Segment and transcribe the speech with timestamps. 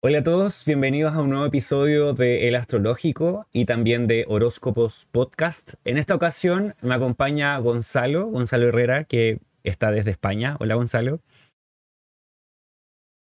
[0.00, 5.08] Hola a todos, bienvenidos a un nuevo episodio de El Astrológico y también de Horóscopos
[5.10, 5.74] Podcast.
[5.84, 10.56] En esta ocasión me acompaña Gonzalo, Gonzalo Herrera, que está desde España.
[10.60, 11.20] Hola Gonzalo.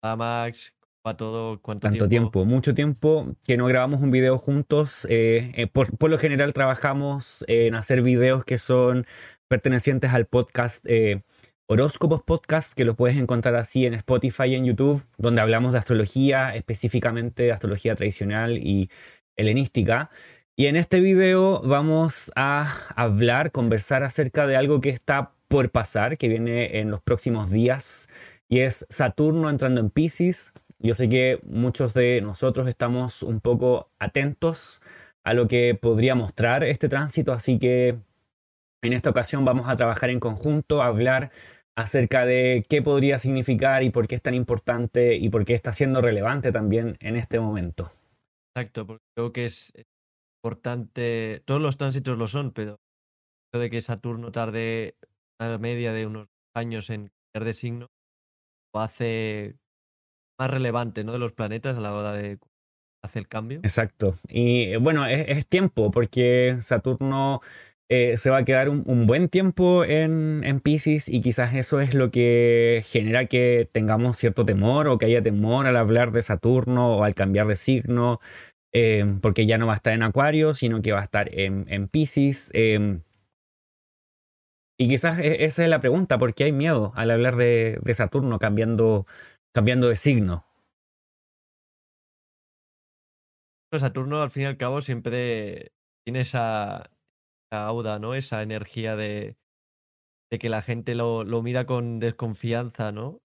[0.02, 0.74] Hola Max,
[1.04, 1.62] ¿cómo todo?
[1.62, 2.46] ¿Cuánto Tanto tiempo?
[2.46, 5.06] Mucho tiempo que no grabamos un video juntos.
[5.08, 9.06] Eh, eh, por, lo general trabajamos en hacer videos que son
[9.47, 10.84] pertenecientes al podcast.
[10.88, 11.22] Eh,
[11.68, 15.80] Horóscopos Podcast, que lo puedes encontrar así en Spotify y en YouTube, donde hablamos de
[15.80, 18.91] astrología, específicamente de astrología tradicional y
[19.35, 20.12] helenística.
[20.55, 26.20] Y en este video vamos a hablar, conversar acerca de algo que está por pasar,
[26.20, 28.09] que viene en los próximos días,
[28.47, 30.53] y es Saturno entrando en Pisces.
[30.77, 34.81] Yo sé que muchos de nosotros estamos un poco atentos
[35.23, 37.97] a lo que podría mostrar este tránsito, así que
[38.84, 41.31] en esta ocasión vamos a trabajar en conjunto, a hablar
[41.77, 45.73] acerca de qué podría significar y por qué es tan importante y por qué está
[45.73, 47.91] siendo relevante también en este momento.
[48.55, 49.73] Exacto, porque creo que es
[50.44, 52.80] importante, todos los tránsitos lo son, pero
[53.53, 54.95] de que Saturno tarde
[55.39, 57.88] una media de unos años en cambiar de signo,
[58.73, 59.55] lo hace
[60.39, 61.13] más relevante ¿no?
[61.13, 62.39] de los planetas a la hora de
[63.03, 63.59] hacer el cambio.
[63.59, 64.16] Exacto.
[64.28, 67.39] Y bueno, es, es tiempo, porque Saturno
[67.89, 71.94] eh, se va a quedar un, buen tiempo en, en, Pisces y quizás eso es
[71.94, 76.97] lo que genera que tengamos cierto temor o que haya temor al hablar de Saturno
[76.97, 78.19] o al cambiar de signo,
[78.73, 81.66] eh, porque ya no va a estar en Acuario, sino que va a estar en,
[81.69, 82.50] en Pisces.
[82.53, 83.02] Eh,
[84.80, 87.94] y quizás e, esa es la pregunta, ¿por qué hay miedo al hablar de, de
[87.94, 89.06] Saturno cambiando,
[89.53, 90.44] cambiando de signo?
[93.78, 95.73] Saturno al fin y al cabo siempre
[96.06, 96.89] tiene esa,
[97.51, 98.15] auda, ¿no?
[98.15, 99.38] Esa energía de,
[100.31, 103.21] de que la gente lo, lo, mira con desconfianza, ¿no?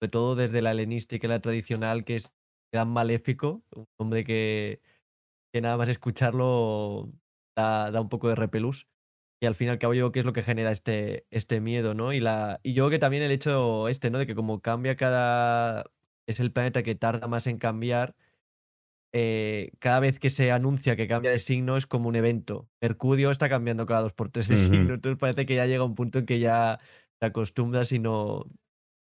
[0.00, 2.32] Sobre todo desde la helenística y la tradicional, que es
[2.72, 4.80] tan maléfico, un hombre que,
[5.52, 7.12] que nada más escucharlo
[7.56, 8.88] da, da, un poco de repelús.
[9.42, 11.60] Y al fin y al cabo yo creo que es lo que genera este, este
[11.60, 12.12] miedo, ¿no?
[12.12, 14.18] Y, la, y yo creo que también el hecho este, ¿no?
[14.18, 15.84] De que como cambia cada...
[16.26, 18.16] es el planeta que tarda más en cambiar,
[19.16, 22.68] eh, cada vez que se anuncia que cambia de signo es como un evento.
[22.82, 25.94] Mercurio está cambiando cada dos por tres de signo, entonces parece que ya llega un
[25.94, 26.80] punto en que ya
[27.20, 28.44] te acostumbras y no,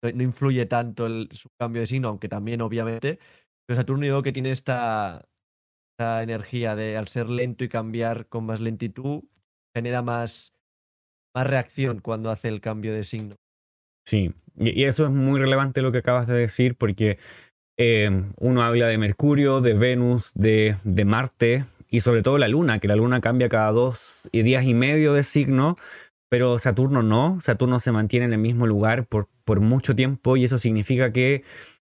[0.00, 3.18] no influye tanto el, su cambio de signo, aunque también obviamente.
[3.66, 5.26] Pero Saturno yo que tiene esta,
[5.98, 9.24] esta energía de al ser lento y cambiar con más lentitud,
[9.74, 10.54] genera más,
[11.34, 13.34] más reacción cuando hace el cambio de signo.
[14.06, 17.18] Sí, y eso es muy relevante lo que acabas de decir porque
[17.78, 22.78] Em, uno habla de Mercurio, de Venus, de, de, Marte y sobre todo la Luna,
[22.78, 25.76] que la Luna cambia cada dos días y medio de signo,
[26.30, 27.38] pero Saturno no.
[27.42, 31.44] Saturno se mantiene en el mismo lugar por, por mucho tiempo y eso significa que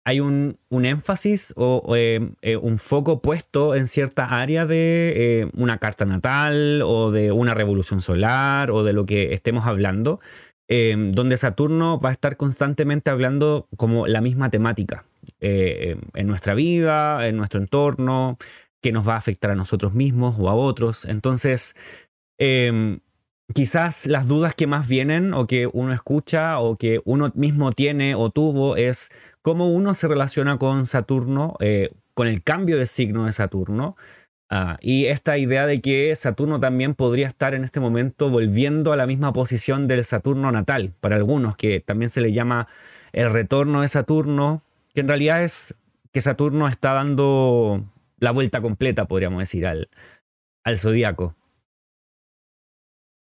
[0.04, 5.50] hay un, un énfasis o, em, eh, un foco puesto en cierta área de eh,
[5.56, 10.20] una carta natal o de una revolución solar o de lo que estemos hablando.
[10.68, 15.04] Donde Saturno va a estar constantemente hablando como la misma temática
[15.40, 18.38] eh, en nuestra vida, en nuestro entorno,
[18.82, 21.04] que nos va a afectar a nosotros mismos o a otros.
[21.04, 21.74] Entonces,
[22.38, 23.00] em,
[23.54, 28.14] quizás las dudas que más vienen o que uno escucha o que uno mismo tiene
[28.14, 29.10] o tuvo es
[29.42, 33.96] cómo uno se relaciona con Saturno, eh, con el cambio de signo de Saturno.
[34.50, 38.96] Ah, y esta idea de que Saturno también podría estar en este momento volviendo a
[38.96, 42.68] la misma posición del Saturno natal, para algunos, que también se le llama
[43.12, 44.62] el retorno de Saturno,
[44.94, 45.74] que en realidad es
[46.12, 47.84] que Saturno está dando
[48.18, 49.88] la vuelta completa, podríamos decir, al,
[50.64, 51.34] al zodíaco.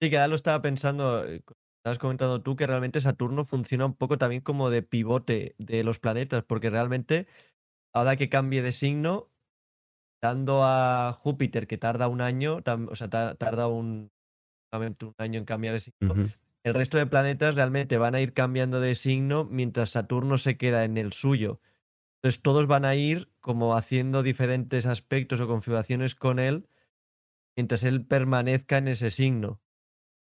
[0.01, 1.41] Sí, que ya lo estaba pensando, eh,
[1.79, 5.99] estabas comentando tú, que realmente Saturno funciona un poco también como de pivote de los
[5.99, 7.27] planetas, porque realmente,
[7.93, 9.29] ahora que cambie de signo,
[10.21, 14.11] dando a Júpiter, que tarda un año, o sea, tarda un,
[14.73, 16.13] un año en cambiar de signo,
[16.65, 20.83] el resto de planetas realmente van a ir cambiando de signo mientras Saturno se queda
[20.83, 21.61] en el suyo.
[22.17, 26.67] Entonces todos van a ir como haciendo diferentes aspectos o configuraciones con él
[27.55, 29.61] mientras él permanezca en ese signo.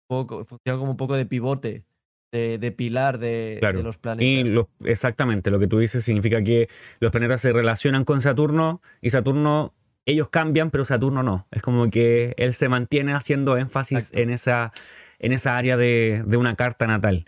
[0.08, 1.86] funciona como un poco de pivote,
[2.32, 4.28] de, pilar de, los planetas.
[4.28, 6.68] Y exactamente, lo que tú dices significa que
[7.00, 9.74] los planetas se relacionan con Saturno y Saturno
[10.04, 11.48] ellos cambian, pero Saturno no.
[11.50, 14.72] Es como que él se mantiene haciendo énfasis en esa,
[15.18, 17.26] en esa área de, una carta natal.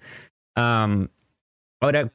[0.54, 2.10] ahora,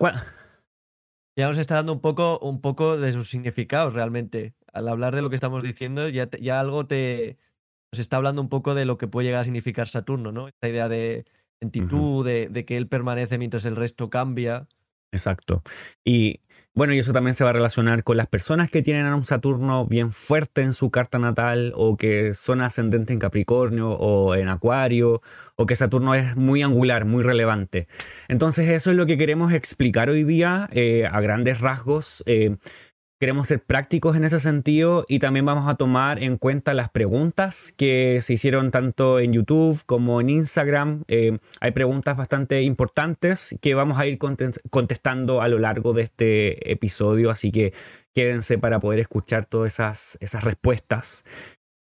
[1.35, 4.53] Ya nos está dando un poco, un poco de sus significados realmente.
[4.71, 7.37] Al hablar de lo que estamos diciendo, ya, ya algo te
[7.91, 10.47] nos está hablando un poco de lo que puede llegar a significar Saturno, ¿no?
[10.47, 11.25] Esta idea de
[11.61, 14.67] lentitud, de, de, que él permanece mientras el resto cambia.
[15.11, 15.61] Exacto.
[16.03, 16.41] Y
[16.75, 19.23] Bueno, y eso también se va a relacionar con las personas que tienen a un
[19.23, 24.49] Saturno bien fuerte en su carta natal o que son ascendentes en Capricornio o en
[24.49, 25.21] Acuario
[25.55, 27.87] o que Saturno es muy angular, muy relevante.
[28.27, 32.23] Entonces eso es lo que queremos explicar hoy día eh, a grandes rasgos.
[32.25, 32.57] Eh,
[33.23, 37.73] Queremos ser prácticos en ese sentido y también vamos a tomar en cuenta las preguntas
[37.77, 41.05] que se hicieron tanto en YouTube como en Instagram.
[41.07, 46.69] Eh, hay preguntas bastante importantes que vamos a ir contestando a lo largo de este
[46.69, 47.73] episodio, así que
[48.13, 51.23] quédense para poder escuchar todas esas, esas respuestas.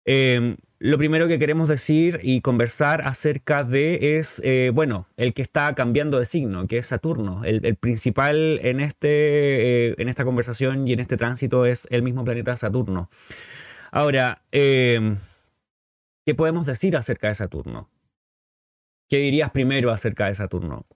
[0.05, 5.43] Eh, lo primero que queremos decir y conversar acerca de es, eh, bueno, el que
[5.43, 7.45] está cambiando de signo, que es Saturno.
[7.45, 12.25] El, principal en, este, eh, en esta conversación y en este tránsito es el mismo
[12.25, 13.09] planeta Saturno.
[13.93, 15.17] Ahora, em,
[16.27, 17.89] ¿qué podemos decir acerca de Saturno?
[19.09, 20.87] ¿Qué dirías primero acerca de Saturno?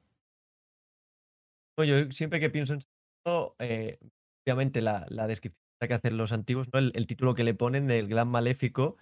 [1.78, 3.98] Yo siempre que pienso en Saturno, eh,
[4.44, 6.80] obviamente la, la descripción que hacer los antiguos, ¿no?
[6.80, 8.96] El, título que le ponen del gran maléfico,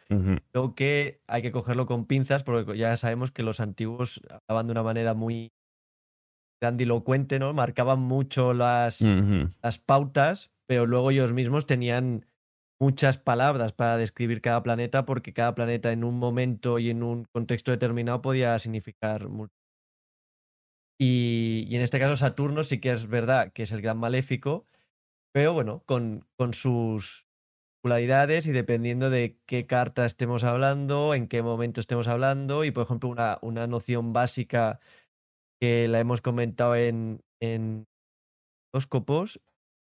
[0.52, 4.72] lo que hay que cogerlo con pinzas, porque ya sabemos que los antiguos hablaban de
[4.72, 5.52] una manera muy
[6.60, 7.52] grandilocuente, ¿no?
[7.54, 12.26] Marcaban mucho las, las pautas, pero luego ellos mismos tenían
[12.78, 17.24] muchas palabras para describir cada planeta, porque cada planeta en un momento y en un
[17.32, 19.54] contexto determinado podía significar mucho.
[20.98, 24.64] Y, y en este caso Saturno sí que es verdad que es el gran maléfico,
[25.36, 27.26] pero bueno, con, con sus
[28.46, 33.10] y dependiendo de qué carta estemos hablando, en qué momento estemos hablando, y por ejemplo,
[33.10, 34.80] una, una noción básica
[35.60, 37.86] que la hemos comentado en, en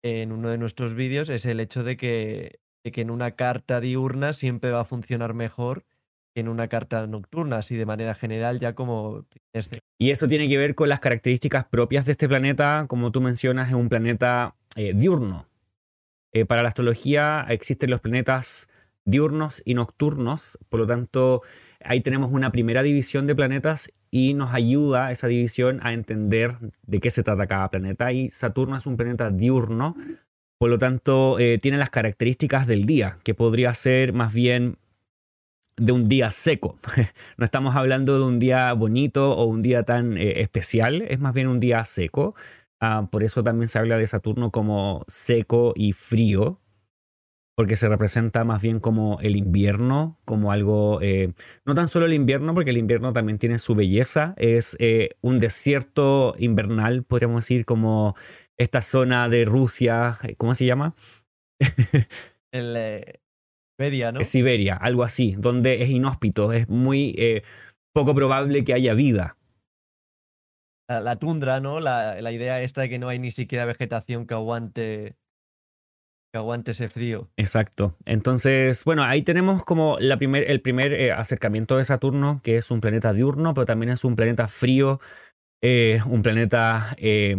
[0.04, 3.80] en uno de nuestros vídeos, es el hecho de que, de que en una carta
[3.80, 5.86] diurna siempre va a funcionar mejor
[6.34, 9.26] en una carta nocturna, así de manera general, ya como...
[9.98, 13.68] Y eso tiene que ver con las características propias de este planeta, como tú mencionas,
[13.68, 15.46] es un planeta eh, diurno.
[16.32, 18.68] Eh, para la astrología existen los planetas
[19.04, 21.42] diurnos y nocturnos, por lo tanto
[21.82, 26.56] ahí tenemos una primera división de planetas y nos ayuda esa división a entender
[26.86, 28.12] de qué se trata cada planeta.
[28.12, 29.96] Y Saturno es un planeta diurno,
[30.58, 34.76] por lo tanto eh, tiene las características del día, que podría ser más bien
[35.80, 36.76] de un día seco.
[37.38, 41.48] no estamos hablando de un día bonito o un día tan especial, es más bien
[41.48, 42.34] un día seco.
[42.80, 46.60] Ah, por eso también se habla de Saturno como seco y frío,
[47.56, 51.34] porque se representa más bien como el invierno, como algo, eh,
[51.66, 55.40] no tan solo el invierno, porque el invierno también tiene su belleza, es eh, un
[55.40, 58.16] desierto invernal, podríamos decir, como
[58.56, 60.94] esta zona de Rusia, eh, ¿cómo se llama?
[62.52, 63.20] el,
[63.80, 64.24] Siberia, ¿no?
[64.24, 67.42] Siberia, algo así, donde es inhóspito, es muy
[67.92, 69.36] poco probable que haya vida
[70.98, 71.78] la, tundra, ¿no?
[71.78, 75.14] La, la, idea esta de que no hay ni siquiera vegetación que aguante
[76.32, 77.28] que aguante ese frío.
[77.36, 77.96] Exacto.
[78.04, 82.70] Entonces, bueno, ahí tenemos como la primer, el primer eh, acercamiento de Saturno, que es
[82.70, 85.00] un planeta diurno, pero también es un planeta frío,
[85.60, 87.36] eh, un planeta eh,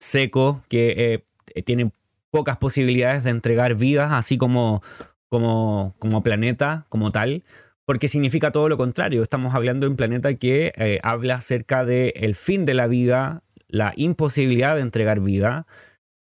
[0.00, 1.22] seco, que
[1.66, 1.90] tiene
[2.30, 4.82] pocas posibilidades de entregar vida, así como,
[5.32, 7.42] como, como planeta, como tal
[7.86, 9.22] porque significa todo lo contrario.
[9.22, 13.42] Estamos hablando de un planeta que eh, habla acerca del el fin de la vida,
[13.66, 15.66] la imposibilidad de entregar vida,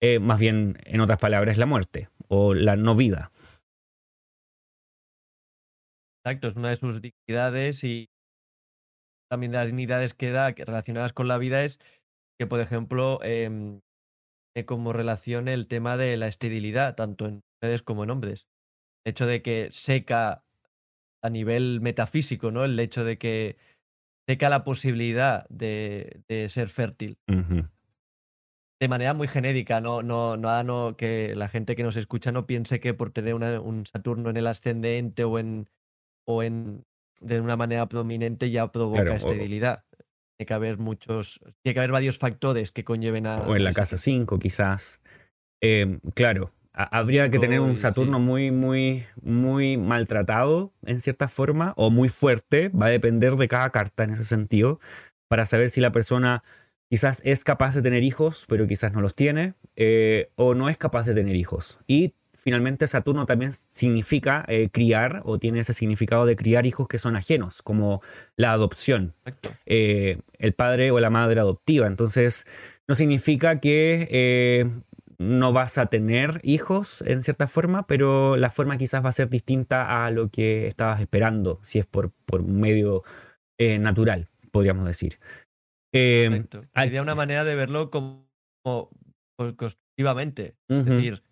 [0.01, 3.31] eh, más bien, en otras palabras, la muerte o la no vida.
[6.23, 8.07] Exacto, es una de sus dignidades y
[9.29, 11.79] también de las dignidades que da relacionadas con la vida es
[12.39, 13.79] que, por ejemplo, eh,
[14.65, 18.47] como relación el tema de la esterilidad, tanto en mujeres como en hombres.
[19.05, 20.43] El hecho de que seca
[21.23, 22.65] a nivel metafísico, ¿no?
[22.65, 23.57] El hecho de que
[24.27, 27.17] seca la posibilidad de, ser fértil.
[27.27, 32.47] De manera muy genérica, no, no, nada no, que la gente que nos escucha no
[32.47, 35.69] piense que por tener un Saturno en el ascendente o en,
[36.25, 36.83] o en
[37.21, 39.85] de una manera prominente ya provoca esterilidad.
[40.37, 43.41] Tiene que haber muchos, tiene que haber varios factores que conlleven a.
[43.41, 44.99] O en la casa 5, quizás.
[45.61, 51.89] Em, claro, habría que tener un Saturno muy, muy, muy maltratado en cierta forma o
[51.89, 54.79] muy fuerte, va a depender de cada carta en ese sentido,
[55.27, 56.43] para saber si la persona
[56.89, 60.77] quizás es capaz de tener hijos, pero quizás no los tiene, eh, o no es
[60.77, 61.79] capaz de tener hijos.
[61.87, 66.99] Y finalmente Saturno también significa eh, criar o tiene ese significado de criar hijos que
[66.99, 68.01] son ajenos, como
[68.35, 69.13] la adopción,
[69.65, 71.87] eh, el padre o la madre adoptiva.
[71.87, 72.45] Entonces,
[72.87, 74.83] no significa que
[75.21, 79.29] no vas a tener hijos en cierta forma, pero la forma quizás va a ser
[79.29, 83.03] distinta a lo que estabas esperando, si es por, por un medio
[83.59, 85.19] eh, natural, podríamos decir.
[85.93, 88.27] Eh, Sería una manera de verlo como,
[88.63, 90.55] construir activamente.
[90.67, 91.23] Es decir,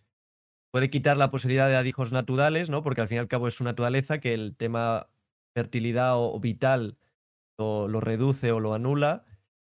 [0.71, 2.83] puede quitar la posibilidad de hijos naturales, ¿no?
[2.83, 5.07] Porque al fin y al cabo es su naturaleza que el tema
[5.55, 6.97] fertilidad o, vital
[7.57, 9.25] lo, lo, reduce o lo anula,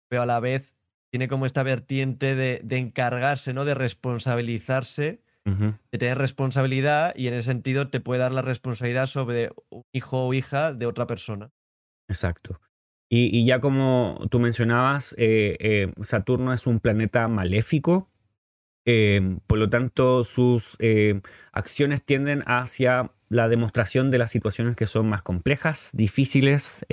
[0.09, 0.75] pero a la vez
[1.13, 3.67] tiene como esta vertiente de, de encargarse, ¿no?
[3.67, 9.51] De responsabilizarse, de tener responsabilidad y en ese sentido te puede dar la responsabilidad sobre
[9.69, 11.51] un hijo o hija de otra persona.
[12.09, 12.61] Exacto.
[13.11, 18.09] Y, ya como tú mencionabas, eh, eh, Saturno es un planeta maléfico,
[18.87, 20.79] eh, por lo tanto sus
[21.53, 26.87] acciones tienden hacia la demostración de las situaciones que son más complejas, difíciles,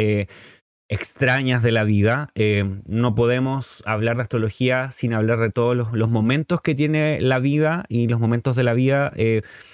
[0.90, 2.32] extrañas de la vida.
[2.86, 7.86] no podemos hablar de astrología sin hablar de todos los, momentos que tiene la vida
[7.88, 9.14] y los momentos de la vida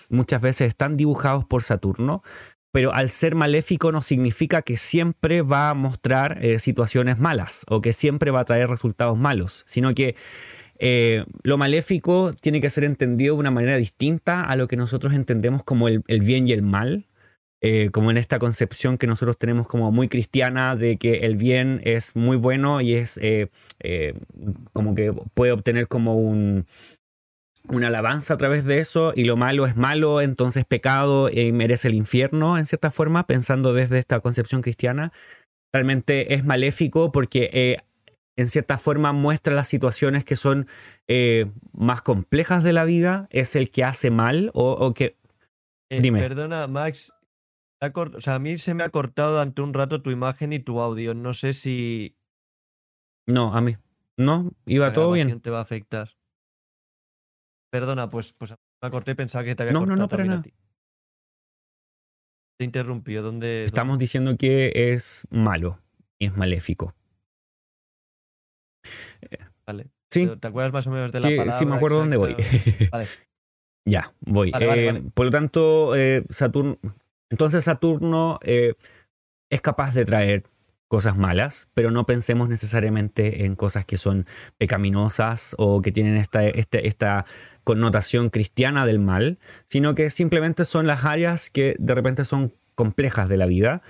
[0.09, 2.21] muchas veces están dibujados por Saturno
[2.75, 7.79] pero al ser maléfico no significa que siempre va a mostrar eh, situaciones malas o
[7.79, 10.17] que siempre va a traer resultados malos, sino que
[10.77, 15.13] eh, lo maléfico tiene que ser entendido de una manera distinta a lo que nosotros
[15.13, 17.05] entendemos como el, bien y el mal,
[17.65, 21.81] eh, como en esta concepción que nosotros tenemos como muy cristiana de que el bien
[21.83, 23.19] es muy bueno y es
[24.73, 26.65] como que puede obtener como un,
[27.69, 31.87] una alabanza a través de eso y lo malo es malo, entonces pecado y merece
[31.87, 35.11] el infierno en cierta forma, pensando desde esta concepción cristiana.
[35.73, 37.77] Realmente es maléfico porque eh,
[38.37, 40.67] en cierta forma muestra las situaciones que son
[41.07, 45.15] eh, más complejas de la vida, es el que hace mal o, que...
[45.89, 46.19] Eh, Dime.
[46.19, 47.11] Perdona, Max.
[47.81, 50.79] O sea, a mí se me ha cortado durante un rato tu imagen y tu
[50.79, 51.13] audio.
[51.13, 52.17] No sé si...
[53.27, 53.75] No, a mí.
[54.17, 55.41] No, iba todo bien.
[55.41, 56.11] te va a afectar.
[57.71, 59.97] Perdona, pues, pues me corté y pensaba que te había no, cortado.
[59.97, 60.43] No, no, para nada.
[62.57, 63.21] Te interrumpió.
[63.21, 65.79] ¿Dónde, Estamos diciendo que es malo
[66.17, 66.95] y es maléfico.
[69.65, 69.89] Vale.
[70.09, 70.27] Sí.
[70.39, 71.59] ¿Te acuerdas más o menos de la sí, palabra?
[71.59, 72.35] Sí, me acuerdo dónde voy.
[72.91, 73.07] Vale.
[73.85, 74.51] ya, voy.
[74.59, 76.77] Eh, por lo tanto, eh, Saturno.
[77.29, 78.75] Entonces, Saturno eh,
[79.49, 80.43] es capaz de traer
[80.87, 84.27] cosas malas, pero no pensemos necesariamente en cosas que son
[84.57, 87.25] pecaminosas o que tienen esta, este, esta
[87.63, 93.29] connotación cristiana del mal, sino que simplemente son las áreas que de repente son complejas
[93.29, 93.81] de la vida.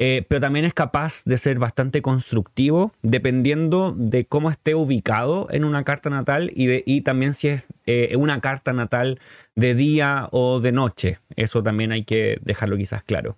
[0.00, 5.64] Eh, pero también es capaz de ser bastante constructivo dependiendo de cómo esté ubicado en
[5.64, 9.18] una carta natal y, de, y también si es eh, una carta natal
[9.56, 11.18] de día o de noche.
[11.34, 13.36] Eso también hay que dejarlo quizás claro.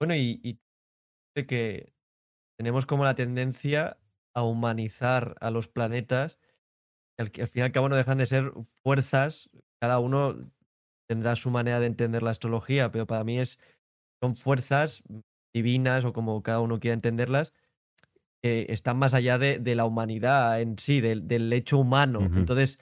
[0.00, 0.58] Bueno, y, y
[1.46, 1.92] que
[2.58, 3.96] tenemos como la tendencia
[4.34, 6.40] a humanizar a los planetas,
[7.16, 10.50] al, al fin y al cabo no dejan de ser fuerzas, cada uno
[11.08, 13.58] tendrá su manera de entender la astrología, pero para mí es,
[14.24, 15.02] son fuerzas
[15.54, 17.52] divinas o como cada uno quiera entenderlas,
[18.42, 22.20] que están más allá de, de la humanidad en sí, del, del hecho humano.
[22.20, 22.78] Entonces,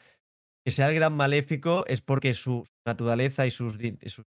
[0.65, 4.27] que sea el gran maléfico es porque su naturaleza y sus, sus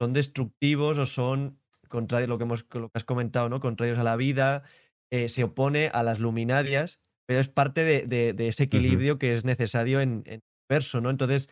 [0.00, 3.60] son destructivos o son contrarios, lo que, hemos, lo que has comentado, ¿no?
[3.60, 4.62] Contrarios a la vida,
[5.10, 10.00] eh, se opone a las luminarias, pero es parte de, ese equilibrio que es necesario
[10.00, 11.10] en, el universo, ¿no?
[11.10, 11.50] Entonces,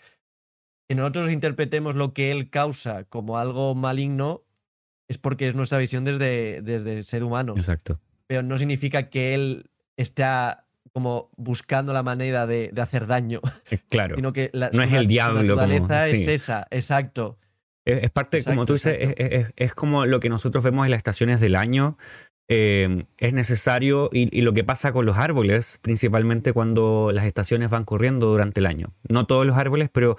[0.89, 4.43] que nosotros interpretemos lo que él causa como algo maligno
[5.09, 7.55] es porque es nuestra visión desde, desde el ser humano.
[7.57, 8.01] Exacto.
[8.27, 13.41] Pero no significa que él está como buscando la manera de, hacer daño.
[13.71, 14.17] Eh, claro.
[14.17, 15.43] Sino que la, no es el diablo.
[15.43, 17.39] naturaleza es esa, exacto.
[17.85, 18.97] Es, parte, como tú dices,
[19.57, 21.99] es, como lo que nosotros vemos en las estaciones del año.
[22.47, 27.85] Eh, es necesario, y, lo que pasa con los árboles, principalmente cuando las estaciones van
[27.85, 28.95] corriendo durante el año.
[29.09, 30.17] No todos los árboles, pero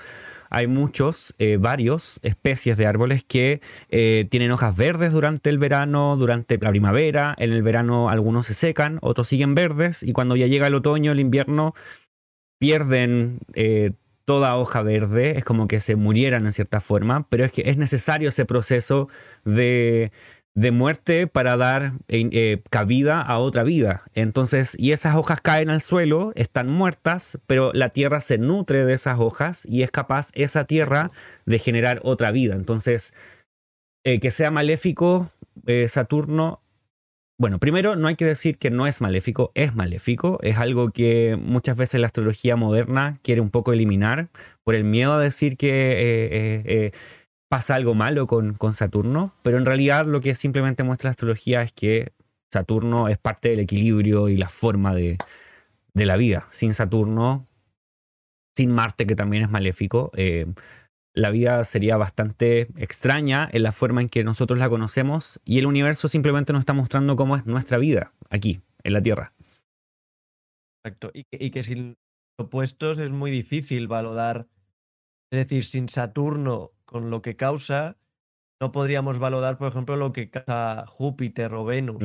[0.56, 6.16] hay muchos, eh, varios especies de árboles que eh, tienen hojas verdes durante el verano,
[6.18, 7.36] durante la primavera.
[7.38, 11.12] En el verano algunos se secan, otros siguen verdes, y cuando ya llega el otoño,
[11.12, 11.74] el invierno,
[12.58, 13.40] pierden
[14.24, 17.78] toda hoja verde, es como que se murieran en cierta forma, pero es que es
[17.78, 19.10] necesario ese proceso
[19.44, 20.12] de,
[20.56, 24.04] muerte para dar eh, eh, cabida a otra vida.
[24.14, 28.94] Entonces, y esas hojas caen al suelo, están muertas, pero la tierra se nutre de
[28.94, 31.12] esas hojas y es capaz esa tierra
[31.46, 32.56] de generar otra vida.
[32.56, 33.14] Entonces,
[34.06, 35.30] eh, que sea maléfico
[35.88, 36.62] Saturno
[37.38, 41.38] bueno, primero no hay que decir que no es maléfico, es maléfico, es algo que
[41.42, 44.30] muchas veces la astrología moderna quiere un poco eliminar
[44.64, 46.94] por el miedo a decir que
[47.56, 51.62] pasa algo malo con, con, Saturno, pero en realidad lo que simplemente muestra la astrología
[51.62, 52.12] es que
[52.52, 55.18] Saturno es parte del equilibrio y la forma de,
[55.94, 56.46] de la vida.
[56.50, 57.48] Sin Saturno,
[58.58, 60.12] sin Marte, que también es maléfico,
[61.14, 65.66] la vida sería bastante extraña en la forma en que nosotros la conocemos y el
[65.66, 69.32] universo simplemente nos está mostrando cómo es nuestra vida aquí, en la Tierra.
[70.84, 71.10] Exacto.
[71.14, 71.96] Y que, y que sin
[72.38, 74.46] opuestos es muy difícil valorar.
[75.32, 77.98] Es decir, sin Saturno con lo que causa,
[78.62, 82.02] no podríamos valorar, por ejemplo, lo que causa Júpiter o Venus.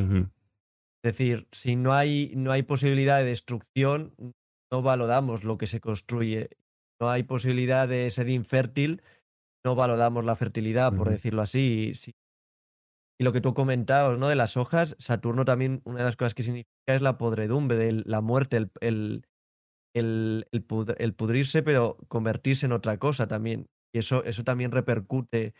[1.02, 4.14] Es decir, si no hay, no hay posibilidad de destrucción,
[4.70, 6.50] no valoramos lo que se construye.
[7.00, 9.02] No hay posibilidad de ser infértil,
[9.64, 11.92] no valoramos la fertilidad, por decirlo así.
[13.18, 14.28] Y lo que tú comentabas, ¿no?
[14.28, 18.02] De las hojas, Saturno también, una de las cosas que significa es la podredumbre, de
[18.04, 19.26] la muerte, el, el,
[19.94, 23.66] el, el, pudrirse, pero convertirse en otra cosa también.
[23.92, 25.54] Y eso, eso también repercute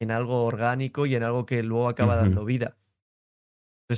[0.00, 2.76] en algo orgánico y en algo que luego acaba dando vida.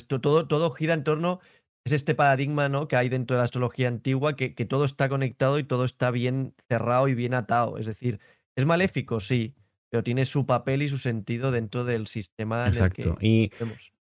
[0.08, 1.40] Todo, todo gira en torno,
[1.84, 2.88] es este paradigma ¿no?
[2.88, 6.10] que hay dentro de la astrología antigua, que, que todo está conectado y todo está
[6.10, 7.78] bien cerrado y bien atado.
[7.78, 8.20] Es decir,
[8.56, 9.54] es maléfico, sí,
[9.90, 12.66] pero tiene su papel y su sentido dentro del sistema.
[12.66, 13.16] Exacto.
[13.20, 13.50] y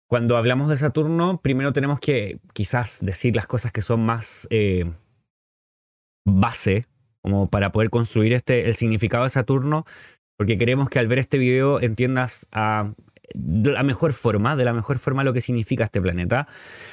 [0.08, 4.94] cuando hablamos de Saturno, primero tenemos que quizás decir las cosas que son más eh,
[6.24, 6.86] base,
[7.24, 9.86] como para poder construir este, el significado de Saturno,
[10.38, 12.94] porque queremos que al ver este video entiendas a
[13.34, 16.48] la mejor forma, de la mejor forma lo que significa este planeta.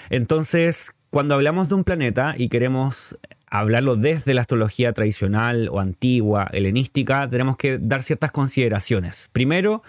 [0.08, 3.18] Entonces, cuando hablamos de un planeta y queremos
[3.50, 9.28] hablarlo desde la astrología tradicional o antigua, helenística, tenemos que dar ciertas consideraciones.
[9.32, 9.82] Primero,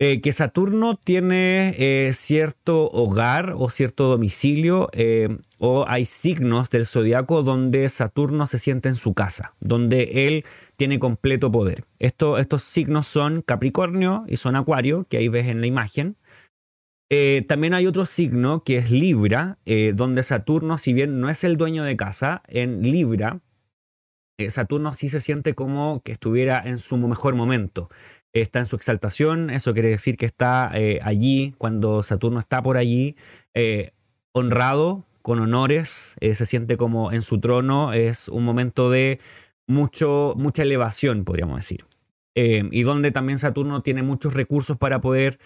[0.00, 6.84] eh, que Saturno tiene eh, cierto hogar o cierto domicilio eh, o hay signos del
[6.84, 10.44] zodiaco donde Saturno se siente en su casa, donde él
[10.76, 11.84] tiene completo poder.
[12.00, 16.16] estos signos son Capricornio y son Acuario, que ahí ves en la imagen.
[17.46, 19.58] también hay otro signo que es Libra,
[19.94, 23.40] donde Saturno, si bien no es el dueño de casa, en Libra,
[24.48, 27.88] Saturno sí se siente como que estuviera en su mejor momento
[28.40, 32.76] está en su exaltación, eso quiere decir que está eh, allí, cuando Saturno está por
[32.76, 33.16] allí,
[33.54, 33.92] eh,
[34.32, 39.20] honrado, con honores, eh, se siente como en su trono, es un momento de
[39.66, 41.84] mucho, mucha elevación, podríamos decir.
[42.36, 45.38] y donde también Saturno tiene muchos recursos para poder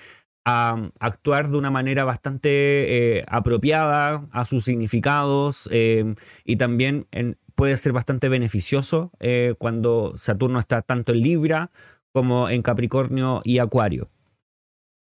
[0.44, 7.06] actuar de una manera bastante apropiada a sus significados y también
[7.54, 9.12] puede ser bastante beneficioso
[9.58, 11.70] cuando Saturno está tanto en Libra
[12.12, 14.08] como en Capricornio y Acuario.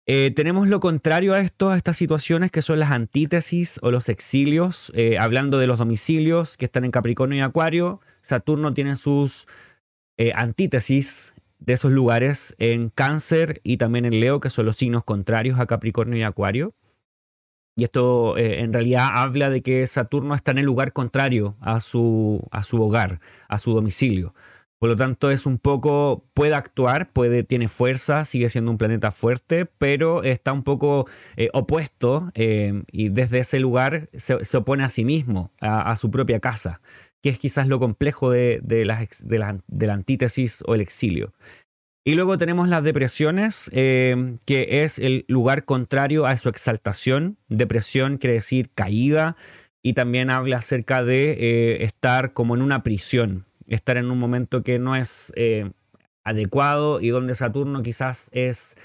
[0.07, 4.07] Eh, tenemos lo contrario a esto, a estas situaciones que son las antítesis o los
[4.07, 8.01] exilios, eh, hablando de los domicilios que están en Capricornio y Acuario.
[8.21, 9.47] Saturno tiene sus
[10.17, 15.03] eh, antítesis de esos lugares en Cáncer y también en Leo, que son los signos
[15.03, 16.75] contrarios a Capricornio y Acuario.
[17.75, 22.47] Y esto en realidad habla de que Saturno está en el lugar contrario a su,
[22.51, 24.33] a su hogar, a su domicilio.
[24.79, 29.11] Por lo tanto, es un poco, puede actuar, puede, tiene fuerza, sigue siendo un planeta
[29.11, 31.07] fuerte, pero está un poco
[31.37, 36.41] eh, opuesto eh, y desde ese lugar se, opone a sí mismo, a, su propia
[36.41, 36.81] casa,
[37.23, 41.33] que es quizás lo complejo de, la, antítesis o el exilio.
[42.07, 47.37] Y luego tenemos las depresiones, eh, que es el lugar contrario a su exaltación.
[47.47, 49.37] Depresión quiere decir caída
[49.81, 54.79] y también habla acerca de estar como en una prisión, estar en un momento que
[54.79, 55.71] no es eh,
[56.23, 58.75] adecuado y donde Saturno quizás es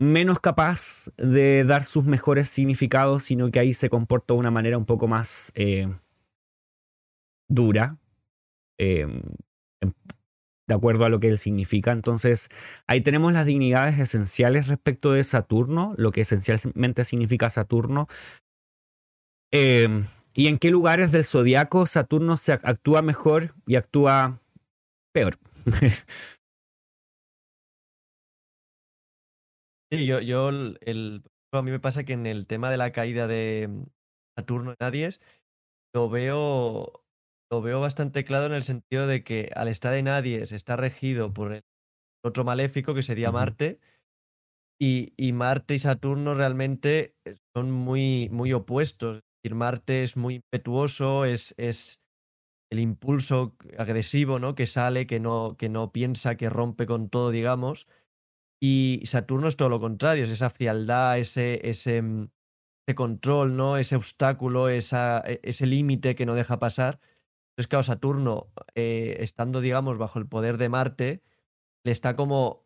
[0.00, 4.76] menos capaz de dar sus mejores significados, sino que ahí se comporta de una manera
[4.76, 5.88] un poco más eh,
[7.48, 7.98] dura,
[8.78, 9.22] em,
[9.80, 9.92] em,
[10.66, 11.92] de acuerdo a lo que él significa.
[11.92, 12.48] Entonces,
[12.86, 18.08] ahí tenemos las dignidades esenciales respecto de Saturno, lo que esencialmente significa Saturno.
[19.52, 20.04] Em,
[20.36, 24.40] ¿Y en qué lugares del zodiaco Saturno se actúa mejor y actúa
[25.12, 25.38] peor?
[29.92, 33.28] sí, yo, yo el, a mí me pasa que en el tema de la caída
[33.28, 33.70] de
[34.36, 35.20] Saturno en Aries,
[35.94, 37.04] lo veo,
[37.52, 41.32] lo veo bastante claro en el sentido de que al estar en Aries está regido
[41.32, 41.62] por el
[42.24, 43.78] otro maléfico que sería Marte.
[44.80, 47.14] Y, y, Marte y Saturno realmente
[47.54, 49.22] son muy, muy opuestos.
[49.52, 52.00] Marte es muy impetuoso, es, es
[52.70, 54.54] el impulso agresivo ¿no?
[54.54, 57.86] que sale, que no, que no piensa, que rompe con todo, digamos.
[58.62, 62.28] Y Saturno es todo lo contrario, es esa frialdad, ese, ese, mm,
[62.96, 63.76] control, ¿no?
[63.76, 67.00] ese obstáculo, esa, e, ese límite que no deja pasar.
[67.50, 71.22] Entonces, claro, Saturno, eh, estando, digamos, bajo el poder de Marte,
[71.84, 72.64] le está como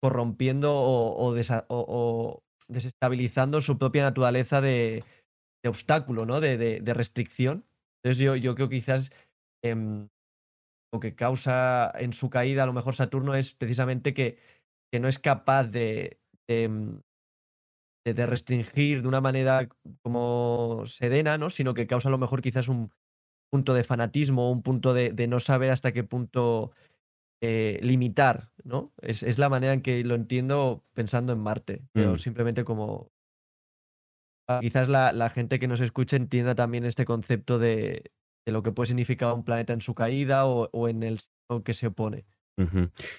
[0.00, 1.34] corrompiendo o,
[1.68, 5.04] o desestabilizando su propia naturaleza de,
[5.62, 6.40] de obstáculo, ¿no?
[6.40, 7.64] De, de, restricción.
[8.02, 9.12] Entonces yo, yo creo que quizás
[9.62, 10.08] em,
[10.92, 14.38] lo que causa en su caída a lo mejor Saturno es precisamente que,
[14.92, 17.00] que no es capaz de, de, em,
[18.04, 19.68] de restringir de una manera
[20.02, 21.50] como sedena, ¿no?
[21.50, 22.90] Sino que causa a lo mejor quizás un
[23.50, 26.72] punto de fanatismo, un punto de, no saber hasta qué punto
[27.40, 28.92] eh, limitar, ¿no?
[29.00, 32.18] Es, la manera en que lo entiendo pensando en Marte, pero mm.
[32.18, 33.10] simplemente como...
[34.60, 38.10] Quizás la, gente que nos escuche entienda también este concepto de,
[38.46, 41.18] lo que puede significar un planeta en su caída o, en el
[41.64, 42.24] que se opone.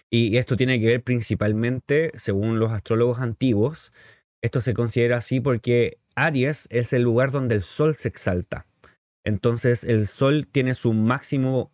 [0.10, 3.94] Y esto tiene que ver principalmente, según los astrólogos antiguos,
[4.42, 8.66] esto se considera así porque Aries es el lugar donde el Sol se exalta.
[9.26, 11.72] Entonces el Sol tiene su máximo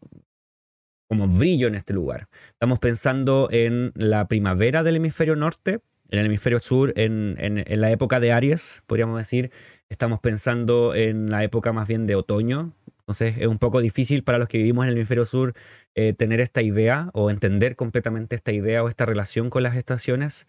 [1.10, 2.28] como brillo en este lugar.
[2.50, 7.36] Estamos pensando en la primavera del hemisferio norte, en el hemisferio sur, en,
[7.68, 9.52] la época de Aries, podríamos decir.
[9.88, 12.74] Estamos pensando en la época más bien de otoño.
[13.00, 15.54] Entonces es un poco difícil para los que vivimos en el hemisferio sur
[15.94, 20.48] eh, tener esta idea o entender completamente esta idea o esta relación con las estaciones.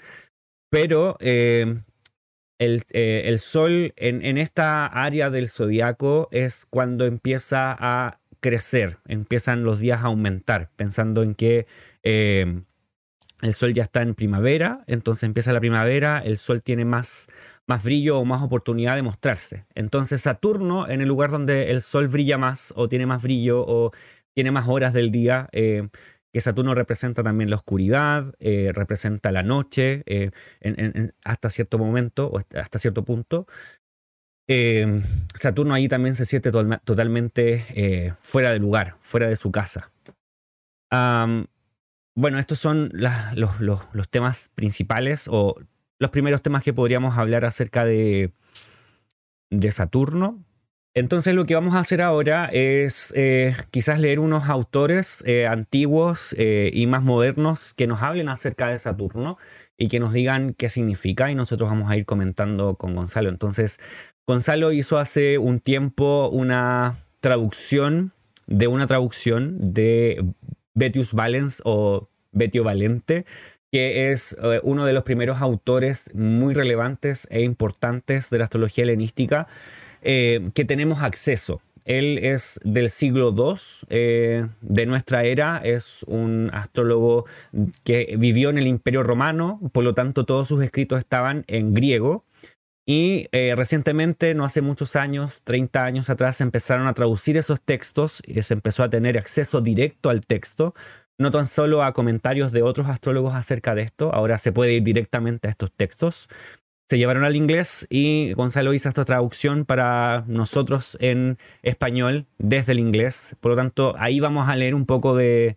[0.71, 1.83] Pero eh,
[2.59, 9.81] eh, el, Sol en, esta área del zodiaco es cuando empieza a crecer, empiezan los
[9.81, 11.66] días a aumentar, pensando en que
[12.03, 12.62] eh,
[13.42, 17.27] el Sol ya está en primavera, entonces empieza la primavera, el Sol tiene más,
[17.66, 19.66] más brillo o más oportunidad de mostrarse.
[19.75, 23.92] Entonces Saturno, en el lugar donde el Sol brilla más o tiene más brillo o
[24.35, 25.88] tiene más horas del día, eh,
[26.33, 30.31] que Saturno representa también la oscuridad, eh, representa la noche eh,
[31.25, 33.46] hasta cierto momento o hasta cierto punto.
[35.35, 39.90] Saturno ahí también se siente totalmente fuera de lugar, fuera de su casa.
[42.16, 45.55] Bueno, estos son los, temas principales o
[45.98, 48.33] los primeros temas que podríamos hablar acerca de,
[49.50, 50.42] de Saturno.
[50.94, 56.35] Entonces lo que vamos a hacer ahora es eh, quizás leer unos autores eh, antiguos
[56.38, 59.37] eh, y más modernos que nos hablen acerca de Saturno
[59.76, 63.29] y que nos digan qué significa y nosotros vamos a ir comentando con Gonzalo.
[63.29, 63.79] Entonces,
[64.26, 68.12] Gonzalo hizo hace un tiempo una traducción
[68.46, 70.24] de una traducción de
[70.76, 73.24] Betius Valens o Betio Valente,
[73.72, 79.48] que es uno de los primeros autores muy relevantes e importantes de la astrología helenística
[80.02, 81.60] eh, que tenemos acceso.
[81.84, 83.54] Él es del siglo II
[83.90, 87.26] eh, de nuestra era, es un astrólogo
[87.82, 92.24] que vivió en el Imperio Romano, por lo tanto todos sus escritos estaban en griego.
[92.87, 98.22] Y eh, recientemente, no hace muchos años, 30 años atrás, empezaron a traducir esos textos
[98.27, 100.75] y se empezó a tener acceso directo al texto,
[101.18, 104.85] no tan solo a comentarios de otros astrólogos acerca de esto, ahora se puede ir
[104.85, 106.29] directamente a estos textos
[106.88, 112.79] se llevaron al inglés y Gonzalo hizo esta traducción para nosotros en español desde el
[112.79, 113.37] inglés.
[113.40, 115.57] Por lo tanto, ahí vamos a leer un poco de,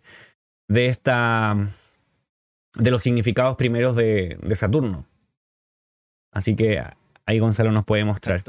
[0.68, 1.56] de esta
[2.74, 5.06] de los significados primeros de, Saturno.
[6.32, 6.82] Así que
[7.30, 8.42] ahí Gonzalo nos puede mostrar.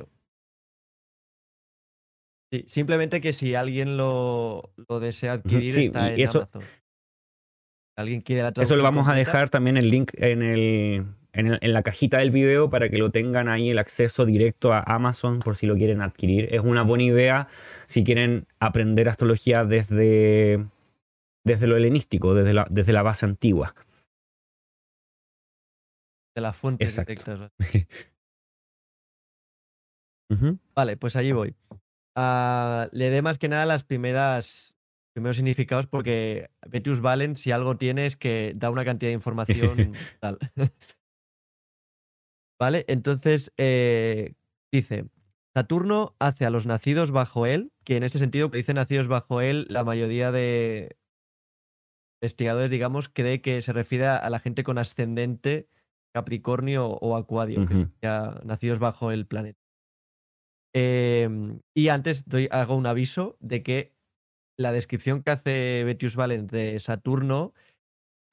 [2.68, 6.64] simplemente que si alguien lo, desea adquirir, está en eso, Amazon.
[7.98, 11.84] ¿Alguien quiere la Eso lo vamos a dejar también el link en el, en, la
[11.84, 15.68] cajita del video para que lo tengan ahí el acceso directo a Amazon por si
[15.68, 16.54] lo quieren adquirir.
[16.54, 17.48] Es una buena idea
[17.86, 20.66] si quieren aprender astrología desde,
[21.46, 23.76] desde lo helenístico, desde la, desde la base antigua.
[26.36, 26.88] De la fuente
[30.76, 31.56] Vale, pues allí voy.
[32.16, 34.76] Ah, le dé más que nada las primeras
[35.14, 39.94] primeros significados porque Betius Valen, si algo tiene, es que da una cantidad de información
[40.20, 40.40] tal.
[42.60, 42.86] ¿Vale?
[42.88, 44.36] Entonces, eh,
[44.72, 45.06] dice,
[45.56, 49.42] Saturno hace a los nacidos bajo él, que en ese sentido, que dice nacidos bajo
[49.42, 50.96] él, la mayoría de
[52.22, 55.68] investigadores, digamos, cree que se refiere a la gente con ascendente
[56.14, 59.61] Capricornio o Acuario, que ya nacidos bajo el planeta.
[60.74, 63.94] Em, y antes doy, hago un aviso de que
[64.58, 67.54] la descripción que hace Betius Valen de Saturno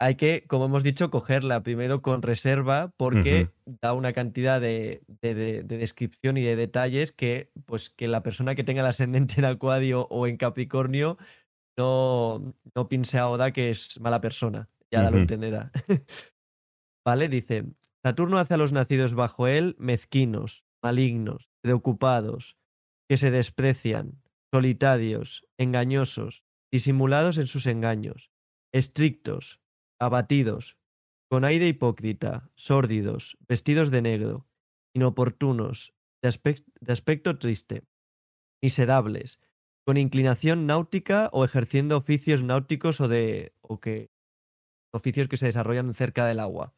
[0.01, 6.37] hay que, como hemos dicho, cogerla primero con reserva porque da una cantidad de, descripción
[6.37, 10.29] y de detalles que, pues, que la persona que tenga el ascendente en Acuario o
[10.29, 11.19] en Capricornio
[11.77, 14.69] no, no piense a Oda que es mala persona.
[14.91, 15.73] Ya lo entenderá.
[17.05, 17.65] vale, dice,
[18.05, 22.57] Saturno hace a los nacidos bajo él mezquinos, malignos, preocupados,
[23.09, 28.31] que se desprecian, solitarios, engañosos, disimulados en sus engaños,
[28.73, 29.61] estrictos,
[29.99, 30.77] abatidos,
[31.31, 34.47] con aire hipócrita, sórdidos, vestidos de negro,
[34.95, 36.29] inoportunos, de,
[36.93, 37.85] aspecto triste,
[38.63, 39.41] miserables,
[39.87, 43.81] con inclinación náutica o ejerciendo oficios náuticos o de o
[44.93, 46.75] oficios que se desarrollan cerca del agua.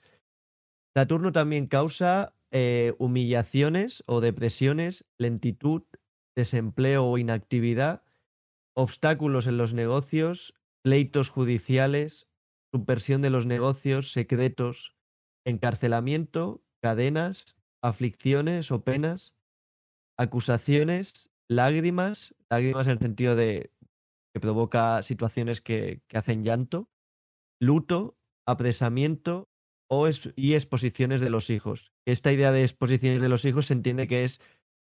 [0.96, 5.82] Saturno también causa eh, humillaciones o depresiones, lentitud,
[6.36, 8.02] desempleo o inactividad,
[8.76, 12.28] obstáculos en los negocios, pleitos judiciales,
[12.72, 14.94] subversión de los negocios, secretos,
[15.44, 19.34] encarcelamiento, cadenas, aflicciones o penas,
[20.18, 23.72] acusaciones, lágrimas, lágrimas en el sentido de
[24.32, 26.88] que provoca situaciones que, hacen llanto,
[27.60, 29.49] luto, apresamiento
[29.90, 31.92] o y exposiciones de los hijos.
[32.06, 34.38] Esta idea de exposiciones de los hijos se entiende que es,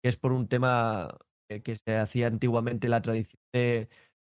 [0.03, 1.17] que es por un tema
[1.49, 3.89] que se hacía antiguamente la tradición de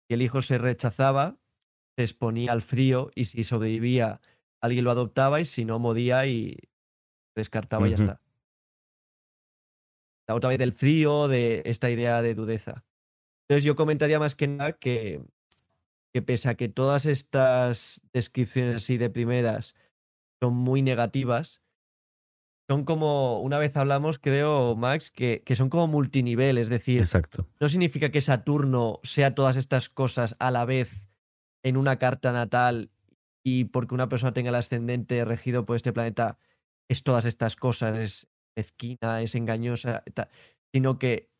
[0.08, 1.36] que el hijo se rechazaba,
[1.96, 4.20] se exponía al frío y si sobrevivía
[4.62, 6.56] alguien lo adoptaba y si no moría y
[7.36, 8.20] descartaba y ya está.
[10.26, 12.84] La otra vez del frío, de esta idea de dudeza.
[13.42, 15.22] Entonces yo comentaría más que nada que,
[16.14, 19.74] que pese a que todas estas descripciones así de primeras
[20.42, 21.62] son muy negativas,
[22.68, 27.46] son como, una vez hablamos, creo, Max, que, que, son como multinivel, es decir, Exacto.
[27.60, 31.10] no significa que Saturno sea todas estas cosas a la vez
[31.62, 32.90] en una carta natal
[33.44, 36.38] y porque una persona tenga el ascendente regido por este planeta
[36.88, 40.02] es todas estas cosas, es mezquina, es engañosa,
[40.72, 41.30] sino que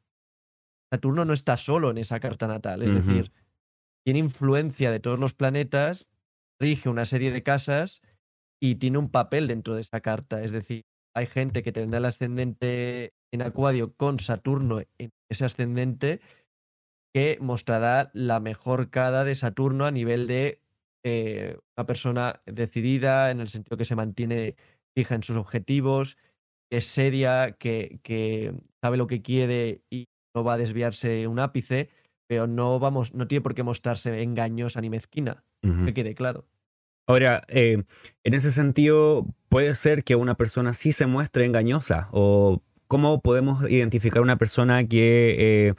[0.92, 3.32] Saturno no está solo en esa carta natal, es decir,
[4.04, 6.08] tiene influencia de todos los planetas,
[6.60, 8.02] rige una serie de casas
[8.60, 12.04] y tiene un papel dentro de esa carta, es decir, hay gente que tendrá el
[12.06, 16.20] ascendente en Acuario con Saturno en ese ascendente
[17.14, 20.60] que mostrará la mejor cara de Saturno a nivel de
[21.04, 24.56] eh, una persona decidida, en el sentido que se mantiene
[24.96, 26.16] fija en sus objetivos,
[26.70, 31.38] que es seria, que, que sabe lo que quiere y no va a desviarse un
[31.38, 31.90] ápice,
[32.26, 36.46] pero no, vamos, no tiene por qué mostrarse engañosa ni mezquina, que quede claro.
[37.06, 37.82] Ahora, eh,
[38.24, 43.68] en ese sentido, puede ser que una persona sí se muestre engañosa o cómo podemos
[43.70, 45.74] identificar una persona que eh,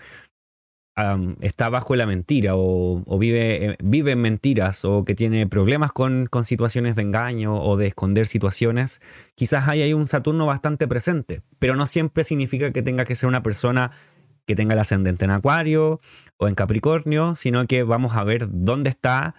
[1.41, 6.27] está bajo la mentira o, vive, eh, vive en mentiras o que tiene problemas con,
[6.27, 9.01] con, situaciones de engaño o de esconder situaciones,
[9.35, 13.43] quizás hay un Saturno bastante presente, pero no siempre significa que tenga que ser una
[13.43, 13.91] persona
[14.45, 15.99] que tenga el ascendente en Acuario
[16.37, 19.35] o en Capricornio, sino que vamos a ver dónde está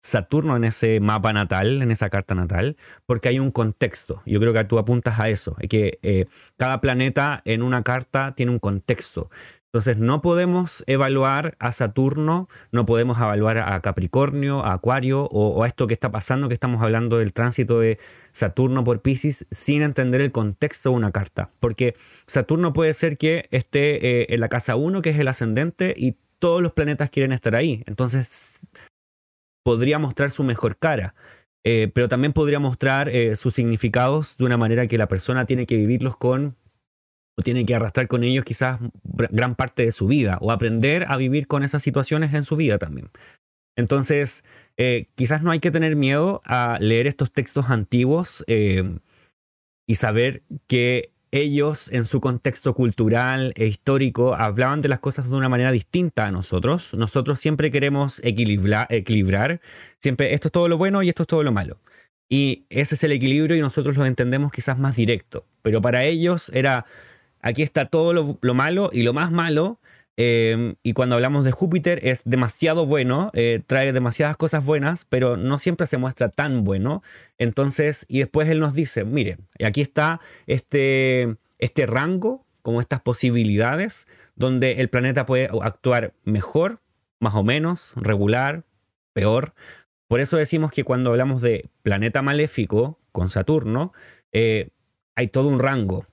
[0.00, 4.22] Saturno en ese mapa natal, en esa carta natal, porque hay un contexto.
[4.26, 8.52] Yo creo que tú apuntas a eso, que eh, cada planeta en una carta tiene
[8.52, 9.30] un contexto.
[9.68, 15.66] Entonces no podemos evaluar a Saturno, no podemos evaluar a Capricornio, a Acuario o, a
[15.66, 17.98] esto que está pasando, que estamos hablando del tránsito de
[18.32, 21.50] Saturno por Pisces, sin entender el contexto de una carta.
[21.60, 21.94] Porque
[22.26, 26.16] Saturno puede ser que esté eh, en la casa 1, que es el ascendente, y
[26.38, 27.82] todos los planetas quieren estar ahí.
[27.86, 28.62] Entonces
[29.68, 31.14] podría mostrar su mejor cara.
[31.62, 35.66] Eh, pero también podría mostrar eh, sus significados de una manera que la persona tiene
[35.66, 36.56] que vivirlos con
[37.36, 41.18] o tiene que arrastrar con ellos quizás gran parte de su vida o aprender a
[41.18, 43.10] vivir con esas situaciones en su vida también.
[43.76, 44.42] Entonces,
[44.78, 51.12] eh, quizás no hay que tener miedo a leer estos textos antiguos y saber que
[51.30, 56.26] ellos en su contexto cultural e histórico hablaban de las cosas de una manera distinta
[56.26, 56.94] a nosotros.
[56.94, 59.60] Nosotros siempre queremos equilibrar,
[59.98, 61.78] siempre esto es todo lo bueno y esto es todo lo malo.
[62.28, 65.46] Y ese es el equilibrio y nosotros lo entendemos quizás más directo.
[65.62, 66.84] Pero para ellos era
[67.40, 69.78] aquí está todo lo, malo y lo más malo.
[70.20, 75.36] Em, y cuando hablamos de Júpiter es demasiado bueno, eh, trae demasiadas cosas buenas, pero
[75.36, 77.04] no siempre se muestra tan bueno.
[77.38, 84.08] Entonces, y después él nos dice, mire, aquí está este, este rango, como estas posibilidades,
[84.34, 86.80] donde el planeta puede actuar mejor,
[87.20, 88.64] más o menos, regular,
[89.12, 89.54] peor.
[90.08, 93.92] Por eso decimos que cuando hablamos de planeta maléfico con Saturno,
[94.32, 94.70] eh,
[95.14, 96.06] hay todo un rango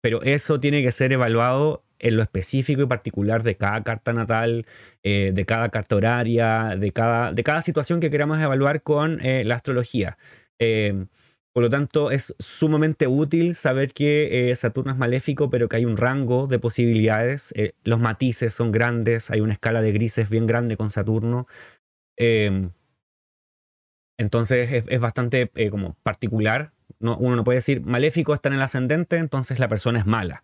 [0.00, 4.66] pero eso tiene que ser evaluado en lo específico y particular de cada carta natal,
[5.02, 9.44] eh, de cada carta horaria, de cada, de cada situación que queramos evaluar con eh,
[9.44, 10.18] la astrología.
[10.58, 11.06] Eh,
[11.52, 15.96] por lo tanto, es sumamente útil saber que Saturno es maléfico, pero que hay un
[15.96, 17.52] rango de posibilidades.
[17.82, 21.48] los matices son grandes, hay una escala de grises bien grande con Saturno.
[24.18, 29.16] entonces es, es bastante como particular uno no puede decir maléfico está en el ascendente,
[29.16, 30.42] entonces la persona es mala.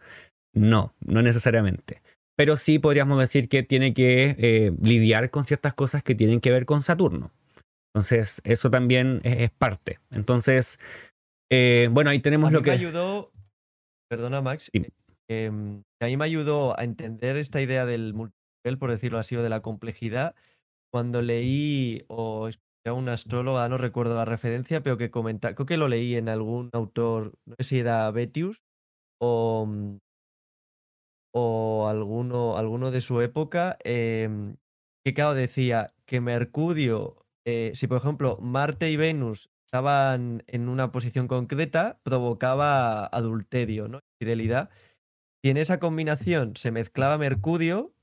[0.55, 2.03] No, no necesariamente.
[2.37, 6.51] Pero sí podríamos decir que tiene que eh, lidiar con ciertas cosas que tienen que
[6.51, 7.31] ver con Saturno.
[7.93, 10.01] Entonces, eso también es, parte.
[10.11, 10.81] Entonces,
[11.51, 12.71] eh, bueno, ahí tenemos lo que.
[12.71, 13.31] Me ayudó,
[14.11, 14.71] perdona Max,
[15.31, 15.47] eh,
[16.03, 19.49] a mí me ayudó a entender esta idea del multinivel, por decirlo así, o de
[19.49, 20.35] la complejidad,
[20.93, 22.51] cuando leí o
[22.93, 26.69] una astróloga, no recuerdo la referencia, pero que comenta, creo que lo leí en algún
[26.73, 28.61] autor, no sé si era Betius,
[29.21, 29.99] o, mm,
[31.35, 34.57] o alguno, alguno de su época, em,
[35.05, 40.93] que claro, decía que Mercurio, eh, si por ejemplo Marte y Venus estaban en una
[40.93, 44.01] posición concreta, provocaba adulterio, ¿no?
[44.21, 44.71] Fidelidad.
[45.43, 47.95] Y en esa combinación se mezclaba Mercurio,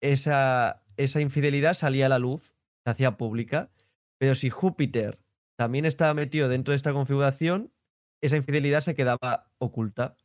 [0.00, 2.54] esa, esa infidelidad salía a la luz,
[2.84, 3.70] se hacía pública.
[4.18, 5.18] Pero si Júpiter
[5.58, 7.72] también estaba metido dentro de esta configuración,
[8.22, 10.16] esa infidelidad se quedaba oculta.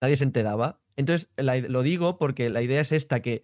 [0.00, 0.83] Nadie se enteraba.
[0.96, 3.42] Entonces, lo digo porque la idea es esta, que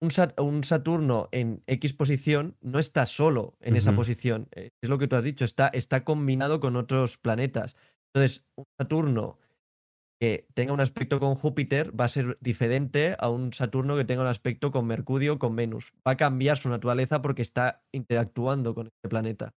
[0.00, 4.48] un, Saturno en X posición no está solo en esa posición.
[4.52, 7.76] Eh, es lo que tú has dicho, está, está combinado con otros planetas.
[8.14, 9.38] Entonces, un Saturno
[10.20, 14.22] que tenga un aspecto con Júpiter va a ser diferente a un Saturno que tenga
[14.22, 15.92] un aspecto con Mercurio o con Venus.
[16.06, 19.54] Va a cambiar su naturaleza porque está interactuando con este planeta.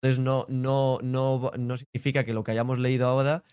[0.00, 3.44] Entonces no, no, no, no significa que lo que hayamos leído ahora,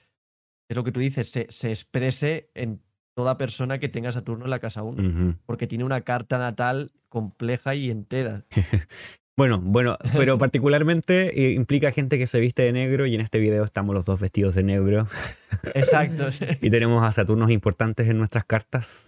[0.67, 2.82] es lo que tú dices, se, se exprese en
[3.15, 7.73] toda persona que tenga Saturno en la casa 1, porque tiene una carta natal compleja
[7.73, 8.43] y entera.
[9.38, 13.39] bueno, bueno, pero particularmente eh, implica gente que se viste de negro y en este
[13.39, 15.08] video estamos los dos vestidos de negro.
[15.73, 16.30] Exacto.
[16.62, 19.08] y tenemos a Saturnos importantes en nuestras cartas.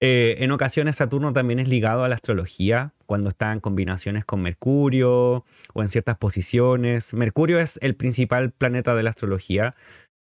[0.00, 4.42] Eh, en ocasiones Saturno también es ligado a la astrología, cuando está en combinaciones con
[4.42, 7.14] Mercurio o en ciertas posiciones.
[7.14, 9.74] Mercurio es el principal planeta de la astrología,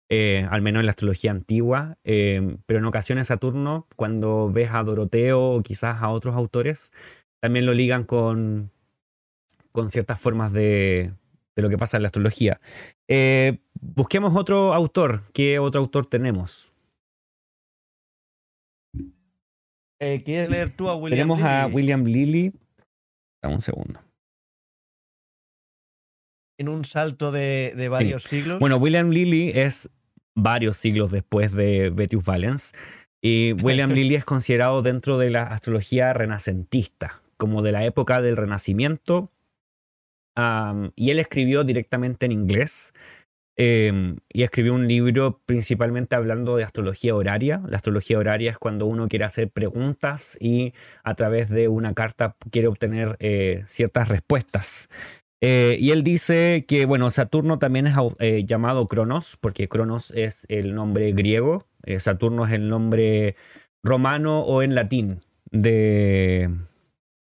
[0.10, 4.84] eh, al menos en la astrología antigua, eh, pero en ocasiones Saturno, cuando ves a
[4.84, 6.92] Doroteo o quizás a otros autores,
[7.40, 8.72] también lo ligan con,
[9.72, 11.12] con ciertas formas de,
[11.56, 12.60] de lo que pasa en la astrología.
[13.80, 15.22] Busquemos otro autor.
[15.34, 16.72] ¿Qué otro autor tenemos?
[20.00, 22.54] ¿Quieres leer tú a William Tenemos a William Lilly.
[23.42, 24.00] Dame un segundo
[26.58, 28.60] en un salto de, varios siglos.
[28.60, 29.90] Bueno, William Lilly es
[30.36, 32.74] varios siglos después de Betius Valens.
[33.22, 38.38] Y William Lilly es considerado dentro de la astrología renacentista, como de la época del
[38.38, 39.32] Renacimiento.
[40.96, 42.94] y él escribió directamente en inglés.
[43.60, 47.60] Em, y escribió un libro principalmente hablando de astrología horaria.
[47.68, 52.36] La astrología horaria es cuando uno quiere hacer preguntas y a través de una carta
[52.52, 54.90] quiere obtener eh, ciertas respuestas.
[55.42, 60.46] Eh, y él dice que, bueno, Saturno también es eh, llamado Cronos, porque Cronos es
[60.50, 61.66] el nombre griego,
[61.98, 63.36] Saturno es el nombre
[63.84, 66.52] romano o en latín de,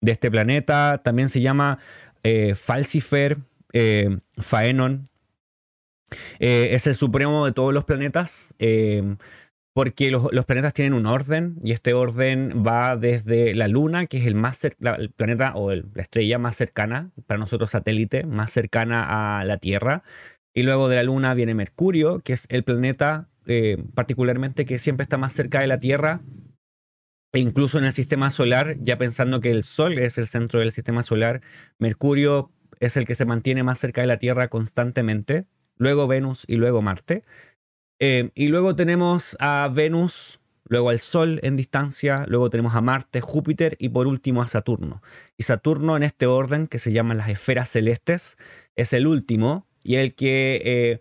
[0.01, 1.01] de este planeta.
[1.03, 1.79] También se llama
[2.53, 3.37] Falcifer,
[4.37, 5.07] Faenon.
[6.39, 8.55] Es el supremo de todos los planetas
[9.77, 14.25] porque los, planetas tienen un orden y este orden va desde la Luna, que es
[14.25, 19.45] el, más el planeta o la estrella más cercana, para nosotros satélite, más cercana a
[19.45, 20.01] la Tierra.
[20.55, 25.03] Y luego de la Luna viene Mercurio, que es el planeta eh, particularmente que siempre
[25.03, 26.21] está más cerca de la Tierra.
[27.31, 30.71] E incluso en el sistema solar, ya pensando que el Sol es el centro del
[30.71, 31.41] sistema solar,
[31.77, 35.45] Mercurio es el que se mantiene más cerca de la Tierra constantemente.
[35.77, 37.23] Luego Venus y luego Marte.
[37.99, 43.21] Eh, y luego tenemos a Venus, luego al Sol en distancia, luego tenemos a Marte,
[43.21, 45.01] Júpiter y por último a Saturno.
[45.37, 48.37] Y Saturno en este orden que se llaman las esferas celestes
[48.75, 50.99] es el último y el que eh,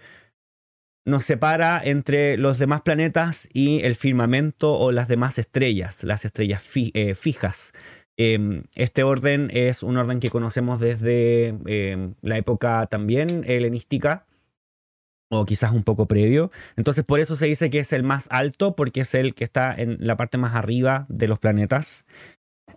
[1.05, 6.65] nos separa entre los demás planetas y el firmamento o las demás estrellas, las estrellas
[6.75, 7.73] eh, fijas.
[8.19, 14.27] Em, este orden es un orden que conocemos desde em, la época también helenística
[15.29, 16.51] o quizás un poco previo.
[16.77, 19.75] Entonces por eso se dice que es el más alto, porque es el que está
[19.75, 22.05] en la parte más arriba de los planetas.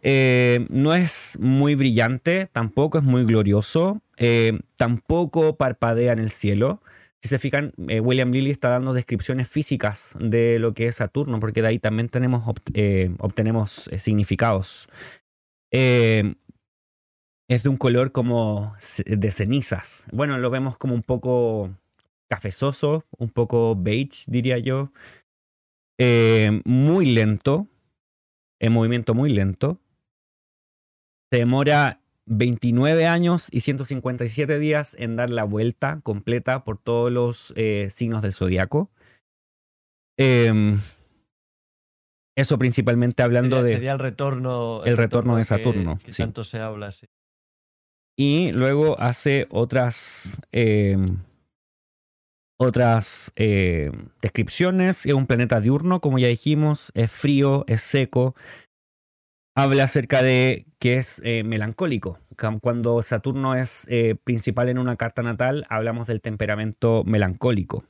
[0.01, 6.81] Eh, no es muy brillante, tampoco es muy glorioso, eh, tampoco parpadea en el cielo.
[7.21, 11.39] Si se fijan, eh, William Lilly está dando descripciones físicas de lo que es Saturno,
[11.39, 12.43] porque de ahí también tenemos,
[13.19, 14.87] obtenemos significados.
[15.71, 20.07] es de un color como de cenizas.
[20.11, 21.71] Bueno, lo vemos como un poco
[22.29, 24.91] cafezoso, un poco beige, diría yo.
[25.99, 27.67] Eh, muy lento,
[28.59, 29.79] en movimiento muy lento.
[31.31, 37.53] Se demora 29 años y 157 días en dar la vuelta completa por todos los
[37.57, 38.89] eh, signos del zodiaco.
[40.17, 40.79] Em,
[42.37, 43.73] eso principalmente hablando de.
[43.73, 44.83] Sería el retorno.
[44.85, 45.99] El, retorno, de Saturno.
[46.03, 47.07] Que, tanto se habla, sí.
[48.17, 50.41] Y luego hace otras.
[50.51, 51.19] Em,
[52.59, 53.89] otras eh,
[54.21, 55.05] descripciones.
[55.05, 58.35] Es un planeta diurno, como ya dijimos, es frío, es seco.
[59.55, 62.19] Habla acerca de que es eh, melancólico.
[62.61, 67.83] Cuando Saturno es eh, principal en una carta natal, hablamos del temperamento melancólico.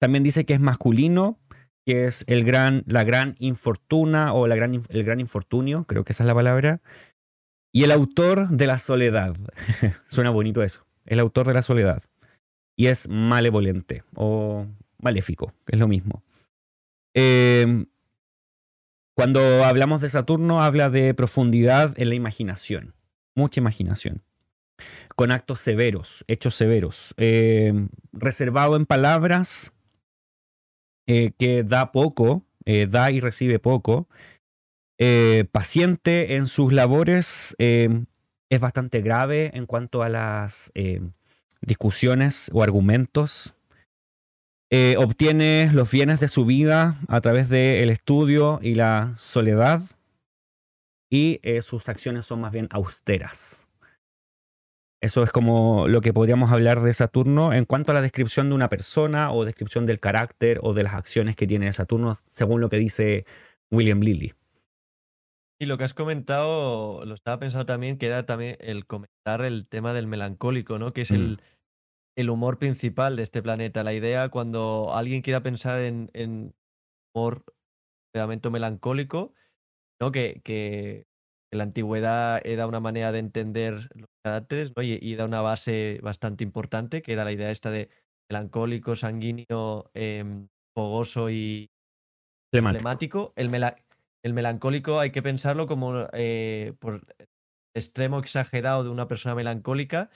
[0.00, 1.38] También dice que es masculino,
[1.86, 6.12] que es el gran, la gran infortuna o la gran, el gran infortunio, creo que
[6.12, 6.80] esa es la palabra.
[7.72, 9.36] Y el autor de la soledad.
[10.08, 10.82] Suena bonito eso.
[11.06, 12.02] El autor de la soledad.
[12.80, 14.66] Y es malevolente o
[14.96, 16.22] maléfico, que es lo mismo.
[17.12, 17.84] Eh,
[19.14, 22.94] cuando hablamos de Saturno, habla de profundidad en la imaginación,
[23.34, 24.22] mucha imaginación,
[25.14, 29.72] con actos severos, hechos severos, eh, reservado en palabras,
[31.06, 34.08] eh, que da poco, da y recibe poco,
[35.52, 40.72] paciente en sus labores, es bastante grave en cuanto a las
[41.62, 43.54] discusiones o argumentos
[44.72, 49.80] eh, obtiene los bienes de su vida a través del estudio y la soledad
[51.10, 53.66] y eh, sus acciones son más bien austeras.
[55.02, 58.54] Eso es como lo que podríamos hablar de Saturno en cuanto a la descripción de
[58.54, 62.68] una persona o descripción del carácter o de las acciones que tiene Saturno, según lo
[62.68, 63.24] que dice
[63.72, 64.34] William Lilly.
[65.60, 69.92] Y lo que has comentado, lo estaba pensando también, queda también el comentar el tema
[69.92, 70.92] del melancólico, ¿no?
[70.92, 71.60] Que es el, mm
[72.20, 73.82] el humor principal de este planeta.
[73.82, 76.54] La idea cuando alguien quiera pensar en, en
[77.14, 77.44] humor
[78.12, 79.34] pedamento melancólico,
[80.00, 80.12] ¿no?
[80.12, 81.06] Que, que,
[81.52, 84.84] la antigüedad era una manera de entender los caracteres ¿no?
[84.84, 87.88] y, da una base bastante importante, que era la idea esta de
[88.30, 90.46] melancólico, sanguíneo, em,
[90.76, 91.68] fogoso y
[92.54, 93.32] emblemático.
[93.34, 93.50] El,
[94.22, 97.06] el, melancólico hay que pensarlo como eh, por
[97.74, 100.10] extremo exagerado de una persona melancólica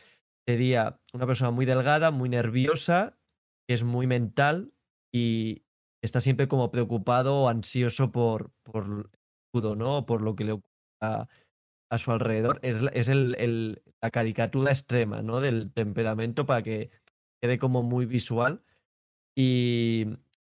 [0.46, 3.16] sería una persona muy delgada, muy nerviosa,
[3.66, 4.72] que es muy mental
[5.12, 5.62] y
[6.02, 9.10] está siempre como preocupado o ansioso por, por
[9.52, 10.04] todo, ¿no?
[10.06, 11.28] Por lo que le ocurre a,
[11.96, 12.58] su alrededor.
[12.62, 15.40] Es, el, la caricatura extrema, ¿no?
[15.40, 16.90] Del temperamento para que
[17.40, 18.62] quede como muy visual.
[19.36, 20.06] Y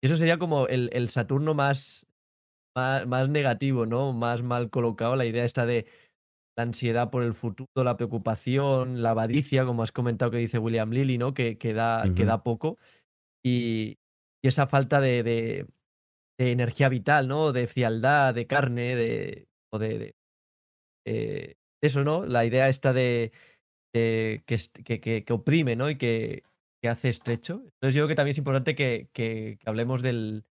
[0.03, 2.06] eso sería como el, el Saturno más,
[2.77, 4.13] más, más negativo, ¿no?
[4.13, 5.17] Más mal colocado.
[5.17, 5.87] La idea está de
[6.57, 10.91] la ansiedad por el futuro, la preocupación, la avaricia, como has comentado que dice William
[10.91, 11.35] Lilly, ¿no?
[11.35, 12.05] Que, que, da,
[12.45, 12.79] poco.
[13.45, 13.99] Y,
[14.43, 15.67] esa falta de,
[16.39, 17.53] energía vital, ¿no?
[17.53, 19.49] De frialdad, de carne, de.
[19.73, 20.15] o de,
[21.07, 22.27] eh, eso, ¿no?
[22.27, 23.33] La idea esta de,
[23.93, 24.43] que,
[24.85, 25.91] que, que, oprime, ¿no?
[25.91, 26.45] Y que,
[26.89, 27.63] hace estrecho.
[27.65, 30.45] Entonces yo creo que también es importante que hablemos del,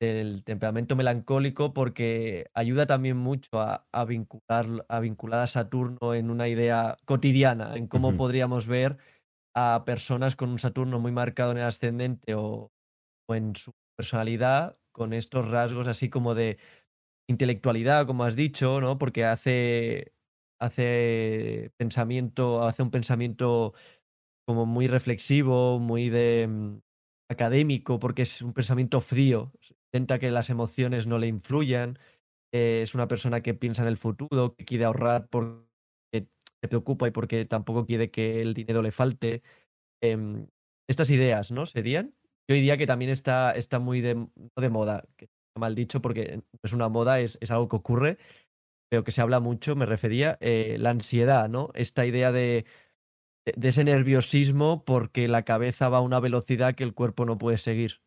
[0.00, 6.48] del temperamento melancólico porque ayuda también mucho a, vincular, a vincular a Saturno en una
[6.48, 8.98] idea cotidiana, en cómo podríamos ver
[9.54, 12.72] a personas con un Saturno muy marcado en el ascendente o,
[13.28, 16.58] en su personalidad con estos rasgos así como de
[17.28, 18.98] intelectualidad, como has dicho, ¿no?
[18.98, 20.12] Porque hace,
[20.60, 23.74] hace pensamiento, hace un pensamiento
[24.46, 26.78] como muy reflexivo, muy de mm,
[27.30, 29.52] académico, porque es un pensamiento frío,
[29.96, 31.98] intenta que las emociones no le influyan,
[32.52, 35.66] eh, es una persona que piensa en el futuro, que quiere ahorrar porque
[36.12, 39.42] se preocupa y porque tampoco quiere que el dinero le falte.
[40.02, 40.48] Em,
[40.88, 41.66] estas ideas, ¿no?
[41.66, 42.14] Serían.
[42.48, 44.14] Yo diría que también está, está muy de,
[44.70, 45.28] moda, que
[45.58, 48.18] mal dicho porque es una moda, es, es, algo que ocurre,
[48.90, 51.70] pero que se habla mucho, me refería, eh, la ansiedad, ¿no?
[51.74, 52.66] Esta idea de,
[53.46, 57.58] de ese nerviosismo porque la cabeza va a una velocidad que el cuerpo no puede
[57.58, 58.05] seguir.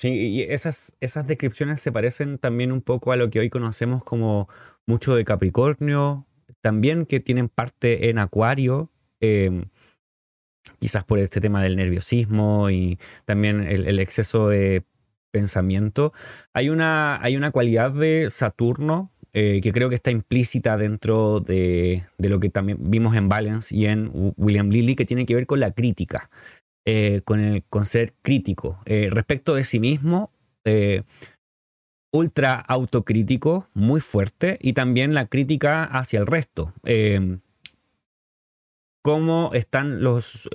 [0.00, 4.02] Sí, y esas, esas descripciones se parecen también un poco a lo que hoy conocemos
[4.02, 4.48] como
[4.86, 6.26] mucho de Capricornio,
[6.62, 8.90] también que tienen parte en Acuario,
[9.20, 9.66] em,
[10.78, 14.84] quizás por este tema del nerviosismo y también el, exceso de
[15.32, 16.14] pensamiento.
[16.54, 22.06] Hay una, hay una cualidad de Saturno eh, que creo que está implícita dentro de,
[22.16, 25.46] de, lo que también vimos en Balance y en William Lilly, que tiene que ver
[25.46, 26.30] con la crítica.
[26.86, 28.80] Eh, con, el, con ser crítico.
[28.86, 30.30] Eh, respecto de sí mismo,
[30.64, 31.02] eh,
[32.10, 36.72] ultra autocrítico, muy fuerte, y también la crítica hacia el resto.
[39.02, 40.48] cómo están los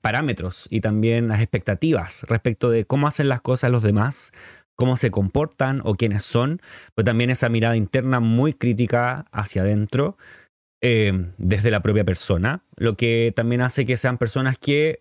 [0.00, 4.32] parámetros y también las expectativas respecto de cómo hacen las cosas los demás,
[4.76, 6.60] cómo se comportan o quiénes son,
[6.94, 10.16] pero también esa mirada interna muy crítica hacia adentro.
[10.82, 15.00] Desde la propia persona, lo que también hace que sean personas que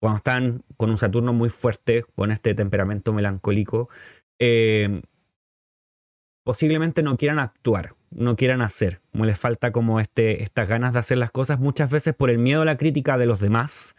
[0.00, 3.88] cuando están con un Saturno muy fuerte, con este temperamento melancólico,
[4.38, 5.02] eh,
[6.44, 11.00] posiblemente no quieran actuar, no quieran hacer, como les falta como este, estas ganas de
[11.00, 13.94] hacer las cosas muchas veces por el miedo a la crítica de los demás.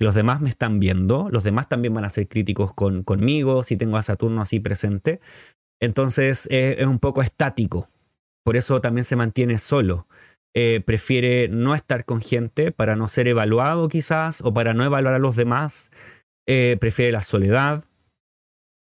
[0.00, 3.76] Los demás me están viendo, los demás también van a ser críticos con, conmigo si
[3.76, 5.20] tengo a Saturno así presente.
[5.80, 7.88] Entonces eh, es un poco estático,
[8.44, 10.06] por eso también se mantiene solo.
[10.54, 15.14] Eh, prefiere no estar con gente para no ser evaluado quizás o para no evaluar
[15.14, 15.90] a los demás.
[16.46, 17.84] eh, prefiere la soledad.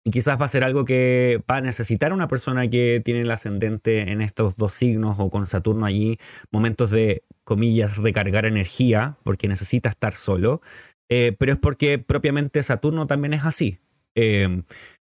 [0.07, 3.31] Y quizás va a ser algo que va a necesitar una persona que tiene el
[3.31, 6.19] ascendente en estos dos signos o con Saturno allí,
[6.51, 10.61] momentos de, comillas, recargar energía, porque necesita estar solo.
[11.09, 13.79] Eh, pero es porque propiamente Saturno también es así.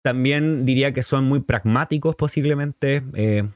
[0.06, 3.02] También diría que son muy pragmáticos posiblemente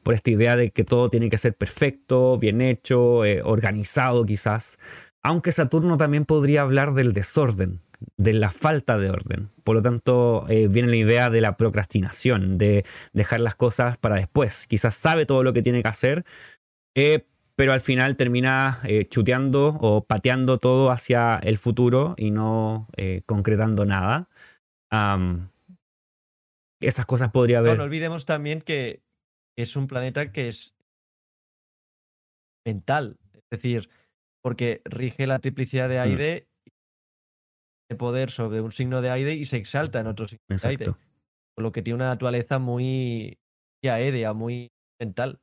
[0.03, 4.77] por esta idea de que todo tiene que ser perfecto, bien hecho, organizado quizás.
[5.23, 7.81] Aunque Saturno también podría hablar del desorden,
[8.17, 9.51] de la falta de orden.
[9.65, 14.17] Por lo tanto, eh, viene la idea de la procrastinación, de dejar las cosas para
[14.17, 14.67] después.
[14.67, 16.25] Quizás sabe todo lo que tiene que hacer,
[16.95, 22.89] eh, pero al final termina eh, chuteando o pateando todo hacia el futuro y no
[23.27, 24.29] concretando nada.
[26.89, 27.77] Esas cosas podría haber.
[27.77, 29.03] No, olvidemos también que
[29.59, 30.75] es un planeta que es
[32.67, 33.19] mental.
[33.35, 33.91] Es decir,
[34.43, 36.03] porque rige la triplicidad de mm.
[36.03, 36.47] aire
[37.91, 40.87] de poder sobre un signo de aire y se exalta en otro signo de aire.
[40.87, 43.39] Por lo que tiene una naturaleza muy
[43.83, 44.71] aérea, muy
[45.01, 45.41] mental.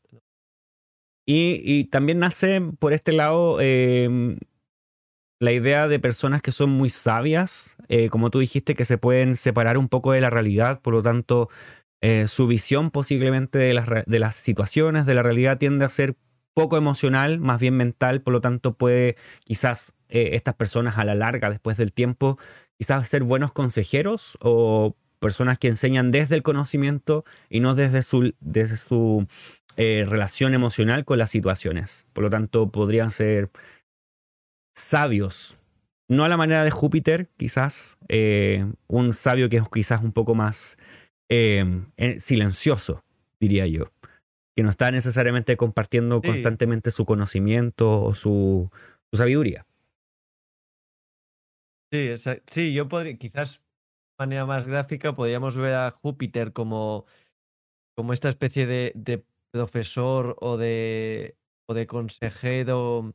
[1.29, 4.38] Y, también nace por este lado em,
[5.39, 9.35] la idea de personas que son muy sabias, eh, como tú dijiste, que se pueden
[9.35, 11.49] separar un poco de la realidad, por lo tanto,
[12.01, 16.15] eh, su visión posiblemente de las, de las situaciones, de la realidad, tiende a ser
[16.53, 21.13] poco emocional, más bien mental, por lo tanto puede quizás eh, estas personas a la
[21.13, 22.39] larga, después del tiempo,
[22.79, 28.33] quizás ser buenos consejeros o personas que enseñan desde el conocimiento y no desde su,
[28.39, 29.27] desde su
[29.75, 32.07] relación emocional con las situaciones.
[32.13, 33.51] Por lo tanto, podrían ser
[34.78, 35.57] sabios,
[36.07, 40.36] no a la manera de Júpiter, quizás, eh, un sabio que es quizás un poco
[40.36, 40.78] más
[42.19, 43.03] silencioso,
[43.38, 43.91] diría yo
[44.57, 48.71] que no está necesariamente compartiendo constantemente su conocimiento o su,
[49.13, 49.67] sabiduría.
[51.91, 52.09] Sí,
[52.47, 57.05] sí, yo podría, quizás de manera más gráfica, podríamos ver a Júpiter como,
[57.95, 63.13] como esta especie de, de profesor o de, o de consejero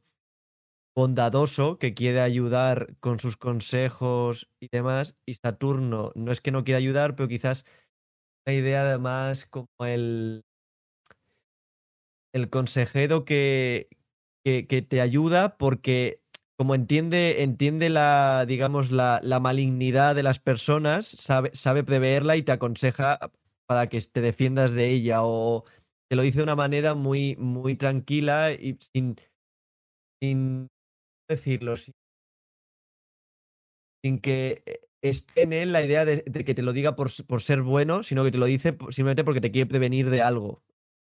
[0.95, 6.65] bondadoso que quiere ayudar con sus consejos y demás, y Saturno no es que no
[6.65, 7.65] quiera ayudar, pero quizás
[8.47, 10.45] la idea además como el,
[12.35, 13.89] el consejero que,
[14.45, 16.21] que, te ayuda porque
[16.59, 22.43] como entiende, entiende la, digamos, la, la, malignidad de las personas, sabe, sabe preverla y
[22.43, 23.19] te aconseja
[23.67, 25.23] para que te defiendas de ella.
[25.23, 25.65] O
[26.09, 29.17] te lo dice de una manera muy, muy tranquila y sin
[31.29, 31.95] decirlo, sin,
[34.21, 34.63] que
[35.03, 38.25] esté en él la idea de, que te lo diga por, por, ser bueno, sino
[38.25, 40.63] que te lo dice simplemente porque te quiere prevenir de algo.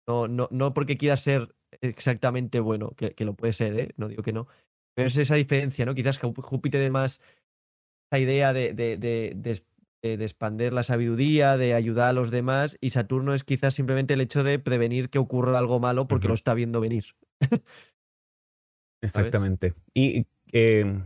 [0.07, 3.91] No, no, no porque quiera ser exactamente bueno, que, lo puede ser, ¿eh?
[3.97, 4.47] no digo que no.
[4.95, 5.95] Pero es esa diferencia, ¿no?
[5.95, 7.21] Quizás Júpiter de más
[8.11, 9.35] esa idea de, de, de,
[10.03, 14.21] de, expandir la sabiduría, de ayudar a los demás, y Saturno es quizás simplemente el
[14.21, 17.07] hecho de prevenir que ocurra algo malo porque lo está viendo venir.
[19.03, 19.75] Exactamente.
[19.95, 21.05] Y em,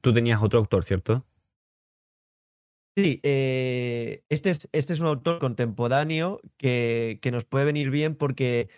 [0.00, 1.24] tú tenías otro autor, ¿cierto?
[2.96, 8.16] Sí, eh, este, es, este es un autor contemporáneo que, que nos puede venir bien
[8.16, 8.70] porque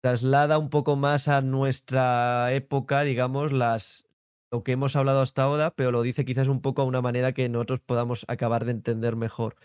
[0.00, 4.06] traslada un poco más a nuestra época, digamos, las,
[4.50, 7.32] lo que hemos hablado hasta ahora, pero lo dice quizás un poco a una manera
[7.32, 9.56] que nosotros podamos acabar de entender mejor.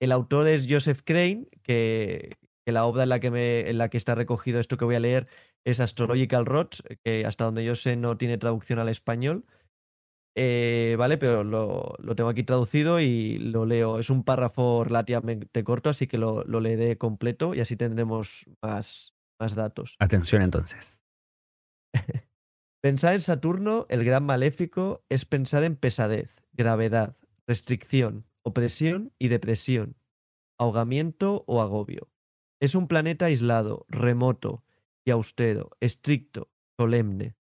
[0.00, 3.88] El autor es Joseph Crane, que, que la obra en la que, me, en la
[3.88, 5.26] que está recogido esto que voy a leer
[5.64, 9.44] es Astrological Rods, que hasta donde yo sé no tiene traducción al español.
[10.34, 13.98] Eh, vale, pero lo, tengo aquí traducido y lo leo.
[13.98, 19.14] Es un párrafo relativamente corto, así que lo, lo leeré completo y así tendremos más,
[19.38, 19.96] más datos.
[19.98, 21.04] Atención entonces.
[22.82, 29.96] pensar en Saturno, el gran maléfico, es pensar en pesadez, gravedad, restricción, opresión y depresión,
[30.58, 32.08] ahogamiento o agobio.
[32.60, 34.64] Es un planeta aislado, remoto
[35.04, 37.36] y austero, estricto, solemne,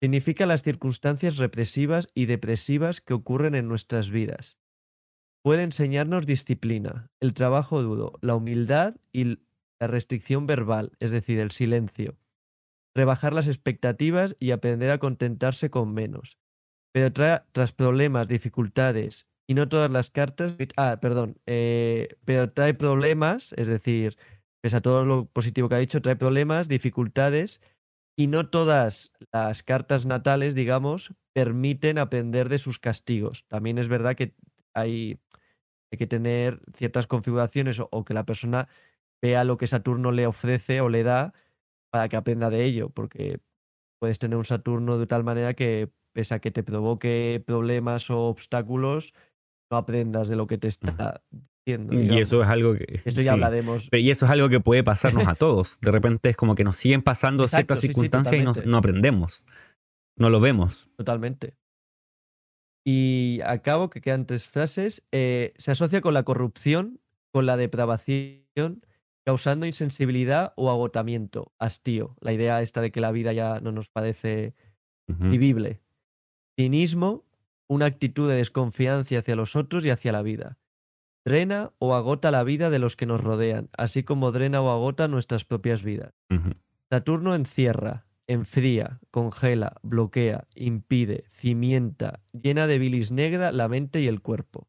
[0.00, 4.58] significa las circunstancias represivas y depresivas que ocurren en nuestras vidas.
[5.42, 9.38] Puede enseñarnos disciplina, el trabajo duro, la humildad y
[9.80, 12.16] la restricción verbal, es decir, el silencio.
[12.94, 16.38] Rebajar las expectativas y aprender a contentarse con menos.
[16.92, 20.56] Pero tras problemas, dificultades y no todas las cartas.
[20.76, 21.38] Ah, perdón.
[21.46, 24.16] Eh, pero trae problemas, es decir,
[24.62, 27.60] pese a todo lo positivo que ha dicho, trae problemas, dificultades
[28.16, 33.46] y no todas las cartas natales, digamos, permiten aprender de sus castigos.
[33.48, 34.34] También es verdad que
[34.74, 35.18] hay,
[35.90, 38.68] hay que tener ciertas configuraciones o, que la persona
[39.20, 41.32] vea lo que Saturno le ofrece o le da
[41.90, 43.40] para que aprenda de ello, porque
[43.98, 48.28] puedes tener un Saturno de tal manera que pese a que te provoque problemas o
[48.28, 49.12] obstáculos,
[49.72, 51.94] no aprendas de lo que te está diciendo.
[51.94, 53.00] Y eso es algo que.
[53.04, 53.88] Esto ya hablaremos.
[53.90, 55.80] Y eso es algo que puede pasarnos a todos.
[55.80, 59.44] De repente es como que nos siguen pasando ciertas circunstancias y no, aprendemos.
[60.16, 60.90] No lo vemos.
[60.96, 61.54] Totalmente.
[62.84, 65.02] Y acabo, que quedan tres frases.
[65.10, 67.00] Eh, se asocia con la corrupción,
[67.32, 68.84] con la depravación,
[69.24, 72.16] causando insensibilidad o agotamiento, hastío.
[72.20, 74.54] La idea esta de que la vida ya no nos parece
[75.06, 75.80] vivible.
[76.58, 77.24] Cinismo,
[77.72, 80.58] una actitud de desconfianza hacia los otros y hacia la vida.
[81.24, 85.08] Drena o agota la vida de los que nos rodean, así como drena o agota
[85.08, 86.12] nuestras propias vidas.
[86.90, 94.20] Saturno encierra, enfría, congela, bloquea, impide, cimienta, llena de bilis negra la mente y el
[94.20, 94.68] cuerpo.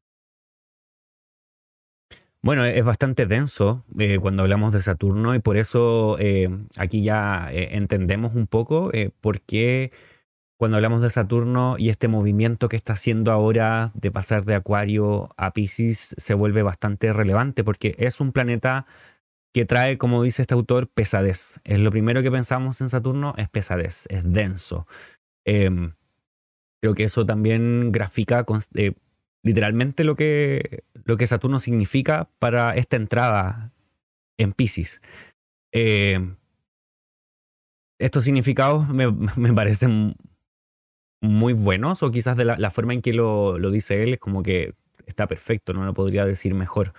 [2.42, 7.48] Bueno, es bastante denso eh, cuando hablamos de Saturno y por eso eh, aquí ya
[7.52, 8.92] eh, entendemos un poco
[9.22, 9.94] por qué
[10.58, 15.34] cuando hablamos de Saturno y este movimiento que está haciendo ahora de pasar de Acuario
[15.38, 18.86] a Pisces se vuelve bastante relevante porque es un planeta
[19.54, 21.60] que trae, como dice este autor, pesadez.
[21.64, 24.88] Es lo primero que pensamos en Saturno, es pesadez, es denso.
[25.46, 25.94] Em,
[26.82, 28.46] creo que eso también grafica
[29.44, 33.74] literalmente lo que, lo que Saturno significa para esta entrada
[34.38, 35.02] en Pisces.
[35.72, 36.36] Eh,
[38.00, 40.16] estos significados me, me, parecen
[41.24, 44.44] muy buenos, o quizás de la, forma en que lo, lo, dice él es como
[44.44, 44.74] que
[45.08, 46.94] está perfecto, no lo podría decir mejor.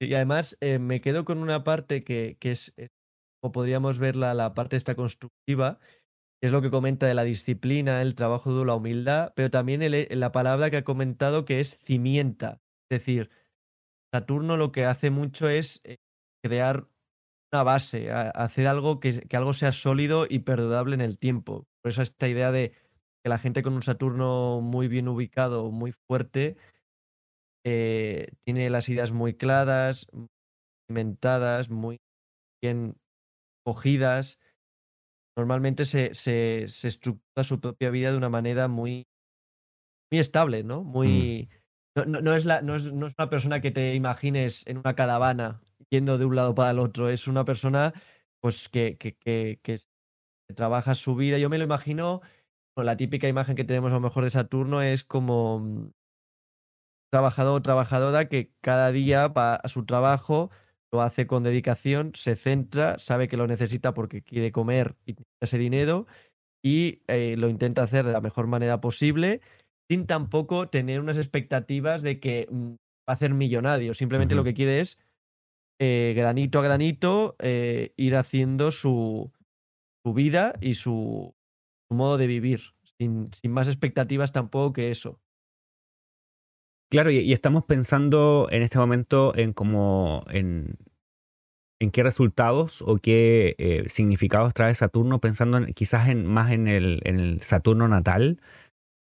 [0.00, 2.88] Y además eh, me quedo con una parte que, que es, eh,
[3.42, 5.78] o podríamos verla, la parte esta constructiva,
[6.42, 10.32] es lo que comenta de la disciplina, el trabajo duro, la humildad, pero también la
[10.32, 12.60] palabra que ha comentado que es cimienta.
[12.90, 13.30] Es decir,
[14.12, 15.98] Saturno lo que hace mucho es eh,
[16.42, 16.88] crear
[17.52, 21.67] una base, hacer algo que, algo sea sólido y perdurable en el tiempo.
[21.82, 22.72] Por eso esta idea de
[23.22, 26.56] que la gente con un Saturno muy bien ubicado, muy fuerte,
[27.64, 30.06] eh, tiene las ideas muy claras,
[30.88, 32.00] cimentadas, muy
[32.62, 32.96] bien
[33.64, 34.38] cogidas
[35.38, 39.06] normalmente se, se, estructura su propia vida de una manera muy,
[40.10, 40.82] muy estable, ¿no?
[40.82, 40.86] Mm.
[40.86, 41.48] Muy.
[42.06, 45.60] No, es la, no, es, una persona que te imagines en una caravana
[45.90, 47.08] yendo de un lado para el otro.
[47.08, 47.92] Es una persona
[48.40, 49.16] pues que, que,
[49.62, 49.80] que,
[50.54, 51.38] trabaja su vida.
[51.38, 52.20] Yo me lo imagino,
[52.76, 55.92] la típica imagen que tenemos a lo mejor de Saturno es como
[57.10, 60.50] trabajador o trabajadora que cada día va a su trabajo,
[60.92, 65.58] lo hace con dedicación, se centra, sabe que lo necesita porque quiere comer y ese
[65.58, 66.06] dinero
[66.62, 69.40] y eh, lo intenta hacer de la mejor manera posible
[69.90, 72.72] sin tampoco tener unas expectativas de que mm,
[73.08, 73.94] va a ser millonario.
[73.94, 74.98] Simplemente lo que quiere es
[75.80, 79.32] eh, granito a granito eh, ir haciendo su,
[80.08, 81.34] su vida y su,
[81.90, 82.60] modo de vivir,
[82.98, 85.20] sin, sin más expectativas tampoco que eso.
[86.90, 90.78] Claro, y, estamos pensando en este momento en cómo, en,
[91.78, 97.00] en qué resultados o qué eh, significados trae Saturno, pensando quizás en, más en el,
[97.04, 98.40] en el Saturno natal,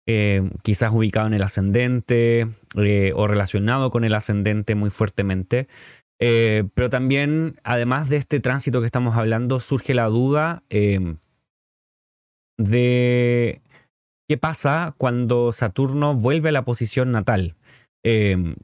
[0.06, 5.68] eh, quizás ubicado en el ascendente eh, o relacionado con el ascendente muy fuertemente.
[6.18, 10.62] Pero también, además de este tránsito que estamos hablando, surge la duda
[12.58, 13.60] de
[14.28, 17.54] qué pasa cuando Saturno vuelve a la posición natal.
[18.02, 18.54] Em,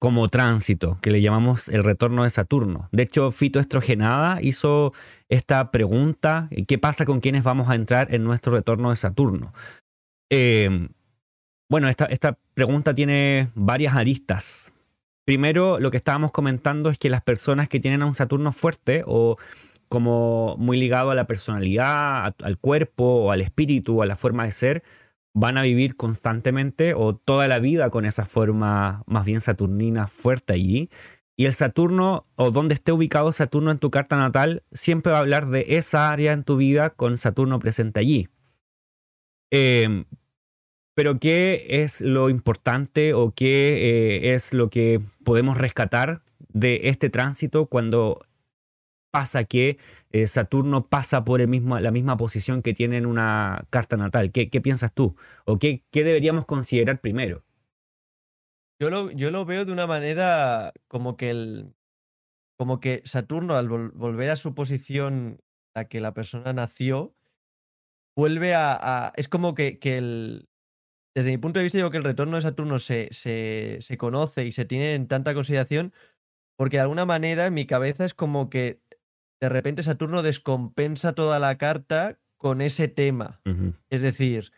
[0.00, 2.88] como tránsito, que le llamamos el retorno de Saturno.
[2.90, 4.94] De hecho, Fito Estrogenada hizo
[5.28, 9.52] esta pregunta, ¿qué pasa con quienes vamos a entrar en nuestro retorno de Saturno?
[10.30, 10.88] Em,
[11.70, 14.72] bueno, esta, esta pregunta tiene varias aristas.
[15.30, 19.04] Primero, lo que estábamos comentando es que las personas que tienen a un Saturno fuerte
[19.06, 19.36] o
[19.88, 24.50] como muy ligado a la personalidad, al cuerpo o al espíritu, a la forma de
[24.50, 24.82] ser,
[25.32, 30.52] van a vivir constantemente o toda la vida con esa forma más bien saturnina fuerte
[30.52, 30.90] allí.
[31.36, 35.20] Y el Saturno, o donde esté ubicado Saturno en tu carta natal, siempre va a
[35.20, 38.28] hablar de esa área en tu vida con Saturno presente allí.
[39.52, 40.06] Em,
[41.00, 46.20] pero ¿qué es lo importante o qué eh, es lo que podemos rescatar
[46.52, 48.20] de este tránsito cuando
[49.10, 49.78] pasa que
[50.10, 54.30] eh, Saturno pasa por el mismo, la misma posición que tiene en una carta natal.
[54.30, 55.16] ¿Qué, piensas tú?
[55.46, 57.44] ¿O qué, qué, deberíamos considerar primero?
[58.78, 61.72] Yo lo, yo lo veo de una manera como que, el,
[62.58, 65.40] como que Saturno al volver a su posición
[65.74, 67.14] a que la persona nació,
[68.14, 69.14] vuelve a...
[69.16, 70.49] es como que, que el,
[71.14, 74.44] desde mi punto de vista, digo que el retorno de Saturno se, se, se, conoce
[74.44, 75.92] y se tiene en tanta consideración
[76.56, 78.82] porque de alguna manera en mi cabeza es como que
[79.40, 83.40] de repente Saturno descompensa toda la carta con ese tema.
[83.90, 84.52] Es decir,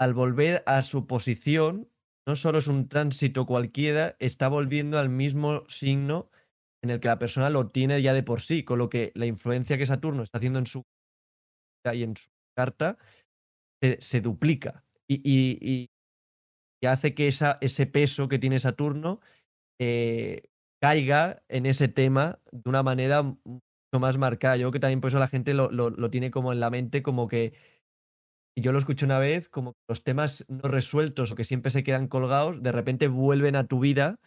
[0.00, 1.90] al volver a su posición,
[2.26, 6.30] no solo es un tránsito cualquiera, está volviendo al mismo signo
[6.82, 9.26] en el que la persona lo tiene ya de por sí, con lo que la
[9.26, 10.82] influencia que Saturno está haciendo en su
[11.92, 12.96] y en su carta
[14.00, 15.90] se, duplica y,
[16.86, 19.20] hace que esa, ese peso que tiene Saturno
[19.80, 20.42] eh,
[20.82, 24.56] caiga en ese tema de una manera mucho más marcada.
[24.56, 27.02] Yo creo que también por eso la gente lo, lo, tiene como en la mente,
[27.02, 27.54] como que
[28.56, 31.84] yo lo escuché una vez, como que los temas no resueltos o que siempre se
[31.84, 34.20] quedan colgados, de repente vuelven a tu vida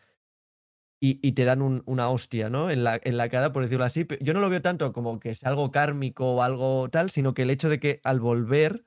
[0.99, 2.71] y, te dan una hostia, ¿no?
[2.71, 4.07] En la, en la cara, por decirlo así.
[4.19, 7.43] Yo no lo veo tanto como que es algo kármico o algo tal, sino que
[7.43, 8.84] el hecho de que al volver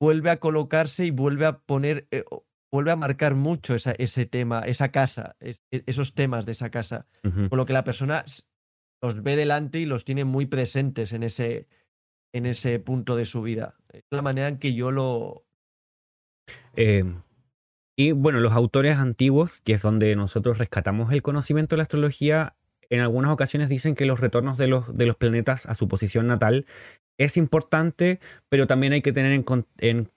[0.00, 2.24] vuelve a colocarse y vuelve a poner, eh,
[2.72, 7.06] vuelve a marcar mucho ese tema, esa casa, e, esos temas de esa casa.
[7.22, 8.24] Con lo que la persona
[9.02, 11.66] los ve delante y los tiene muy presentes en ese,
[12.32, 13.76] en ese punto de su vida.
[13.92, 15.44] Es la manera en que yo lo...
[16.76, 17.04] Eh,
[17.98, 22.56] y bueno, los autores antiguos, que es donde nosotros rescatamos el conocimiento de la astrología,
[22.90, 26.26] en algunas ocasiones dicen que los retornos de los, de los planetas a su posición
[26.26, 26.66] natal
[27.18, 30.10] es importante, pero también hay que tener en,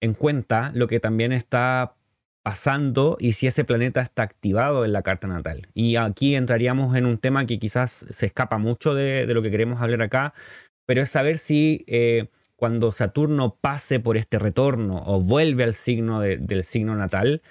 [0.00, 1.96] en, cuenta lo que también está
[2.42, 5.68] pasando y si ese planeta está activado en la carta natal.
[5.74, 9.80] Y aquí entraríamos en un tema que quizás se escapa mucho de, lo que queremos
[9.80, 10.34] hablar acá,
[10.86, 16.20] pero es saber si eh, cuando Saturno pase por este retorno o vuelve al signo
[16.20, 17.42] del signo natal,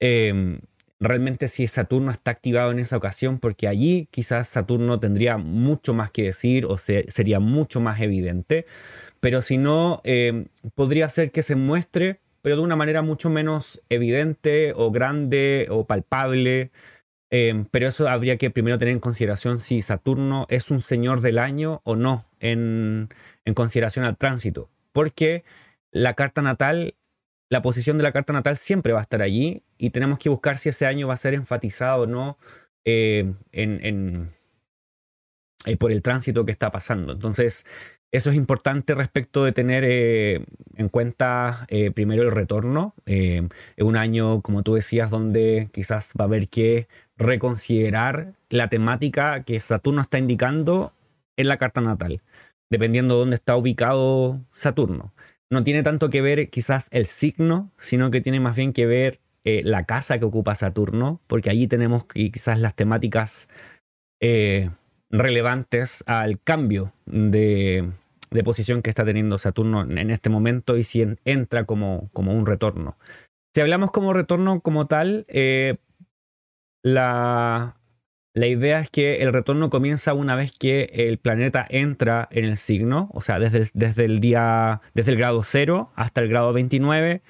[0.00, 0.60] em,
[1.00, 6.10] realmente si Saturno está activado en esa ocasión, porque allí quizás Saturno tendría mucho más
[6.10, 8.66] que decir o sería mucho más evidente,
[9.20, 13.82] pero si no, em, podría ser que se muestre, pero de una manera mucho menos
[13.88, 16.70] evidente o grande o palpable.
[17.30, 21.38] Em, pero eso habría que primero tener en consideración si Saturno es un señor del
[21.38, 23.08] año o no en
[23.54, 25.44] consideración al tránsito, porque
[25.92, 26.94] la carta natal,
[27.50, 30.56] la posición de la carta natal siempre va a estar allí y tenemos que buscar
[30.56, 32.38] si ese año va a ser enfatizado o no
[32.84, 34.30] eh, en,
[35.66, 37.12] eh, por el tránsito que está pasando.
[37.12, 37.66] Entonces,
[38.12, 40.46] eso es importante respecto de tener eh,
[40.76, 42.94] en cuenta primero el retorno.
[43.04, 43.42] Es
[43.78, 49.60] un año, como tú decías, donde quizás va a haber que reconsiderar la temática que
[49.60, 50.92] Saturno está indicando
[51.36, 52.22] en la carta natal
[52.70, 55.12] dependiendo de dónde está ubicado Saturno.
[55.50, 59.20] No tiene tanto que ver quizás el signo, sino que tiene más bien que ver
[59.44, 63.48] eh, la casa que ocupa Saturno, porque allí tenemos quizás las temáticas
[64.20, 64.70] eh,
[65.10, 67.90] relevantes al cambio de,
[68.44, 72.96] posición que está teniendo Saturno en este momento y si entra como, como un retorno.
[73.52, 75.78] Si hablamos como retorno como tal, eh,
[76.84, 77.79] la,
[78.32, 82.56] la idea es que el retorno comienza una vez que el planeta entra en el
[82.56, 86.52] signo, o sea, desde el, desde el día, desde el grado 0 hasta el grado
[86.52, 87.22] 29.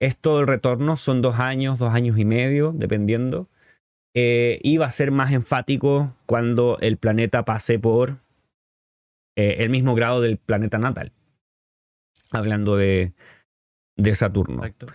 [0.00, 3.48] Es todo el retorno, son dos años, dos años y medio, dependiendo.
[4.14, 8.18] Eh, y va a ser más enfático cuando el planeta pase por
[9.36, 11.12] eh, el mismo grado del planeta natal.
[12.32, 13.12] Hablando de,
[13.96, 14.64] de Saturno.
[14.64, 14.86] Exacto.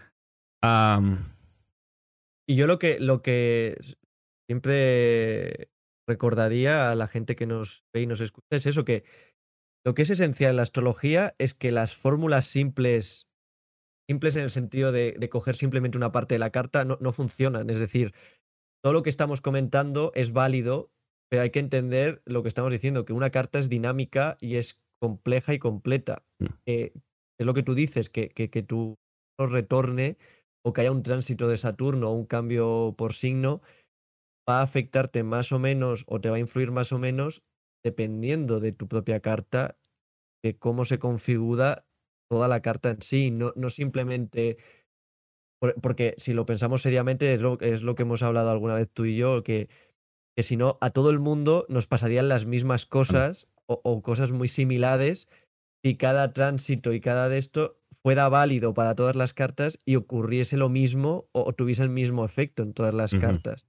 [2.46, 3.78] y yo lo que, lo que
[4.50, 5.70] siempre
[6.08, 9.04] recordaría a la gente que nos ve y nos escucha es eso, que
[9.86, 13.28] lo que es esencial en la astrología es que las fórmulas simples,
[14.10, 17.70] simples en el sentido de, coger simplemente una parte de la carta, no, no funcionan.
[17.70, 18.14] Es decir,
[18.84, 20.91] todo lo que estamos comentando es válido,
[21.30, 24.80] pero hay que entender lo que estamos diciendo, que una carta es dinámica y es
[25.00, 26.24] compleja y completa.
[26.39, 26.45] Mm.
[26.66, 26.91] es
[27.38, 28.97] lo que tú dices, que, que, que tú
[29.38, 30.18] retorne
[30.66, 33.62] o que haya un tránsito de Saturno o un cambio por signo,
[34.50, 37.43] va a afectarte más o menos o te va a influir más o menos
[37.84, 39.78] dependiendo de tu propia carta,
[40.43, 41.86] de cómo se configura
[42.30, 44.58] toda la carta en sí, no, no simplemente...
[45.82, 49.04] Porque si lo pensamos seriamente, es lo, es lo que hemos hablado alguna vez tú
[49.04, 49.68] y yo, que,
[50.38, 54.47] que si no, a todo el mundo nos pasarían las mismas cosas o, cosas muy
[54.47, 55.28] similares
[55.84, 60.56] si cada tránsito y cada de esto fuera válido para todas las cartas y ocurriese
[60.56, 63.68] lo mismo o, tuviese el mismo efecto en todas las cartas.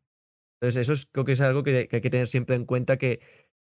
[0.60, 3.20] Entonces, eso es, creo que es algo que, hay que tener siempre en cuenta que,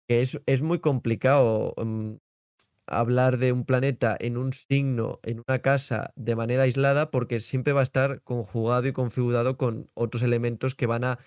[0.07, 2.15] es, muy complicado mm,
[2.88, 7.71] hablar de un planeta en un signo, en una casa, de manera aislada, porque siempre
[7.71, 11.19] va a estar conjugado y configurado con otros elementos que van a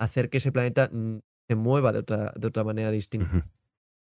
[0.00, 3.46] hacer que ese planeta mm, se mueva de otra, de otra manera distinta.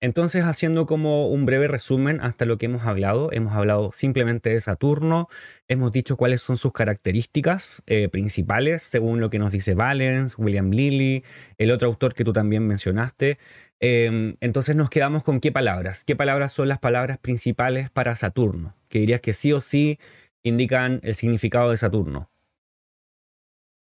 [0.06, 4.62] Entonces, haciendo como un breve resumen hasta lo que hemos hablado, hemos hablado simplemente de
[4.62, 5.28] Saturno,
[5.68, 10.70] hemos dicho cuáles son sus características eh, principales, según lo que nos dice Valens, William
[10.70, 11.24] Lilly,
[11.58, 13.40] el otro autor que tú también mencionaste.
[13.80, 16.04] Em, entonces nos quedamos con qué palabras.
[16.04, 18.76] ¿Qué palabras son las palabras principales para Saturno?
[18.90, 19.98] Que dirías que sí o sí
[20.44, 22.30] indican el significado de Saturno.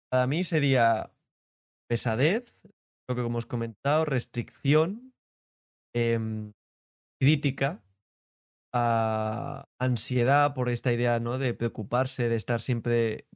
[0.10, 1.12] Para mí sería
[1.88, 2.55] pesadez,
[3.07, 5.09] lo que hemos comentado, restricción,
[5.96, 6.52] em,
[7.22, 7.84] crítica,
[9.80, 11.38] ansiedad por esta idea ¿no?
[11.38, 13.28] de preocuparse, de estar siempre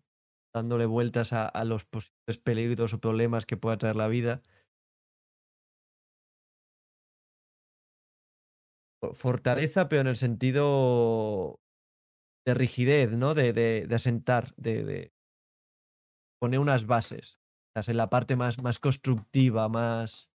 [0.56, 4.42] dándole vueltas a, a los posibles peligros o problemas que pueda traer la vida.
[9.14, 11.60] Fortaleza, pero en el sentido
[12.46, 13.34] de rigidez, ¿no?
[13.34, 15.14] De, de, de asentar, de, de,
[16.40, 17.40] poner unas bases.
[17.76, 20.30] En la parte más, más constructiva, más,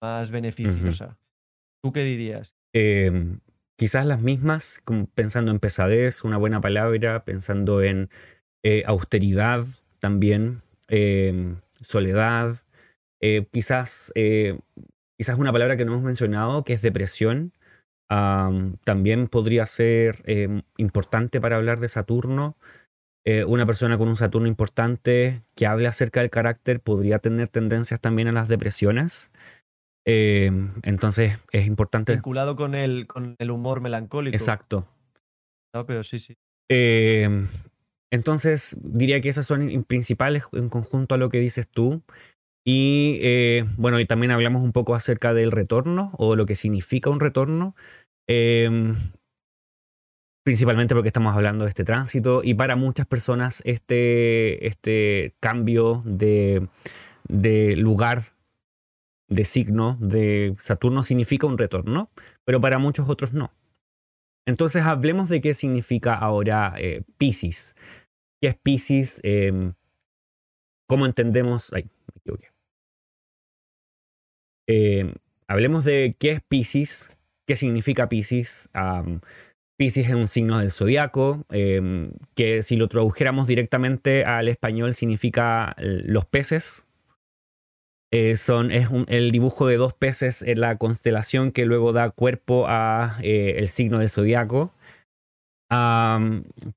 [0.00, 1.18] más beneficiosa.
[1.82, 2.54] ¿Tú qué dirías?
[2.72, 3.40] Em,
[3.76, 4.82] quizás las mismas,
[5.14, 8.10] pensando en pesadez, una buena palabra, pensando en
[8.64, 9.64] eh, austeridad
[10.00, 12.56] también, em, soledad,
[13.20, 14.58] eh, quizás, eh,
[15.16, 17.52] quizás una palabra que no hemos mencionado, que es depresión,
[18.84, 22.56] también podría ser em, importante para hablar de Saturno.
[23.46, 28.28] una persona con un Saturno importante que hable acerca del carácter podría tener tendencias también
[28.28, 29.30] a las depresiones.
[30.04, 32.12] Entonces es importante.
[32.12, 34.34] Vinculado con el, con el humor melancólico.
[34.34, 34.88] Exacto.
[35.74, 36.36] No, pero sí, sí.
[38.10, 42.02] Entonces, diría que esas son principales en conjunto a lo que dices tú.
[42.66, 47.10] Y eh, bueno, y también hablamos un poco acerca del retorno o lo que significa
[47.10, 47.74] un retorno.
[48.26, 48.94] Em,
[50.44, 56.66] principalmente porque estamos hablando de este tránsito y para muchas personas este, este cambio de,
[57.28, 58.32] de lugar,
[59.28, 62.08] de signo de Saturno significa un retorno,
[62.44, 63.52] pero para muchos otros no.
[64.46, 67.76] Entonces hablemos de qué significa ahora eh, Pisces.
[68.40, 69.20] ¿Qué es Pisces?
[69.22, 69.74] Em,
[70.88, 71.70] ¿Cómo entendemos?
[71.74, 72.48] Ay, me equivoqué.
[74.66, 75.14] Em,
[75.46, 77.10] hablemos de qué es Pisces,
[77.46, 78.70] qué significa Pisces.
[79.78, 85.76] Pisces es un signo del zodiaco, em, que si lo tradujéramos directamente al español significa
[85.78, 86.84] los peces,
[88.10, 92.66] eh, son, es el dibujo de dos peces en la constelación que luego da cuerpo
[92.66, 94.72] a eh, el signo del zodiaco.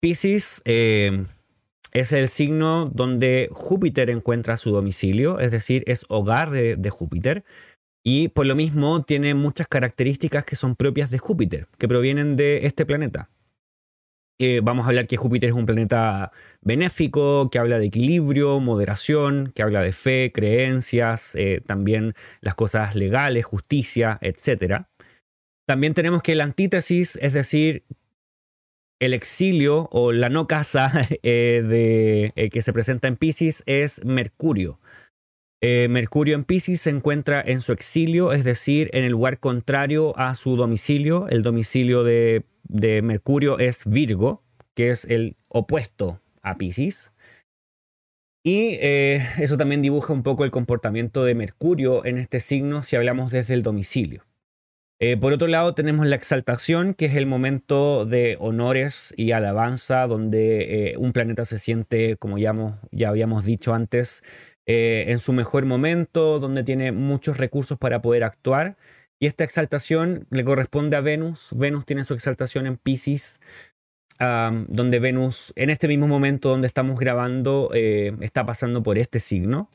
[0.01, 1.23] Pisces eh,
[1.93, 7.45] es el signo donde Júpiter encuentra su domicilio, es decir, es hogar de, de Júpiter.
[8.03, 12.65] Y por lo mismo tiene muchas características que son propias de Júpiter, que provienen de
[12.65, 13.29] este planeta.
[14.44, 16.32] Eh, vamos a hablar que Júpiter es un planeta
[16.62, 22.96] benéfico, que habla de equilibrio, moderación, que habla de fe, creencias, eh, también las cosas
[22.96, 24.86] legales, justicia, etc.
[25.68, 27.84] También tenemos que la antítesis, es decir,
[29.00, 34.80] el exilio o la no casa eh, de, que se presenta en Pisces es Mercurio.
[35.62, 40.34] Mercurio en Pisces se encuentra en su exilio, es decir, en el lugar contrario a
[40.34, 41.28] su domicilio.
[41.30, 42.43] El domicilio de
[43.03, 44.43] Mercurio es Virgo,
[44.74, 47.12] que es el opuesto a Pisces.
[48.43, 52.95] Y eh, eso también dibuja un poco el comportamiento de Mercurio en este signo si
[52.95, 54.24] hablamos desde el domicilio.
[54.99, 60.05] Eh, por otro lado, tenemos la exaltación, que es el momento de honores y alabanza,
[60.05, 64.24] donde eh, un planeta se siente, como ya habíamos dicho antes,
[64.66, 68.78] en su mejor momento, donde tiene muchos recursos para poder actuar
[69.22, 71.49] y esta exaltación le corresponde a Venus.
[71.55, 73.39] Venus tiene su exaltación en Pisces,
[74.20, 79.70] donde Venus, en este mismo momento donde estamos grabando, eh, está pasando por este signo.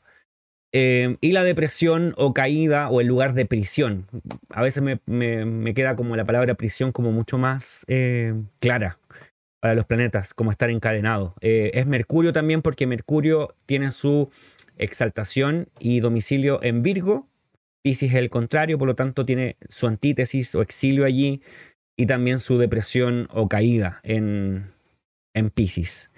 [0.72, 4.08] Eh, y la depresión o caída o el lugar de prisión.
[4.50, 8.98] A veces me, queda como la palabra prisión como mucho más eh, clara
[9.60, 11.34] para los planetas, como estar encadenado.
[11.40, 14.30] es Mercurio también porque Mercurio tiene su
[14.76, 17.28] exaltación y domicilio en Virgo
[17.86, 21.40] Pisces es el contrario, por lo tanto tiene su antítesis o exilio allí
[21.96, 24.72] y también su depresión o caída en,
[25.34, 26.10] en Pisces.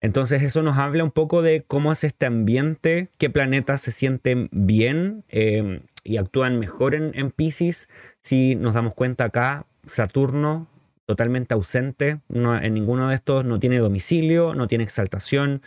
[0.00, 4.48] Entonces eso nos habla un poco de cómo es este ambiente, qué planetas se sienten
[4.52, 7.88] bien eh, y actúan mejor en, en Pisces.
[8.22, 10.68] Si nos damos cuenta acá, Saturno
[11.08, 15.62] totalmente ausente, en ninguno de estos no tiene domicilio, no tiene exaltación,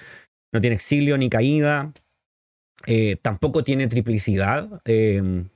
[0.53, 1.93] no tiene exilio ni caída.
[2.85, 4.81] Eh, tampoco tiene triplicidad.
[4.85, 5.49] Em,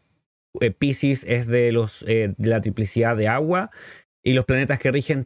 [0.59, 3.69] eh, Pisces es de, los, eh, de la triplicidad de agua.
[4.23, 5.23] Y los planetas que rigen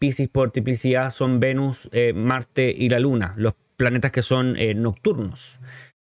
[0.00, 5.60] Pisces por triplicidad son Venus, Marte y la Luna, los planetas que son nocturnos.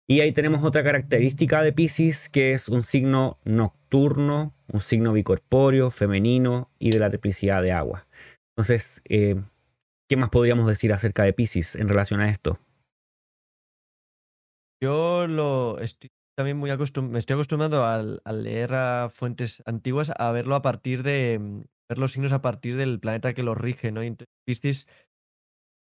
[0.08, 5.90] Y ahí tenemos otra característica de Pisces, que es un signo nocturno, un signo bicorpóreo,
[5.90, 8.06] femenino y de la triplicidad de agua.
[8.56, 12.58] Entonces, ¿qué más podríamos decir acerca de Pisces en relación a esto?
[14.82, 20.30] Yo lo estoy también muy acostumbrado, me estoy acostumbrando al, leer a fuentes antiguas a
[20.32, 23.90] verlo a partir de, mm, ver los signos a partir del planeta que los rige,
[23.90, 24.02] ¿no?
[24.02, 24.86] entonces Piscis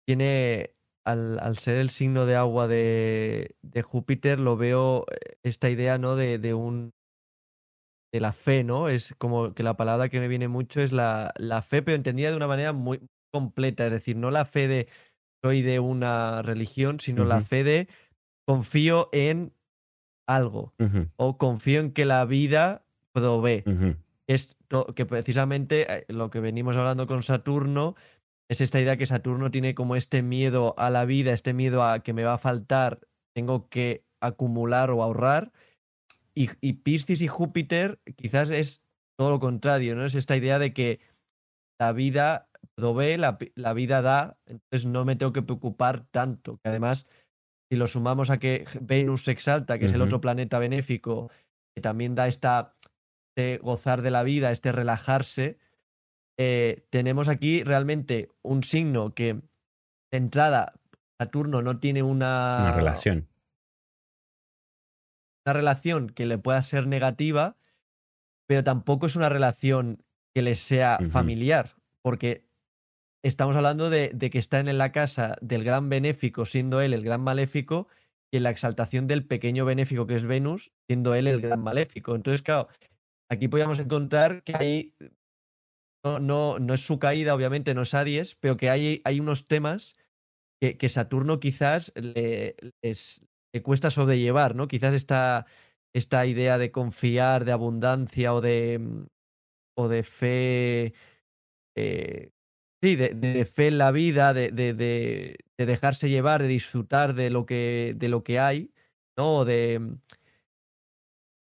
[0.06, 0.74] tiene,
[1.04, 6.14] al, ser el signo de agua de, Júpiter, lo veo eh, esta idea, ¿no?
[6.14, 6.92] De, de, un
[8.14, 8.88] de la fe, ¿no?
[8.88, 12.30] Es como que la palabra que me viene mucho es la, la fe, pero entendida
[12.30, 13.00] de una manera muy
[13.32, 14.86] completa, es decir, no la fe de
[15.42, 17.88] soy de una religión, sino la fe de
[18.46, 19.52] confío en
[20.28, 20.74] algo
[21.16, 23.64] o confío en que la vida provee.
[24.28, 24.56] Es
[24.94, 27.96] que precisamente eh, lo que venimos hablando con Saturno
[28.48, 31.98] es esta idea que Saturno tiene como este miedo a la vida, este miedo a
[31.98, 33.00] que me va a faltar,
[33.34, 35.52] tengo que acumular o ahorrar.
[36.34, 38.82] Y, y Piscis y Júpiter quizás es
[39.16, 40.04] todo lo contrario, ¿no?
[40.04, 41.00] Es esta idea de que
[41.80, 46.58] la vida provee, la, la vida da, entonces no me tengo que preocupar tanto.
[46.58, 47.06] Que además,
[47.70, 51.30] si lo sumamos a que Venus se exalta, que es el otro planeta benéfico,
[51.74, 52.74] que también da esta
[53.36, 55.58] este gozar de la vida, este relajarse,
[56.38, 60.74] eh, tenemos aquí realmente un signo que de entrada
[61.20, 63.26] Saturno no tiene una, una relación.
[65.46, 67.56] Una relación que le pueda ser negativa,
[68.46, 70.02] pero tampoco es una relación
[70.34, 72.46] que le sea familiar, porque
[73.22, 77.04] estamos hablando de, de, que está en la casa del gran benéfico, siendo él el
[77.04, 77.88] gran maléfico,
[78.32, 82.16] y en la exaltación del pequeño benéfico que es Venus, siendo él el gran maléfico.
[82.16, 82.68] Entonces, claro,
[83.30, 84.94] aquí podríamos encontrar que hay
[86.04, 89.94] no, no, es su caída, obviamente, no es Aries, pero que hay, hay unos temas
[90.60, 92.56] que, que Saturno quizás le,
[93.54, 94.66] le cuesta sobrellevar, ¿no?
[94.66, 95.46] Quizás esta,
[95.94, 99.06] esta idea de confiar, de abundancia o de, mm,
[99.78, 100.92] o de fe.
[101.76, 102.32] Eh,
[102.82, 107.30] sí, de, de, fe en la vida, de, de, de, dejarse llevar, de disfrutar de
[107.30, 108.72] lo que, de lo que hay,
[109.16, 109.44] ¿no?
[109.44, 109.98] De, mm,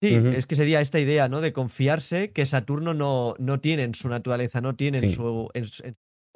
[0.03, 1.39] Sí, es que sería esta idea, ¿no?
[1.39, 5.49] De confiarse que Saturno no, no tiene en su naturaleza, no tiene en, su,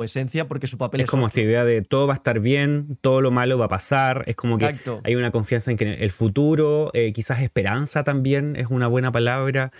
[0.05, 1.05] esencia, porque su papel es.
[1.05, 3.69] Es como esta idea de todo va a estar bien, todo lo malo va a
[3.69, 4.23] pasar.
[4.27, 8.67] Es como que hay una confianza en que el futuro, eh, quizás esperanza también es
[8.69, 9.71] una buena palabra.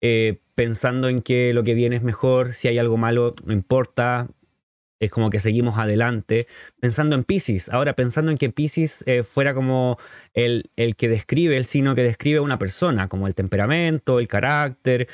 [0.00, 4.26] Eh, pensando en que lo que viene es mejor, si hay algo malo, no importa,
[5.00, 6.46] es como que seguimos adelante,
[6.80, 7.68] pensando en Pisces.
[7.68, 9.98] Ahora, pensando en que Pisces eh, fuera como
[10.34, 14.28] el, el, que describe, el signo que describe a una persona, como el temperamento, el
[14.28, 15.08] carácter.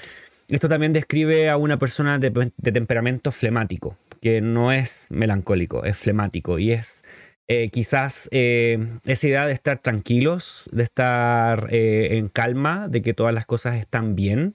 [0.48, 2.30] Esto también describe a una persona de,
[2.72, 7.02] temperamento flemático, que no es melancólico, es flemático y es
[7.48, 13.34] eh, quizás eh, esa idea de estar tranquilos, de estar en calma, de que todas
[13.34, 14.54] las cosas están bien,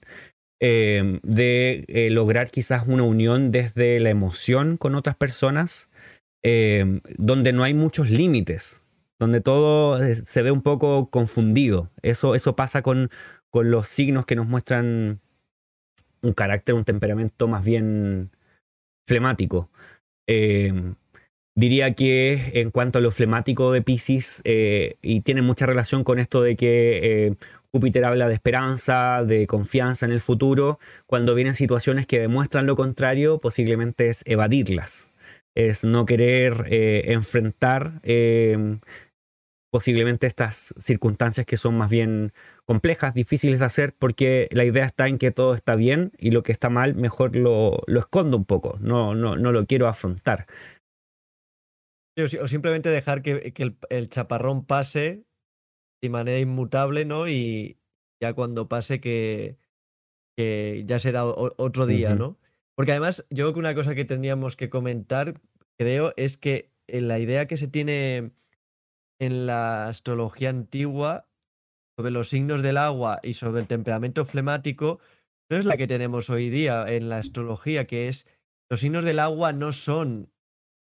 [0.58, 5.90] de eh, lograr quizás una unión desde la emoción con otras personas,
[7.18, 8.80] donde no hay muchos límites,
[9.18, 11.90] donde todo eh, se ve un poco confundido.
[12.02, 13.10] Eso, eso pasa con,
[13.50, 15.20] con los signos que nos muestran
[16.22, 18.30] un carácter, un temperamento más bien
[19.06, 19.70] flemático.
[20.26, 20.96] Em,
[21.54, 26.18] diría que en cuanto a lo flemático de Pisces, eh, y tiene mucha relación con
[26.18, 27.36] esto de que
[27.76, 30.78] Júpiter habla de esperanza, de confianza en el futuro.
[31.06, 35.10] Cuando vienen situaciones que demuestran lo contrario, posiblemente es evadirlas.
[35.54, 38.00] Es no querer eh, enfrentar
[39.76, 42.32] posiblemente estas circunstancias que son más bien
[42.64, 46.42] complejas, difíciles de hacer, porque la idea está en que todo está bien y lo
[46.42, 50.46] que está mal mejor lo, lo escondo un poco, no, no, no lo quiero afrontar.
[52.42, 53.52] O simplemente dejar que,
[53.90, 55.26] el, chaparrón pase
[56.02, 57.28] de manera inmutable, ¿no?
[57.28, 57.76] Y
[58.18, 59.58] ya cuando pase que,
[60.38, 62.38] que ya será otro día, ¿no?
[62.78, 65.34] Porque además, yo creo que una cosa que tendríamos que comentar,
[65.78, 68.32] creo, es que eh, la idea que se tiene
[69.18, 71.28] en la astrología antigua
[71.96, 75.00] sobre los signos del agua y sobre el temperamento flemático
[75.48, 78.26] no es la que tenemos hoy día en la astrología, que es
[78.68, 80.32] los signos del agua no son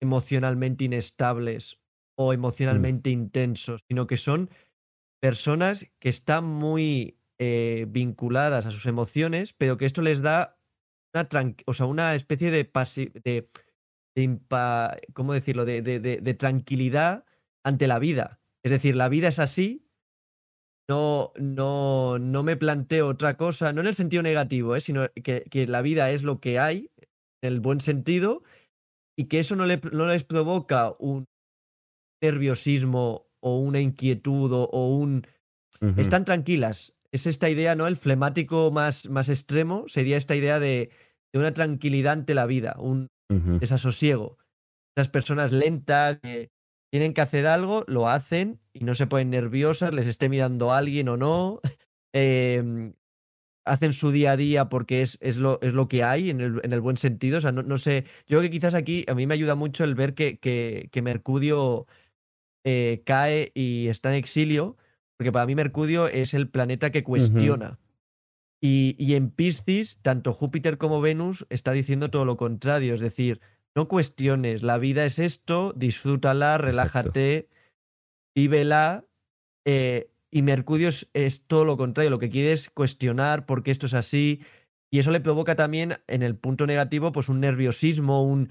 [0.03, 1.81] emocionalmente inestables
[2.17, 2.35] o mm.
[2.35, 4.51] emocionalmente intensos, sino que son
[5.21, 10.59] personas que están muy eh, vinculadas a sus emociones, pero que esto les da
[11.15, 11.29] una,
[11.67, 12.71] o sea, una especie de,
[13.25, 13.49] de,
[14.15, 15.65] de ¿cómo decirlo?
[15.65, 17.25] De, de, tranquilidad
[17.65, 18.41] ante la vida.
[18.65, 19.87] Es decir, la vida es así,
[20.89, 24.81] no, no, no me planteo otra cosa, no en el sentido negativo, ¿eh?
[24.81, 26.91] sino que, que, la vida es lo que hay,
[27.43, 28.43] en el buen sentido,
[29.17, 31.27] y que eso no, le, no les provoca un
[32.23, 35.27] nerviosismo o una inquietud o, un...
[35.97, 36.95] Están tranquilas.
[37.13, 37.87] Es esta idea, ¿no?
[37.87, 40.91] El flemático más, más extremo sería esta idea de,
[41.33, 43.09] de una tranquilidad ante la vida, un
[43.61, 44.39] desasosiego.
[44.97, 46.19] Esas personas lentas,
[46.91, 50.79] tienen que hacer algo, lo hacen y no se ponen nerviosas, les esté mirando a
[50.79, 51.61] alguien o no.
[52.13, 52.95] Em,
[53.65, 56.61] hacen su día a día porque es, es, lo, es lo que hay en el,
[56.65, 57.39] en el buen sentido.
[57.39, 59.85] O sea, no, no, sé, yo creo que quizás aquí a mí me ayuda mucho
[59.85, 61.87] el ver que, que, que Mercurio
[62.65, 64.77] eh, cae y está en exilio,
[65.17, 67.79] porque para mí Mercurio es el planeta que cuestiona.
[68.61, 73.41] y, y, en Piscis, tanto Júpiter como Venus está diciendo todo lo contrario, es decir,
[73.77, 77.49] no cuestiones, la vida es esto, disfrútala, relájate,
[78.35, 79.05] vívela.
[79.65, 83.87] Eh, y Mercurio es, todo lo contrario, lo que quiere es cuestionar por qué esto
[83.87, 84.41] es así.
[84.93, 88.49] Y eso le provoca también en el punto negativo, pues un nerviosismo, un,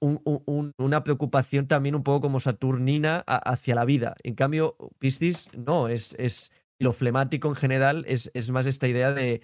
[0.00, 4.14] una preocupación también un poco como saturnina hacia la vida.
[4.22, 9.12] En cambio, Piscis no, es, es lo flemático en general, es, es más esta idea
[9.12, 9.40] de,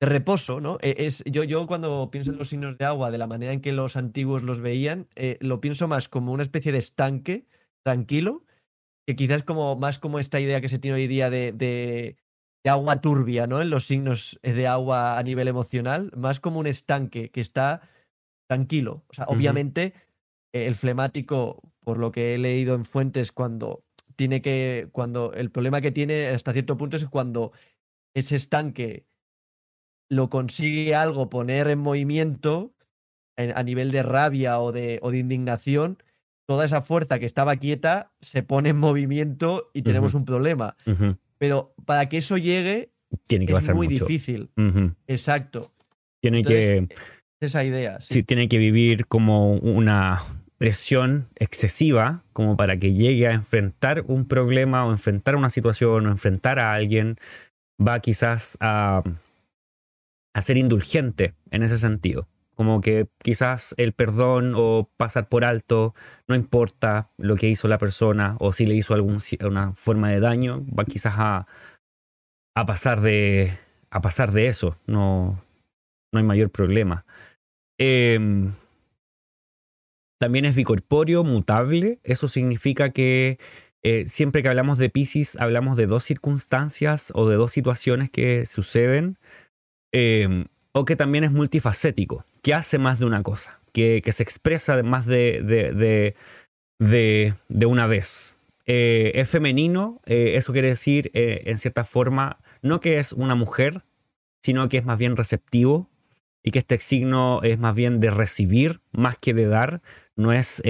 [0.00, 0.78] de reposo, ¿no?
[0.80, 3.60] E, es, yo, yo cuando pienso en los signos de agua, de la manera en
[3.60, 7.46] que los antiguos los veían, eh, lo pienso más como una especie de estanque
[7.84, 8.44] tranquilo,
[9.06, 12.16] que quizás como más como esta idea que se tiene hoy día de, de,
[12.68, 13.62] agua turbia, ¿no?
[13.62, 17.82] En los signos de agua a nivel emocional, más como un estanque que está
[18.48, 19.04] tranquilo.
[19.06, 19.94] O sea, obviamente
[20.52, 23.84] el flemático, por lo que he leído en fuentes, cuando
[24.16, 27.52] tiene que, cuando el problema que tiene hasta cierto punto es cuando
[28.14, 29.06] ese estanque
[30.08, 32.72] lo consigue algo poner en movimiento
[33.36, 36.02] a nivel de rabia o de, o de indignación,
[36.46, 40.76] toda esa fuerza que estaba quieta se pone en movimiento y tenemos un problema.
[41.38, 42.92] Pero para que eso llegue
[43.26, 44.50] tiene que es muy difícil.
[45.06, 45.72] Exacto.
[46.20, 46.88] Tiene que...
[47.38, 48.00] Esa idea.
[48.00, 48.22] Sí.
[48.22, 50.22] tiene que vivir como una
[50.56, 56.10] presión excesiva como para que llegue a enfrentar un problema o enfrentar una situación o
[56.10, 57.18] enfrentar a alguien.
[57.78, 59.02] Va quizás a
[60.36, 62.28] a ser indulgente en ese sentido.
[62.54, 65.94] Como que quizás el perdón o pasar por alto
[66.28, 70.62] no importa lo que hizo la persona o si le hizo alguna forma de daño,
[70.78, 71.46] va quizás a,
[72.54, 73.56] a, pasar, de,
[73.88, 74.76] a pasar de eso.
[74.86, 75.42] No,
[76.12, 77.06] no hay mayor problema.
[77.78, 78.52] Em,
[80.20, 81.98] también es bicorpóreo, mutable.
[82.04, 83.38] Eso significa que
[83.82, 88.44] eh, siempre que hablamos de Pisces hablamos de dos circunstancias o de dos situaciones que
[88.44, 89.16] suceden
[89.98, 94.82] Em, o que también es multifacético, que hace más de una cosa, que, se expresa
[94.82, 96.14] más de,
[97.66, 98.36] una vez.
[98.66, 103.34] Eh, es femenino, eh, eso quiere decir, eh, en cierta forma, no que es una
[103.34, 103.84] mujer,
[104.42, 105.88] sino que es más bien receptivo
[106.42, 109.80] y que este signo es más bien de recibir más que de dar,
[110.14, 110.62] no es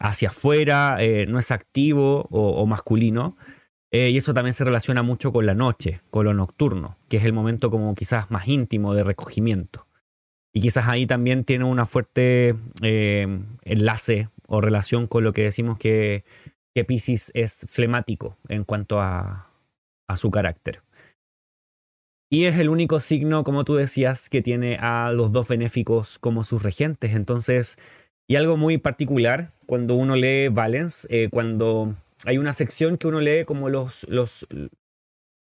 [0.00, 0.98] hacia afuera,
[1.28, 3.36] no es activo o masculino,
[3.90, 7.24] eh, y eso también se relaciona mucho con la noche, con lo nocturno, que es
[7.24, 9.86] el momento como quizás más íntimo de recogimiento.
[10.54, 15.78] Y quizás ahí también tiene una fuerte eh, enlace o relación con lo que decimos
[15.78, 16.24] que,
[16.74, 19.50] que Pisces es flemático en cuanto a,
[20.08, 20.82] a su carácter.
[22.30, 26.44] Y es el único signo, como tú decías, que tiene a los dos benéficos como
[26.44, 27.14] sus regentes.
[27.14, 27.78] Entonces,
[28.28, 31.94] y algo muy particular, cuando uno lee Valens, eh, cuando
[32.24, 34.46] hay una sección que uno lee como los, los,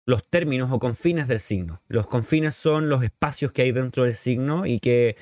[0.06, 1.82] los términos o confines del signo.
[1.88, 5.16] Los confines son los espacios que hay dentro del signo y que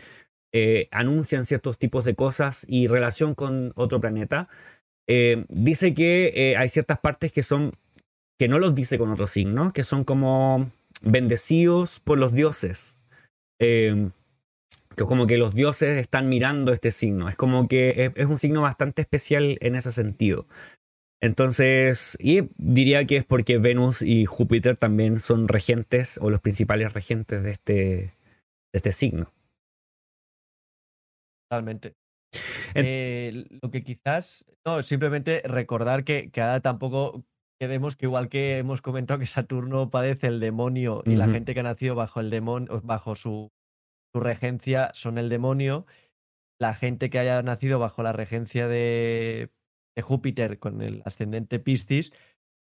[0.52, 4.48] eh, anuncian ciertos tipos de cosas y relación con otro planeta.
[5.08, 7.72] Eh, dice que eh, hay ciertas partes que son
[8.38, 10.70] que no los dice con otro signo, que son como
[11.02, 12.98] bendecidos por los dioses.
[13.58, 14.10] que
[14.96, 17.28] como que los dioses están mirando este signo.
[17.28, 20.46] Es como que es un signo bastante especial en ese sentido.
[21.22, 26.92] Entonces, y diría que es porque Venus y Júpiter también son regentes o los principales
[26.92, 28.14] regentes de este, de
[28.72, 29.32] este signo.
[31.48, 31.94] Totalmente.
[32.74, 37.24] Eh, lo que quizás, no, simplemente recordar que, que ahora tampoco
[37.58, 41.60] quedemos que igual que hemos comentado que Saturno padece el demonio y la gente que
[41.60, 43.50] ha nacido bajo el demonio, bajo su,
[44.12, 45.86] su regencia son el demonio,
[46.60, 49.50] la gente que haya nacido bajo la regencia de
[49.96, 52.12] de Júpiter con el ascendente Piscis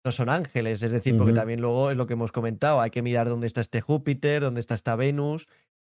[0.03, 3.01] no son ángeles, es decir, porque también luego es lo que hemos comentado, hay que
[3.01, 5.47] mirar dónde está este Júpiter, dónde está esta Venus,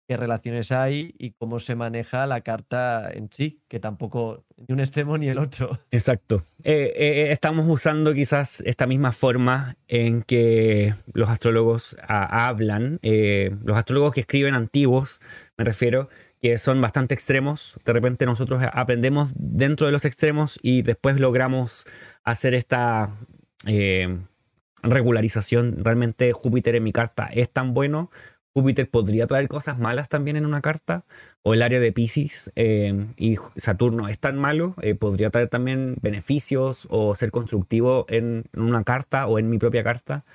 [0.07, 4.80] qué relaciones hay y cómo se maneja la carta en sí, que tampoco ni un
[4.80, 5.80] extremo ni el otro.
[5.91, 6.41] Exacto.
[6.64, 13.55] Eh, eh, estamos usando quizás esta misma forma en que los astrólogos ah, hablan, eh,
[13.64, 15.19] los astrólogos que escriben antiguos,
[15.57, 16.09] me refiero,
[16.41, 17.80] que son bastante extremos.
[17.85, 21.85] De repente nosotros aprendemos dentro de los extremos y después logramos
[22.23, 23.15] hacer esta
[23.65, 24.19] eh,
[24.84, 25.84] regularización.
[25.84, 28.11] Realmente Júpiter en mi carta es tan bueno.
[28.57, 31.05] Júpiter podría traer cosas malas también en una carta,
[31.43, 35.95] o el área de Pisces eh, y Saturno es tan malo, eh, podría traer también
[36.01, 40.26] beneficios o ser constructivo en, una carta o en mi propia carta.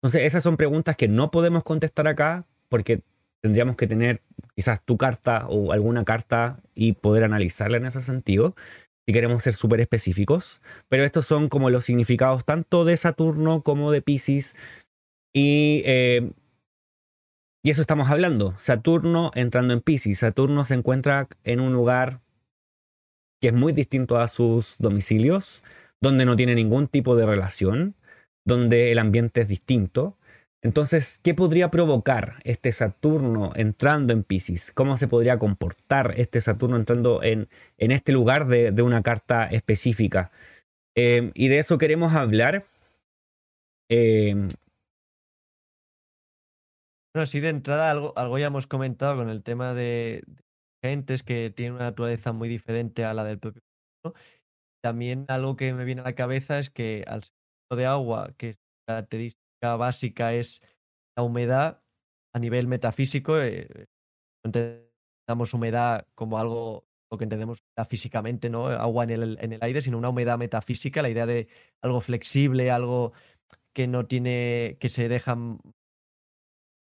[0.00, 3.02] Entonces, esas son preguntas que no podemos contestar acá porque
[3.46, 4.20] tendríamos que tener
[4.54, 8.54] quizás tu carta o alguna carta y poder analizarla en ese sentido
[9.06, 10.60] si queremos ser súper específicos.
[10.88, 14.56] Pero estos son como los significados tanto de Saturno como de Pisces.
[15.32, 16.32] Y eh,
[17.66, 18.54] y eso estamos hablando.
[18.58, 20.20] Saturno entrando en Pisces.
[20.20, 22.20] Saturno se encuentra en un lugar
[23.42, 25.64] que es muy distinto a sus domicilios,
[26.00, 27.96] donde no tiene ningún tipo de relación,
[28.44, 30.15] donde el ambiente es distinto.
[30.66, 34.72] Entonces, ¿qué podría provocar este Saturno entrando en Pisces?
[34.72, 37.48] ¿Cómo se podría comportar este Saturno entrando en,
[37.78, 40.32] en este lugar de, una carta específica?
[40.96, 42.64] Eh, y de eso queremos hablar.
[43.88, 44.34] Eh,
[47.14, 50.24] bueno, así de entrada, algo, algo ya hemos comentado con el tema de,
[50.82, 53.62] gentes que tienen una naturaleza muy diferente a la del propio.
[54.82, 58.48] También algo que me viene a la cabeza es que al ser de agua, que
[58.50, 60.62] es característica básica es
[61.16, 61.82] la humedad
[62.34, 63.86] a nivel metafísico, eh,
[64.44, 68.66] entendamos humedad como algo lo que entendemos físicamente, ¿no?
[68.66, 71.48] Agua en el, en el aire, sino una humedad metafísica, la idea de
[71.80, 73.12] algo flexible, algo
[73.72, 75.36] que no tiene, que se deja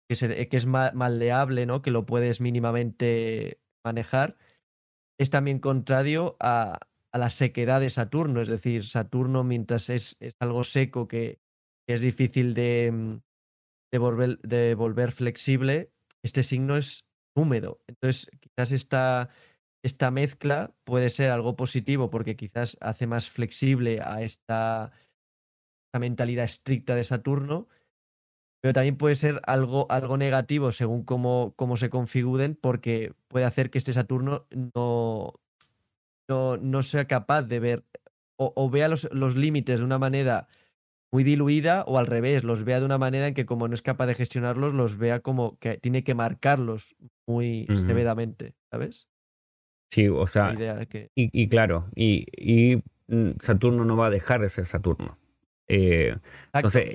[0.09, 1.83] que, es maldeable, ¿no?
[1.83, 4.37] que lo puedes mínimamente manejar,
[5.19, 6.79] es también contrario a,
[7.13, 8.41] la sequedad de Saturno.
[8.41, 11.39] Es decir, Saturno, mientras es, algo seco que,
[11.87, 13.21] es difícil de, mm,
[13.93, 15.91] de, volver, de volver flexible,
[16.23, 17.05] este signo es
[17.37, 17.81] húmedo.
[17.87, 19.29] Entonces, quizás esta,
[19.83, 24.93] esta mezcla puede ser algo positivo porque quizás hace más flexible a esta,
[25.89, 27.69] esta mentalidad estricta de Saturno
[28.65, 33.69] pero también puede ser algo, algo negativo según cómo, cómo, se configuren, porque puede hacer
[33.69, 35.35] que este Saturno no,
[36.31, 37.85] no, sea capaz de ver
[38.39, 40.49] o, vea los, los límites de una manera
[41.15, 43.83] muy diluida o al revés, los vea de una manera en que como no es
[43.83, 49.07] capaz de gestionarlos, los vea como que tiene que marcarlos muy severamente, ¿sabes?
[49.93, 50.53] Sí, o sea,
[51.15, 55.17] y, claro, y, y mm, Saturno no va a dejar de ser Saturno.
[55.69, 56.17] Eh,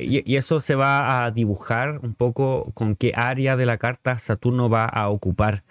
[0.01, 4.67] y, eso se va a dibujar un poco con qué área de la carta Saturno
[4.67, 5.63] va a ocupar,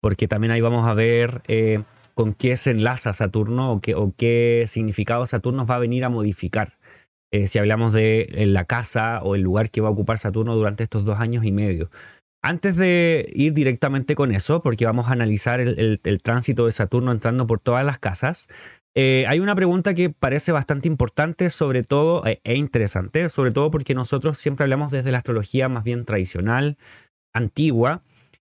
[0.00, 1.82] porque también ahí vamos a ver eh,
[2.14, 6.10] con qué se enlaza Saturno o qué, o qué significado Saturno va a venir a
[6.10, 6.77] modificar.
[7.30, 10.82] Eh, si hablamos de la casa o el lugar que va a ocupar Saturno durante
[10.82, 11.90] estos dos años y medio.
[12.42, 17.46] Antes de ir directamente con eso, porque vamos a analizar el tránsito de Saturno entrando
[17.46, 18.48] por todas las casas,
[19.00, 23.70] eh, hay una pregunta que parece bastante importante, sobre todo, eh, e interesante, sobre todo
[23.70, 26.78] porque nosotros siempre hablamos desde la astrología más bien tradicional,
[27.32, 28.02] antigua,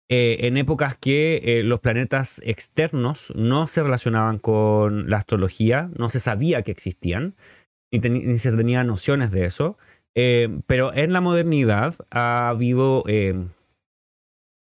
[0.09, 6.19] eh, en épocas que los planetas externos no se relacionaban con la astrología, no se
[6.19, 7.37] sabía que existían,
[7.93, 9.79] ni, se tenía nociones de eso.
[10.67, 13.05] pero en la modernidad ha habido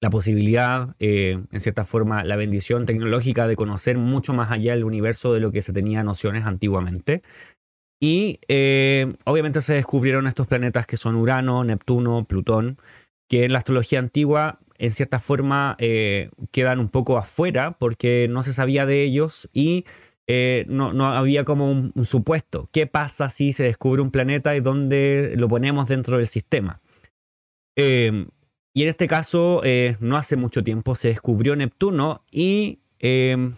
[0.01, 4.85] la posibilidad, eh, en cierta forma, la bendición tecnológica de conocer mucho más allá del
[4.85, 7.21] universo de lo que se tenía nociones antiguamente.
[8.01, 12.77] Y eh, obviamente se descubrieron estos planetas que son Urano, Neptuno, Plutón,
[13.27, 18.43] que en la astrología antigua, en cierta forma, eh, quedan un poco afuera porque no
[18.43, 19.83] se sabía de ellos y
[20.67, 22.69] no, no, había como un, supuesto.
[22.71, 26.81] ¿Qué pasa si se descubre un planeta y dónde lo ponemos dentro del sistema?
[28.79, 33.53] Y en este caso, eh, no hace mucho tiempo se descubrió Neptuno y em,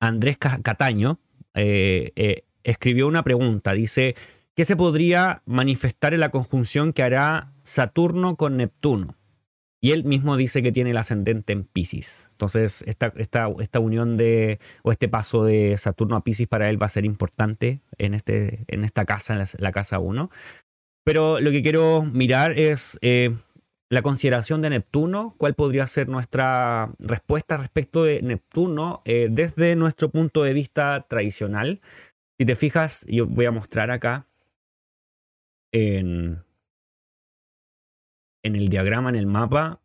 [0.00, 1.18] Andrés Cataño
[1.54, 3.72] eh, eh, escribió una pregunta.
[3.72, 4.14] Dice,
[4.54, 9.16] ¿qué se podría manifestar en la conjunción que hará Saturno con Neptuno?
[9.84, 12.28] Y él mismo dice que tiene el ascendente en Pisces.
[12.30, 16.80] Entonces, esta, esta, esta unión de, o este paso de Saturno a Pisces para él
[16.80, 20.30] va a ser importante en, este, en esta casa, en la, casa 1.
[21.04, 22.98] Pero lo que quiero mirar es
[23.90, 30.08] la consideración de Neptuno, cuál podría ser nuestra respuesta respecto de Neptuno eh, desde nuestro
[30.08, 31.82] punto de vista tradicional.
[32.40, 34.26] Si te fijas, yo voy a mostrar acá
[35.72, 36.43] en,
[38.44, 39.80] en el diagrama, en el mapa,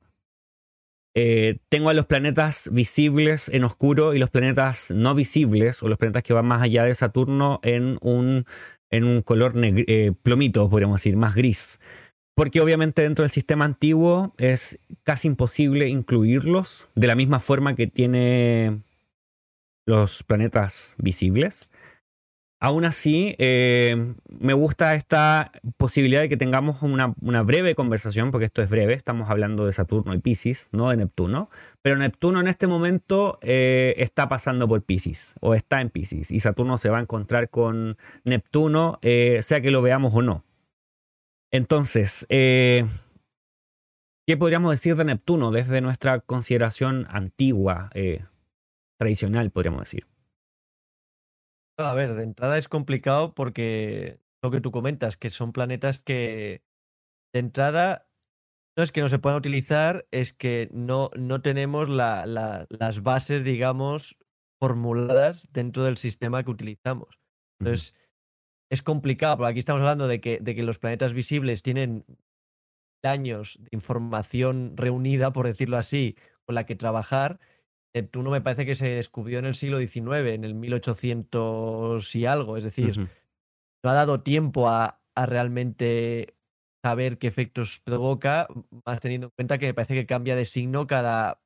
[1.16, 5.98] eh, tengo a los planetas visibles en oscuro y los planetas no visibles, o los
[5.98, 8.46] planetas que van más allá de Saturno, en un,
[8.92, 11.80] en un color eh, plomito, podríamos decir, más gris
[12.40, 17.86] porque obviamente dentro del sistema antiguo es casi imposible incluirlos de la misma forma que
[17.86, 18.82] tiene
[19.86, 21.69] los planetas visibles.
[22.62, 27.14] Aún así, eh, me gusta esta posibilidad de que tengamos una,
[27.44, 31.50] breve conversación, porque esto es breve, estamos hablando de Saturno y Pisces, no de Neptuno,
[31.82, 36.42] pero Neptuno en este momento eh, está pasando por Pisces o está en Pisces y
[36.42, 40.44] Saturno se va a encontrar con Neptuno, eh, sea que lo veamos o no.
[41.52, 42.86] Entonces, ¿qué
[44.38, 47.90] podríamos decir de Neptuno desde nuestra consideración antigua,
[48.98, 50.06] tradicional, podríamos decir?
[51.80, 56.62] A ver, de entrada es complicado porque lo que tú comentas, que son planetas que
[57.34, 58.10] de entrada
[58.78, 64.18] no es que no se puedan utilizar, es que no, no tenemos las bases, digamos,
[64.62, 67.18] formuladas dentro del sistema que utilizamos.
[67.62, 67.96] Entonces,
[68.70, 72.06] es complicado, porque aquí estamos hablando de que, de que los planetas visibles tienen
[73.04, 77.40] años de información reunida, por decirlo así, con la que trabajar,
[77.94, 82.58] Neptuno me parece que se descubrió en el siglo XIX, en el 1800 y algo.
[82.58, 83.10] Es decir,
[83.84, 86.38] no ha dado tiempo a, realmente
[86.82, 88.48] saber qué efectos provoca,
[88.86, 91.42] más teniendo en cuenta que me parece que cambia de signo cada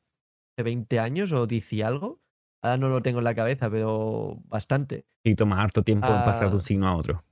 [0.57, 2.21] 20 años o dice algo.
[2.61, 5.05] Ahora no lo tengo en la cabeza, pero bastante.
[5.23, 6.63] Y toma harto tiempo en pasar de un ah.
[6.63, 7.23] signo a otro.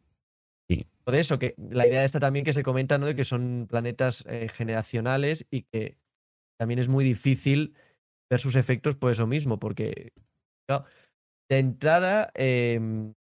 [0.68, 0.88] Sí.
[1.04, 3.06] Por eso, que la idea está también que se comenta, ¿no?
[3.06, 5.98] De que son planetas eh, generacionales y que
[6.58, 7.76] también es muy difícil
[8.32, 10.14] ver sus efectos por eso mismo, porque
[11.50, 13.14] de entrada, em,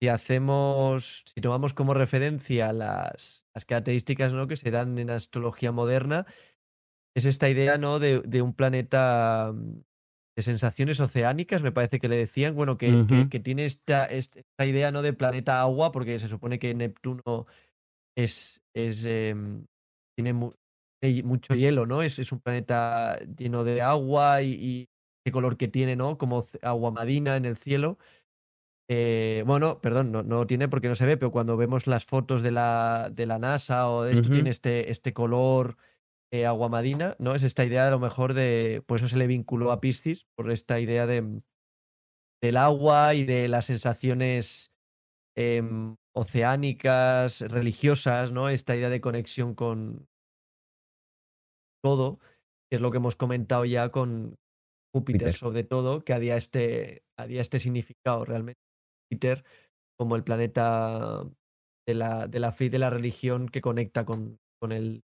[0.00, 4.46] si hacemos, si tomamos como referencia las, las características ¿no?
[4.46, 6.26] que se dan en astrología moderna,
[7.16, 7.98] es esta idea ¿no?
[7.98, 9.80] de, de un planeta mm,
[10.36, 14.92] de sensaciones oceánicas, me parece que le decían, bueno, que, que, tiene esta, esta, idea
[14.92, 15.02] ¿no?
[15.02, 17.46] de planeta agua, porque se supone que Neptuno
[18.16, 19.66] es, es em,
[20.14, 20.52] tiene
[21.24, 22.02] mucho hielo, ¿no?
[22.02, 24.88] Es, es un planeta lleno de agua y,
[25.24, 26.18] qué color que tiene, ¿no?
[26.18, 27.98] Como agua marina en el cielo.
[28.88, 32.42] Eh, bueno, perdón, no, no tiene porque no se ve, pero cuando vemos las fotos
[32.42, 35.76] de la, de la NASA o de esto, tiene este, este color
[36.32, 37.34] eh, agua marina, ¿no?
[37.34, 40.52] Es esta idea a lo mejor de, por eso se le vinculó a Piscis, por
[40.52, 41.42] esta idea de,
[42.40, 44.72] del agua y de las sensaciones
[45.36, 48.48] em, oceánicas, religiosas, ¿no?
[48.48, 50.08] Esta idea de conexión con,
[51.86, 52.18] todo,
[52.68, 54.34] que es lo que hemos comentado ya con
[54.92, 58.58] Júpiter, sobre todo, que había este, había este significado realmente.
[59.04, 59.44] Júpiter
[59.96, 61.22] como el planeta
[61.86, 65.04] de la, de la fe y de la religión que conecta con, con el...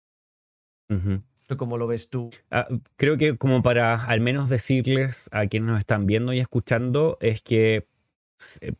[1.56, 2.30] ¿Cómo lo ves tú?
[2.51, 7.18] Ah, creo que como para al menos decirles a quienes nos están viendo y escuchando,
[7.20, 7.86] es que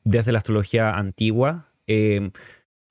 [0.03, 2.33] desde la astrología antigua, eh,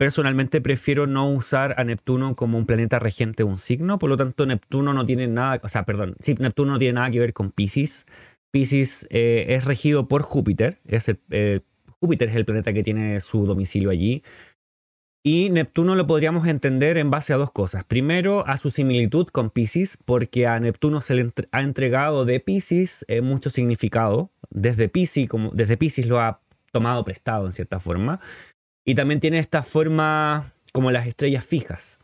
[0.04, 4.18] Personalmente prefiero no usar a Neptuno como un planeta regente de un signo, por lo
[4.18, 7.52] tanto Neptuno no tiene nada, o sea, perdón, Neptuno no tiene nada que ver con
[7.52, 8.06] Pisces.
[8.52, 11.62] Pisces eh, es regido por Júpiter, es eh,
[12.02, 14.24] Júpiter es el planeta que tiene su domicilio allí.
[15.24, 17.86] Y Neptuno lo podríamos entender en base a dos cosas.
[17.86, 23.06] Primero, a su similitud con Pisces, porque a Neptuno se le ha entregado de Pisces
[23.08, 24.32] eh, mucho significado.
[24.50, 26.42] Desde Pisces, desde Pisces lo ha
[26.74, 28.20] tomado prestado en cierta forma.
[28.86, 32.00] Y también tiene esta forma como las estrellas fijas,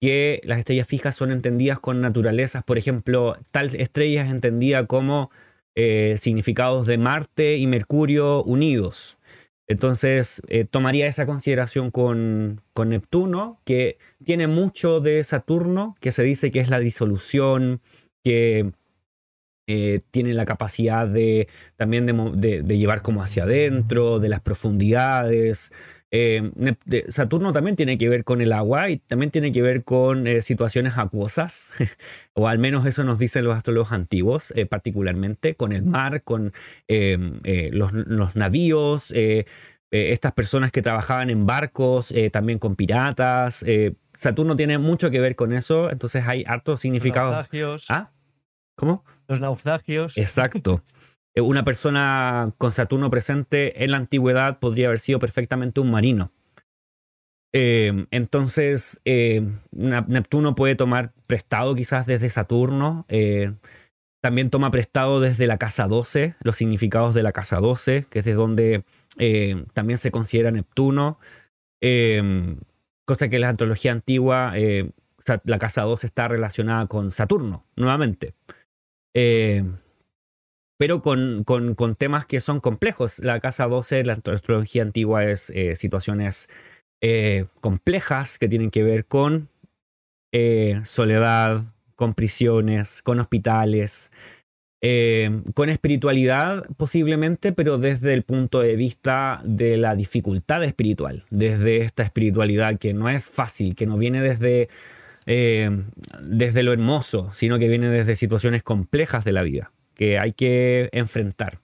[0.00, 5.30] que las estrellas fijas son entendidas con naturalezas, por ejemplo, tal estrella es entendida como
[5.76, 9.18] eh, significados de Marte y Mercurio unidos.
[9.68, 16.24] Entonces, eh, tomaría esa consideración con, con, Neptuno, que tiene mucho de Saturno, que se
[16.24, 17.80] dice que es la disolución,
[18.24, 18.72] que
[19.68, 21.46] eh, tiene la capacidad de
[21.76, 25.70] también de, de, llevar como hacia adentro, de las profundidades.
[26.12, 26.50] Eh,
[27.08, 30.42] Saturno también tiene que ver con el agua y también tiene que ver con eh,
[30.42, 31.70] situaciones acuosas,
[32.34, 36.52] o al menos eso nos dicen los astrólogos antiguos, eh, particularmente con el mar, con
[36.88, 39.12] los, navíos,
[39.90, 43.64] estas personas que trabajaban en barcos, también con piratas.
[44.14, 47.30] Saturno tiene mucho que ver con eso, entonces hay harto significado.
[47.30, 47.86] Los naufragios.
[47.88, 48.10] ¿Ah?
[48.76, 49.04] ¿Cómo?
[49.28, 50.16] Los naufragios.
[50.16, 50.82] Exacto.
[51.40, 56.32] Eh, una persona con Saturno presente en la antigüedad podría haber sido perfectamente un marino.
[57.52, 59.42] Eh, entonces, eh,
[59.72, 63.06] Neptuno puede tomar prestado quizás desde Saturno.
[64.22, 68.24] también toma prestado desde la casa 12, los significados de la casa 12, que es
[68.26, 68.84] de donde
[69.72, 71.18] también se considera Neptuno.
[73.06, 74.52] cosa que en la antología antigua,
[75.44, 78.34] la casa 12 está relacionada con Saturno, nuevamente
[80.80, 83.18] pero con, con, temas que son complejos.
[83.18, 86.48] La casa 12, la astrología antigua, es eh, situaciones
[87.02, 89.50] eh, complejas que tienen que ver con
[90.32, 91.60] eh, soledad,
[91.96, 94.10] con prisiones, con hospitales.
[95.52, 102.04] con espiritualidad posiblemente, pero desde el punto de vista de la dificultad espiritual, desde esta
[102.04, 104.70] espiritualidad que no es fácil, que no viene desde,
[105.26, 110.88] desde lo hermoso, sino que viene desde situaciones complejas de la vida, que hay que
[110.92, 111.60] enfrentar.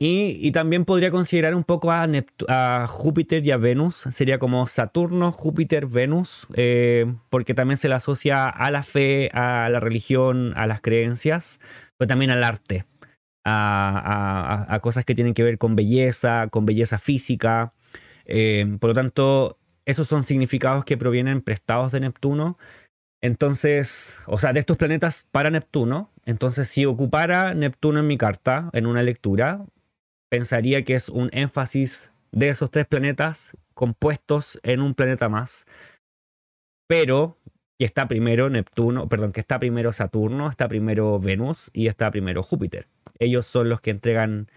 [0.00, 4.08] Y, también podría considerar un poco a, Júpiter y a Venus.
[4.10, 9.68] Sería como Saturno, Júpiter, Venus, eh, porque también se le asocia a la fe, a
[9.70, 11.60] la religión, a las creencias,
[11.96, 12.84] pero también al arte,
[13.44, 17.72] a, cosas que tienen que ver con belleza, con belleza física.
[18.24, 22.58] Eh, por lo tanto, esos son significados que provienen prestados de Neptuno.
[23.20, 26.10] Entonces, o sea, de estos planetas para Neptuno.
[26.28, 29.64] Entonces, si ocupara Neptuno en mi carta, en una lectura,
[30.30, 35.64] pensaría que es un énfasis de esos tres planetas compuestos en un planeta más,
[36.86, 37.38] pero
[37.78, 42.42] que está primero Neptuno, perdón, que está primero Saturno, está primero Venus y está primero
[42.42, 42.88] Júpiter.
[43.18, 44.50] Ellos son los que entregan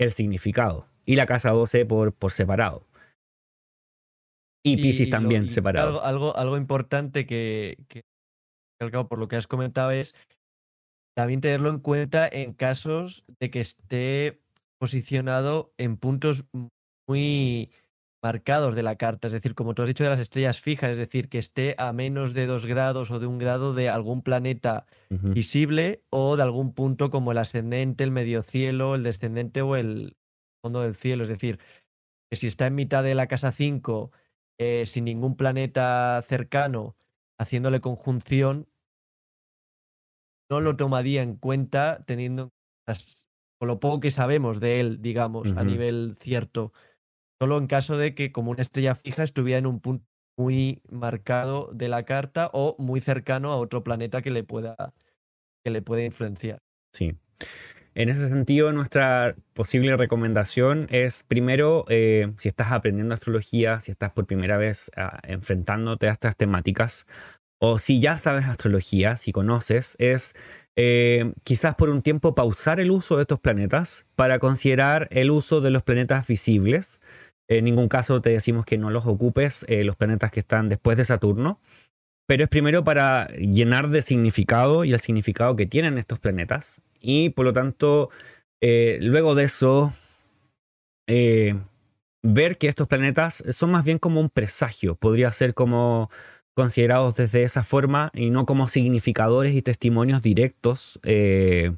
[0.00, 0.88] el significado.
[1.04, 2.84] Y la casa 12 por, por separado.
[4.64, 6.02] Y Pisces también separado.
[6.02, 8.02] Algo, algo, importante que, que,
[8.80, 10.16] por lo que has comentado, es
[11.16, 14.38] también tenerlo en cuenta en casos de que esté
[14.78, 16.44] posicionado en puntos
[17.08, 17.70] muy
[18.22, 20.98] marcados de la carta, es decir, como tú has dicho de las estrellas fijas, es
[20.98, 24.86] decir, que esté a menos de dos grados o de un grado de algún planeta
[25.08, 30.16] visible o de algún punto como el ascendente, el medio cielo, el descendente o el
[30.62, 31.60] fondo del cielo, es decir,
[32.28, 34.10] que si está en mitad de la casa 5
[34.58, 36.96] eh, sin ningún planeta cercano
[37.38, 38.66] haciéndole conjunción,
[40.50, 42.50] no lo tomaría en cuenta teniendo
[43.58, 46.72] con lo poco que sabemos de él, digamos, a nivel cierto,
[47.40, 50.04] solo en caso de que como una estrella fija estuviera en un punto
[50.38, 54.76] muy marcado de la carta o muy cercano a otro planeta que le pueda,
[55.64, 56.58] que le pueda influenciar.
[56.92, 57.16] Sí.
[57.94, 64.12] En ese sentido, nuestra posible recomendación es, primero, eh, si estás aprendiendo astrología, si estás
[64.12, 67.06] por primera vez ah, enfrentándote a estas temáticas,
[67.58, 70.34] o si ya sabes astrología, si conoces, es
[70.76, 75.62] eh, quizás por un tiempo pausar el uso de estos planetas para considerar el uso
[75.62, 77.00] de los planetas visibles.
[77.48, 80.98] En ningún caso te decimos que no los ocupes, eh, los planetas que están después
[80.98, 81.60] de Saturno,
[82.26, 86.82] pero es primero para llenar de significado y el significado que tienen estos planetas.
[87.00, 88.10] Y por lo tanto,
[88.60, 89.94] eh, luego de eso,
[92.22, 96.10] ver que estos planetas son más bien como un presagio, podría ser como
[96.56, 101.76] considerados desde esa forma y no como significadores y testimonios directos eh,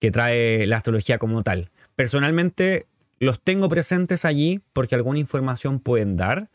[0.00, 1.70] que trae la astrología como tal.
[1.96, 2.86] Personalmente
[3.18, 6.48] los tengo presentes allí porque alguna información pueden dar,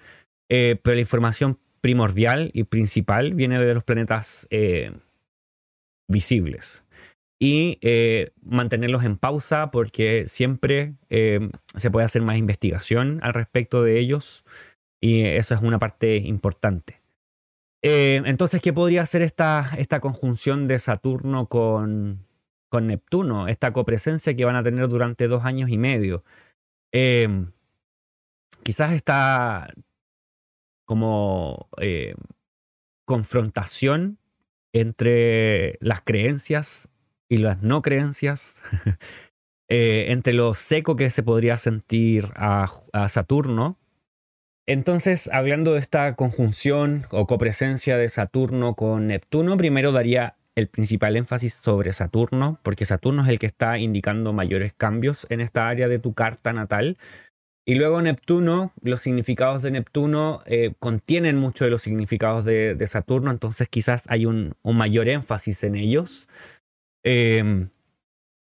[0.49, 4.93] eh, pero la información primordial y principal viene de los planetas eh,
[6.07, 6.83] visibles.
[7.41, 7.79] Y
[8.41, 14.43] mantenerlos en pausa porque siempre se puede hacer más investigación al respecto de ellos
[15.01, 16.98] y eso es una parte importante.
[17.81, 19.69] Eh, entonces, ¿qué podría ser esta,
[20.01, 22.25] conjunción de Saturno con,
[22.71, 23.47] Neptuno?
[23.47, 26.23] Esta copresencia que van a tener durante dos años y medio.
[26.91, 27.45] Eh,
[28.63, 29.73] quizás esta
[30.85, 32.15] como eh,
[33.05, 34.17] confrontación
[34.73, 36.89] entre las creencias
[37.29, 38.63] y las no creencias,
[39.67, 42.67] entre lo seco que se podría sentir a
[43.07, 43.77] Saturno
[44.69, 51.17] entonces, hablando de esta conjunción o copresencia de Saturno con Neptuno, primero daría el principal
[51.17, 55.87] énfasis sobre Saturno, porque Saturno es el que está indicando mayores cambios en esta área
[55.87, 56.99] de tu carta natal.
[57.65, 63.31] Y luego Neptuno, los significados de Neptuno eh, contienen mucho de los significados de, Saturno,
[63.31, 66.27] entonces quizás hay un, mayor énfasis en ellos.
[67.03, 67.69] Em,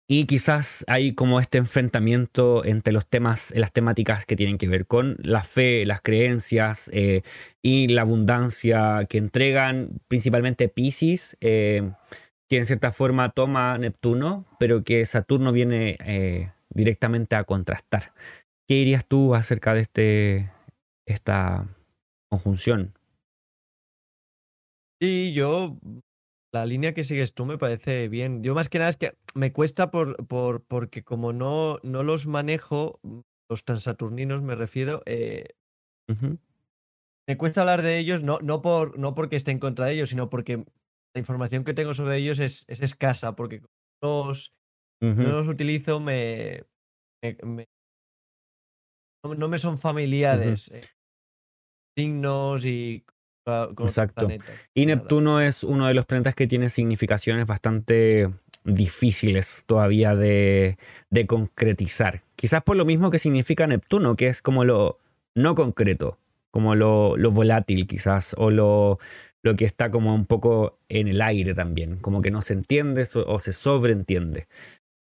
[0.10, 4.88] y quizás hay como este enfrentamiento entre los temas, las temáticas que tienen que ver
[4.88, 7.24] con la fe, las creencias eh,
[7.62, 11.92] y la abundancia que entregan principalmente Pisces, eh,
[12.50, 18.14] que en cierta forma toma Neptuno, pero que Saturno viene eh, directamente a contrastar.
[18.66, 20.52] ¿Qué dirías tú acerca de este,
[21.06, 21.68] esta
[22.30, 22.94] conjunción?
[25.02, 25.78] Sí, yo
[26.54, 28.44] la línea que sigues tú me parece bien.
[28.44, 32.28] Yo más que nada es que me cuesta por, por, porque como no, no los
[32.28, 33.00] manejo,
[33.50, 35.50] los transaturninos me refiero, eh,
[37.28, 40.10] me cuesta hablar de ellos, no, no, por, no porque esté en contra de ellos,
[40.10, 40.58] sino porque
[41.14, 43.62] la información que tengo sobre ellos es, es escasa, porque
[44.02, 44.54] los,
[45.02, 46.64] no los utilizo, me,
[49.24, 50.70] no, me son familiares.
[50.72, 50.82] Eh,
[51.98, 53.06] signos y
[53.80, 54.28] Exacto.
[54.74, 58.30] Y Neptuno es uno de los planetas que tiene significaciones bastante
[58.68, 60.78] difíciles todavía de,
[61.28, 62.22] concretizar.
[62.36, 65.00] Quizás por lo mismo que significa Neptuno, que es como lo
[65.34, 66.18] no concreto,
[66.52, 69.00] como lo, volátil quizás, o lo,
[69.42, 73.08] lo, que está como un poco en el aire también, como que no se entiende
[73.14, 74.48] o se sobreentiende.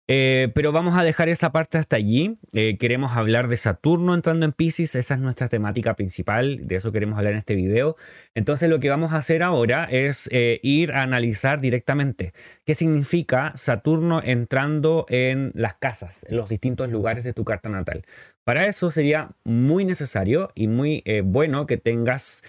[0.07, 2.37] Eh, pero vamos a dejar esa parte hasta allí.
[2.53, 6.91] Eh, queremos hablar de Saturno entrando en Pisces, esa es nuestra temática principal, de eso
[6.91, 7.95] queremos hablar en este video.
[8.35, 12.33] Entonces lo que vamos a hacer ahora es eh, ir a analizar directamente
[12.65, 18.03] qué significa Saturno entrando en las casas, en los distintos lugares de tu carta natal.
[18.43, 22.43] Para eso sería muy necesario y muy bueno que tengas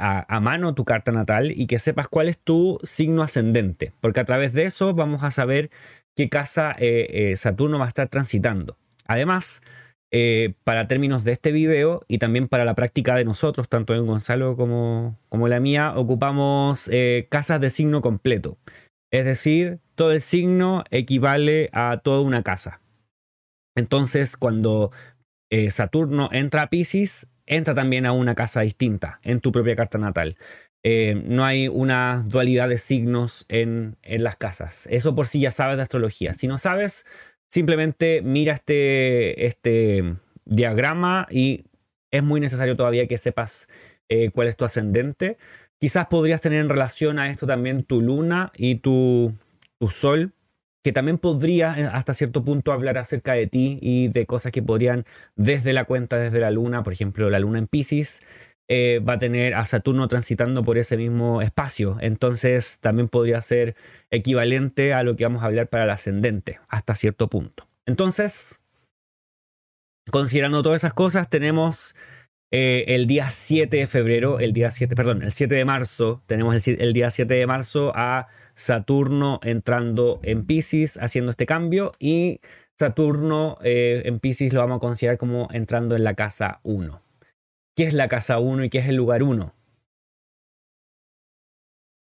[0.00, 4.24] a, mano tu carta natal y que sepas cuál es tu signo ascendente, porque a
[4.24, 5.70] través de eso vamos a saber
[6.16, 8.76] qué casa eh, eh, Saturno va a estar transitando.
[9.06, 9.62] Además,
[10.12, 14.06] eh, para términos de este video y también para la práctica de nosotros, tanto en
[14.06, 16.90] Gonzalo como, como la mía, ocupamos
[17.28, 18.58] casas de signo completo.
[19.12, 22.80] Es decir, todo el signo equivale a toda una casa.
[23.76, 24.90] Entonces, cuando
[25.70, 30.36] Saturno entra a Pisces, entra también a una casa distinta en tu propia carta natal.
[30.82, 34.86] Eh, no hay una dualidad de signos en, las casas.
[34.90, 36.32] Eso por sí ya sabes de astrología.
[36.34, 37.04] Si no sabes,
[37.50, 40.16] simplemente mira este, este
[40.46, 41.64] diagrama y
[42.10, 43.68] es muy necesario todavía que sepas
[44.08, 45.36] eh, cuál es tu ascendente.
[45.78, 49.32] Quizás podrías tener en relación a esto también tu luna y tu,
[49.78, 50.32] tu sol,
[50.82, 54.62] que también podría eh, hasta cierto punto hablar acerca de ti y de cosas que
[54.62, 55.04] podrían
[55.36, 58.22] desde la cuenta, desde la luna, por ejemplo, la luna en Pisces,
[58.72, 61.96] eh, va a tener a Saturno transitando por ese mismo espacio.
[62.00, 63.74] Entonces también podría ser
[64.12, 67.66] equivalente a lo que vamos a hablar para el ascendente, hasta cierto punto.
[67.84, 68.60] Entonces,
[70.12, 71.96] considerando todas esas cosas, tenemos
[72.52, 76.68] eh, el día 7 de febrero, el día 7, perdón, el 7 de marzo, tenemos
[76.68, 82.40] el, día 7 de marzo a Saturno entrando en Pisces, haciendo este cambio, y
[82.78, 87.09] Saturno eh, en Pisces lo vamos a considerar como entrando en la casa 1
[87.76, 89.52] qué es la casa 1 y qué es el lugar 1.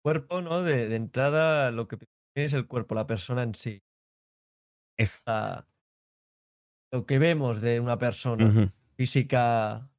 [0.03, 0.61] Cuerpo, ¿no?
[0.61, 1.97] De, entrada, lo que
[2.35, 3.81] es el cuerpo, la persona en sí.
[4.97, 5.23] Es.
[6.93, 9.89] lo que vemos de una persona física,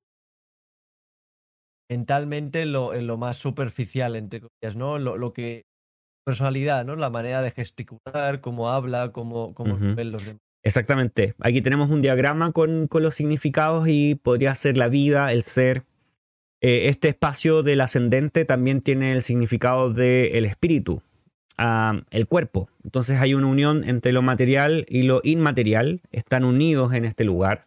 [1.91, 4.99] mentalmente, lo, en lo más superficial, entre comillas, ¿no?
[4.99, 5.67] Lo, lo, que.
[6.25, 6.97] Personalidad, ¿no?
[6.97, 10.46] La manera de gesticular, cómo habla, cómo, cómo ven los demás.
[10.67, 11.37] Exactamente.
[11.39, 15.85] Aquí tenemos un diagrama con, los significados y podría ser la vida, el ser.
[16.61, 21.03] Eh, este espacio del ascendente también tiene el significado del espíritu,
[21.57, 22.69] ah, el cuerpo.
[22.83, 26.01] Entonces hay una unión entre lo material y lo inmaterial.
[26.11, 27.65] Están unidos en este lugar.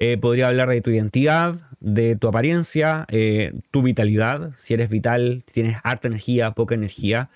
[0.00, 5.44] Eh, podría hablar de tu identidad, de tu apariencia, eh, tu vitalidad, si eres vital,
[5.52, 7.30] tienes harta energía, poca energía.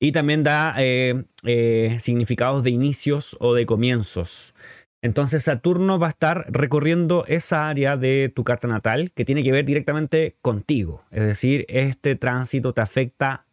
[0.00, 4.54] Y también da eh, eh, significados de inicios o de comienzos.
[5.00, 9.52] Entonces Saturno va a estar recorriendo esa área de tu carta natal que tiene que
[9.52, 11.04] ver directamente contigo.
[11.10, 13.46] Es decir, este tránsito te afecta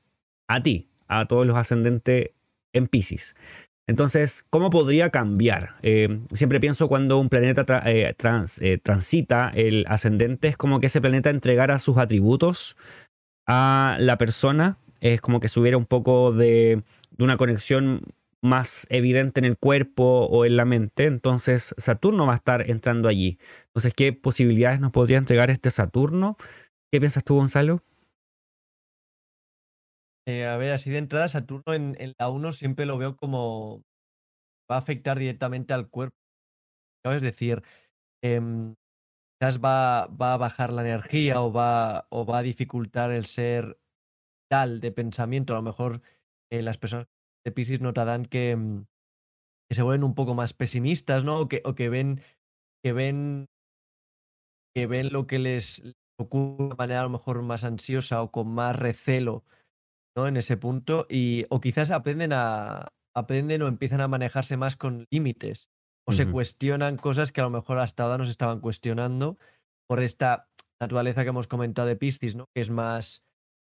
[0.48, 2.32] a ti, a todos los ascendentes
[2.74, 3.36] en Pisces.
[3.88, 5.76] Entonces, ¿cómo podría cambiar?
[5.84, 7.66] Eh, siempre pienso cuando un planeta
[8.84, 12.76] transita el ascendente, es como que ese planeta entregara sus atributos
[13.46, 16.84] a la persona es como que subiera un poco de,
[17.20, 18.02] una conexión
[18.42, 23.08] más evidente en el cuerpo o en la mente, entonces Saturno va a estar entrando
[23.08, 23.40] allí.
[23.68, 26.38] Entonces, ¿qué posibilidades nos podría entregar este Saturno?
[26.92, 27.82] ¿Qué piensas tú, Gonzalo?
[30.28, 33.84] Eh, a ver, así de entrada, Saturno en, la 1 siempre lo veo como
[34.72, 36.16] va a afectar directamente al cuerpo.
[37.04, 37.62] Es decir,
[38.24, 38.76] em,
[39.40, 43.78] quizás va, va, a bajar la energía o va, o va a dificultar el ser
[44.50, 46.02] de pensamiento, a lo mejor
[46.52, 47.08] eh, las personas
[47.46, 48.86] de Pisces notarán mm, que,
[49.72, 51.40] se vuelven un poco más pesimistas, ¿no?
[51.40, 52.22] O que, o que ven
[52.84, 53.48] que ven
[54.76, 55.84] que ven lo que les
[56.20, 59.44] ocurre de manera a lo mejor más ansiosa o con más recelo,
[60.16, 60.28] ¿no?
[60.28, 65.06] En ese punto y o quizás aprenden a aprenden o empiezan a manejarse más con
[65.12, 65.70] límites
[66.08, 69.40] o se cuestionan cosas que a lo mejor hasta ahora nos estaban cuestionando
[69.88, 70.50] por esta
[70.80, 72.46] naturaleza que hemos comentado de Piscis, ¿no?
[72.54, 73.25] Que es más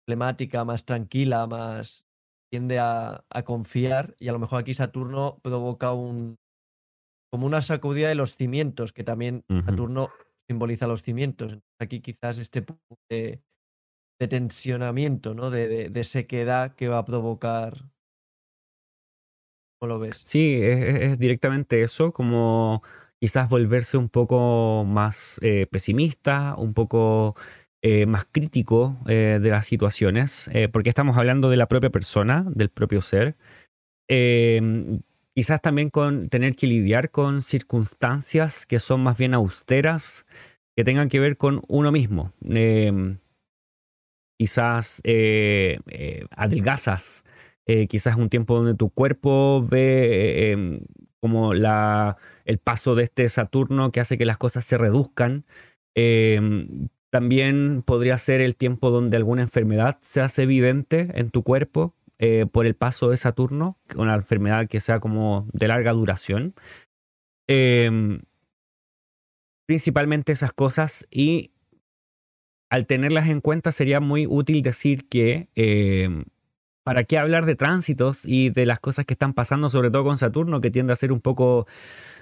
[0.08, 2.06] más tranquila, más
[2.52, 6.38] tiende a, confiar y a lo mejor aquí Saturno provoca un
[7.32, 10.10] como una sacudida de los cimientos, que también Saturno
[10.48, 11.58] simboliza los cimientos.
[11.82, 13.42] aquí quizás este punto de,
[14.30, 15.50] tensionamiento, ¿no?
[15.50, 17.74] De, de, sequedad que va a provocar.
[19.80, 20.22] ¿Cómo lo ves?
[20.24, 22.84] Sí, es, directamente eso, como
[23.20, 27.36] quizás volverse un poco más eh, pesimista, un poco
[27.88, 32.44] eh, más crítico eh, de las situaciones, eh, porque estamos hablando de la propia persona,
[32.50, 33.36] del propio ser.
[34.10, 35.02] Em,
[35.36, 40.26] quizás también con tener que lidiar con circunstancias que son más bien austeras,
[40.76, 42.34] que tengan que ver con uno mismo.
[42.44, 43.20] Em,
[44.40, 45.04] quizás
[46.32, 47.24] adelgazas,
[47.88, 50.80] quizás un tiempo donde tu cuerpo ve em,
[51.22, 55.46] como la, el paso de este Saturno que hace que las cosas se reduzcan.
[57.16, 61.94] También podría ser el tiempo donde alguna enfermedad se hace evidente en tu cuerpo
[62.52, 66.56] por el paso de Saturno, una enfermedad que sea como de larga duración.
[67.48, 68.20] Em,
[69.66, 71.52] principalmente esas cosas y
[72.70, 76.26] al tenerlas en cuenta sería muy útil decir que em,
[76.84, 80.18] ¿para qué hablar de tránsitos y de las cosas que están pasando, sobre todo con
[80.18, 81.66] Saturno, que tiende a ser un poco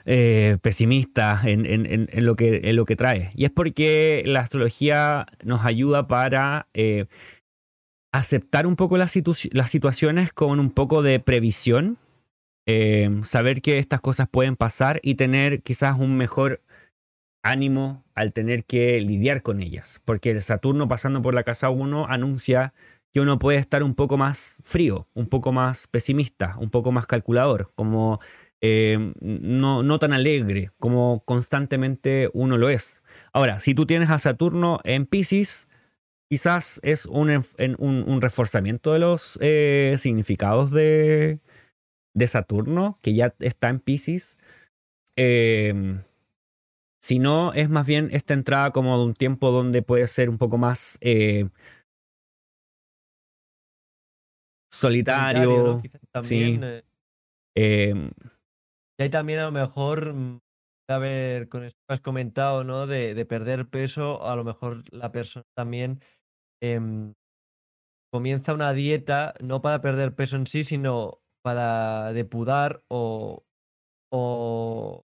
[0.06, 3.32] eh, pesimista en, lo que, en lo que trae?
[3.36, 7.06] Y es porque la astrología nos ayuda para eh,
[8.14, 11.98] aceptar un poco las, situaciones con un poco de previsión,
[12.68, 16.62] em, saber que estas cosas pueden pasar y tener quizás un mejor
[17.44, 22.08] ánimo al tener que lidiar con ellas, porque el Saturno pasando por la casa 1
[22.08, 22.74] anuncia
[23.14, 27.06] que uno puede estar un poco más frío, un poco más pesimista, un poco más
[27.06, 28.20] calculador, como
[28.64, 33.02] eh, no, no tan alegre como constantemente uno lo es.
[33.34, 35.68] Ahora, si tú tienes a Saturno en Pisces,
[36.30, 37.30] quizás es un,
[37.78, 41.40] un, reforzamiento de los eh, significados de,
[42.16, 44.38] de, Saturno, que ya está en Pisces.
[45.18, 46.00] Eh,
[47.04, 50.38] si no, es más bien esta entrada como de un tiempo donde puede ser un
[50.38, 51.50] poco más eh,
[54.72, 55.82] solitario.
[56.14, 56.84] También, eh,
[57.56, 58.12] em,
[58.98, 60.40] y hay también a lo mejor, mm,
[60.90, 62.88] a ver, con esto que has comentado, ¿no?
[62.88, 66.02] De, de perder peso, a lo mejor la persona también
[66.62, 67.14] em,
[68.12, 73.44] comienza una dieta no para perder peso en sí, sino para depurar o,
[74.12, 75.04] o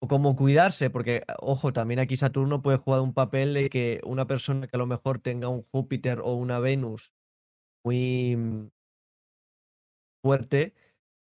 [0.00, 4.26] o como cuidarse, porque, ojo, también aquí Saturno puede jugar un papel de que una
[4.26, 7.12] persona que a lo mejor tenga un Júpiter o una Venus
[7.84, 8.68] muy mm,
[10.22, 10.74] fuerte,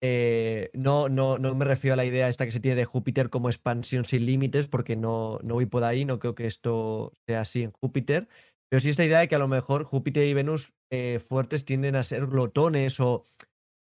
[0.02, 3.30] eh, no, no, no me refiero a la idea esta que se tiene de Júpiter
[3.30, 7.42] como expansión sin límites, porque no, no voy por ahí, no creo que esto sea
[7.42, 8.28] así en Júpiter,
[8.70, 11.96] pero sí esta idea de que a lo mejor Júpiter y Venus eh, fuertes tienden
[11.96, 13.26] a ser glotones o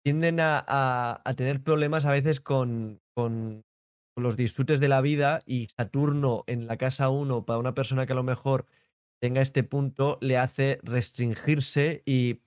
[0.03, 3.63] tienden a, a, tener problemas a veces con, con
[4.17, 8.13] los disfrutes de la vida y Saturno en la casa 1 para una persona que
[8.13, 8.65] a lo mejor
[9.21, 12.41] tenga este punto le hace restringirse y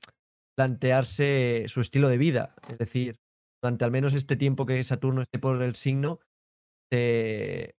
[0.57, 2.55] plantearse su estilo de vida.
[2.69, 3.19] Es decir,
[3.67, 6.21] durante al menos este tiempo que Saturno esté por el signo,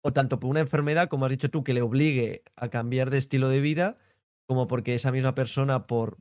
[0.04, 3.18] o tanto por una enfermedad, como has dicho tú, que le obligue a cambiar de
[3.18, 3.98] estilo de vida,
[4.50, 6.18] como porque esa misma persona, por,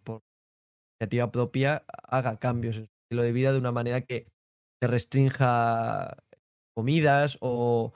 [1.01, 4.29] iniciativa propia, haga cambios en su estilo de vida de una manera que
[4.81, 6.17] se restrinja
[6.77, 7.93] comidas o,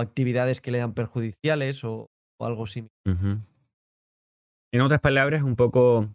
[0.00, 2.10] actividades que le dan perjudiciales o,
[2.40, 2.90] algo similar.
[4.74, 6.08] En otras palabras, un poco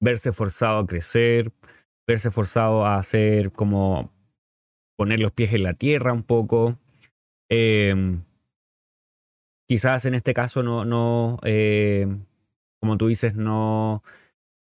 [0.00, 1.52] verse forzado a crecer,
[2.12, 4.10] verse forzado a hacer como
[4.96, 6.78] poner los pies en la tierra un poco.
[7.50, 8.22] Em,
[9.68, 12.06] quizás en este caso no, no eh,
[12.80, 14.02] como tú dices, no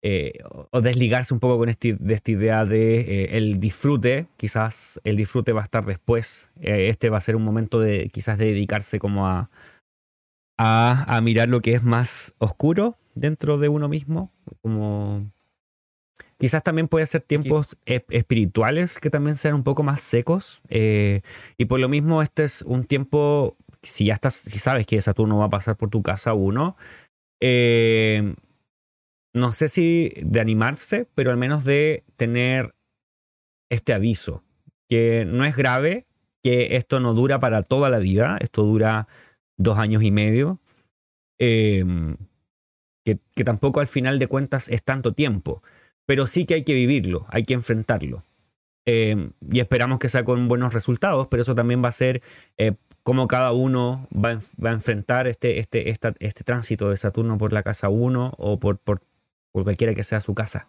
[0.03, 0.33] eh,
[0.71, 5.15] o desligarse un poco con este, de esta idea de eh, el disfrute, quizás el
[5.15, 8.45] disfrute va a estar después, eh, este va a ser un momento de quizás de
[8.45, 9.51] dedicarse como a,
[10.57, 15.31] a, mirar lo que es más oscuro dentro de uno mismo, como
[16.41, 21.79] quizás también puede ser tiempos espirituales que también sean un poco más secos y por
[21.79, 25.49] lo mismo este es un tiempo, si ya estás, si sabes que Saturno va a
[25.49, 26.75] pasar por tu casa uno,
[27.39, 28.33] eh,
[29.35, 32.73] no sé si de animarse, pero al menos de tener
[33.69, 34.43] este aviso,
[34.89, 36.07] que no es grave,
[36.43, 39.07] que esto no dura para toda la vida, esto dura
[39.59, 40.59] dos años y medio,
[41.39, 42.17] em,
[43.05, 45.61] que, tampoco al final de cuentas es tanto tiempo,
[46.05, 48.23] pero sí que hay que vivirlo, hay que enfrentarlo.
[48.85, 52.21] Em, y esperamos que sea con buenos resultados, pero eso también va a ser
[52.57, 52.73] eh,
[53.03, 57.89] cómo cada uno va, a enfrentar este, este, este tránsito de Saturno por la casa
[57.89, 59.01] 1 o por, por,
[59.51, 60.67] por cualquiera que sea su casa.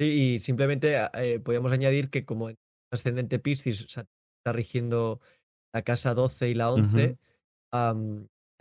[0.00, 2.56] Sí, y simplemente ah, eh, podríamos añadir que como en
[2.90, 4.06] ascendente Piscis está
[4.52, 5.20] rigiendo
[5.74, 7.18] la casa 12 y la 11,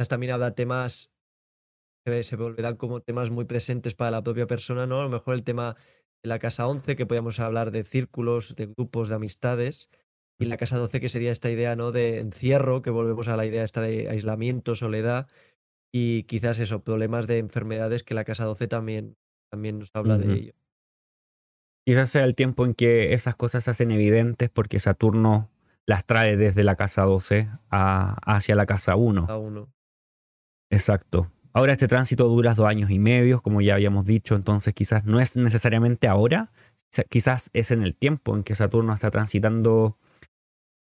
[0.10, 1.10] también habla temas,
[2.06, 4.99] se, se volverán como temas muy presentes para la propia persona, ¿no?
[4.99, 5.76] A lo mejor el tema
[6.23, 9.90] de la casa 11, que podríamos hablar de círculos, de grupos, de amistades,
[10.40, 11.91] y la casa 12 que sería esta idea, ¿no?
[11.91, 15.28] De encierro, que volvemos a la idea esta de aislamiento, soledad,
[15.94, 19.18] y quizás eso, problemas de enfermedades que la casa 12 también,
[19.52, 20.53] también nos habla de ello.
[21.86, 25.49] Quizás sea el tiempo en que esas cosas se hacen evidentes porque Saturno
[25.86, 29.72] las trae desde la casa 12 hacia la casa 1.
[30.72, 31.32] Exacto.
[31.53, 35.19] Ahora este tránsito dura dos años y medio, como ya habíamos dicho, entonces quizás no
[35.19, 36.52] es necesariamente ahora,
[37.10, 39.98] quizás es en el tiempo en que Saturno está transitando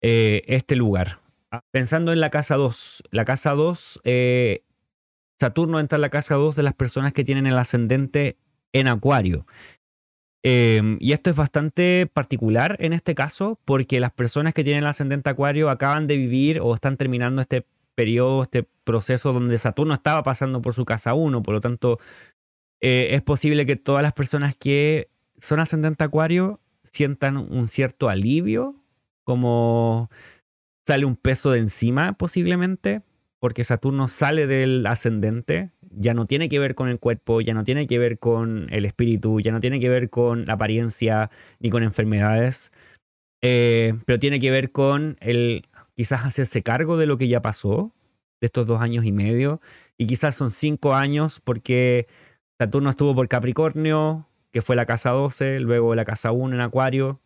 [0.01, 1.19] eh, este lugar.
[1.51, 4.63] Ah, pensando en la casa 2, la casa 2, eh,
[5.39, 8.37] Saturno entra en la casa 2 de las personas que tienen el ascendente
[8.73, 9.45] en Acuario.
[10.43, 14.89] Em, y esto es bastante particular en este caso porque las personas que tienen el
[14.89, 17.65] ascendente Acuario acaban de vivir o están terminando este
[17.97, 21.41] periodo, este proceso donde Saturno estaba pasando por su casa 1.
[21.41, 21.99] Por lo tanto,
[22.79, 25.09] eh, es posible que todas las personas que
[25.39, 28.75] son ascendente Acuario sientan un cierto alivio,
[29.23, 30.11] como
[30.87, 33.01] sale un peso de encima posiblemente,
[33.39, 37.63] porque Saturno sale del ascendente, ya no tiene que ver con el cuerpo, ya no
[37.63, 41.71] tiene que ver con el espíritu, ya no tiene que ver con la apariencia ni
[41.71, 42.71] con enfermedades,
[43.41, 45.65] eh, pero tiene que ver con el
[45.97, 47.91] quizás hacerse cargo de lo que ya pasó,
[48.39, 49.59] de estos dos años y medio,
[49.97, 52.07] y quizás son cinco años porque
[52.61, 57.19] Saturno estuvo por Capricornio, que fue la casa 12, luego la casa 1 en Acuario,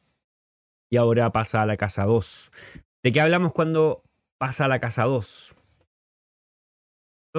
[0.89, 2.52] y ahora pasa a la casa 2.
[3.03, 4.03] ¿De qué hablamos cuando
[4.39, 5.53] pasa a la casa 2?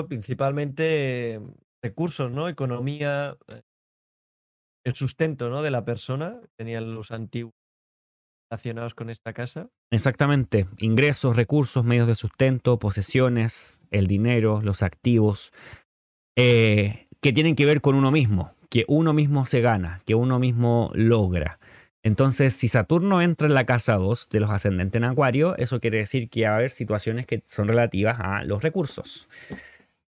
[0.08, 1.40] Principalmente
[1.82, 2.48] recursos, ¿no?
[2.48, 3.60] Economía, eh,
[4.84, 5.62] el sustento, ¿no?
[5.62, 6.40] De la persona.
[6.56, 7.52] Tenían los antiguos
[8.52, 9.70] relacionados con esta casa.
[9.90, 10.66] Exactamente.
[10.76, 15.52] Ingresos, recursos, medios de sustento, posesiones, el dinero, los activos,
[16.36, 20.38] eh, que tienen que ver con uno mismo, que uno mismo se gana, que uno
[20.38, 21.58] mismo logra.
[22.02, 25.98] Entonces, si Saturno entra en la casa 2 de los ascendentes en Acuario, eso quiere
[25.98, 29.28] decir que va a haber situaciones que son relativas a los recursos.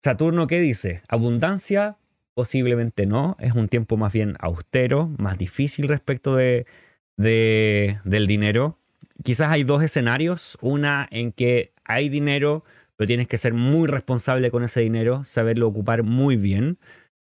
[0.04, 1.02] Saturno, ¿qué dice?
[1.08, 1.96] Abundancia,
[2.34, 6.66] posiblemente no, es un tiempo más bien austero, más difícil respecto de,
[7.18, 8.78] del dinero.
[9.22, 12.64] Quizás hay dos escenarios, una en que hay dinero,
[12.96, 16.78] pero tienes que ser muy responsable con ese dinero, saberlo ocupar muy bien.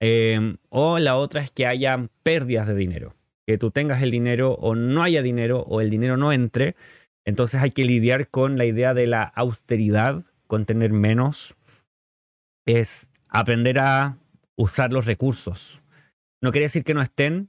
[0.00, 3.14] Em, o la otra es que haya pérdidas de dinero,
[3.46, 6.76] que tú tengas el dinero o no haya dinero o el dinero no entre.
[7.24, 11.56] Entonces hay que lidiar con la idea de la austeridad, con tener menos,
[12.66, 14.18] es aprender a
[14.56, 15.82] usar los recursos.
[16.40, 17.48] No quiere decir que no estén,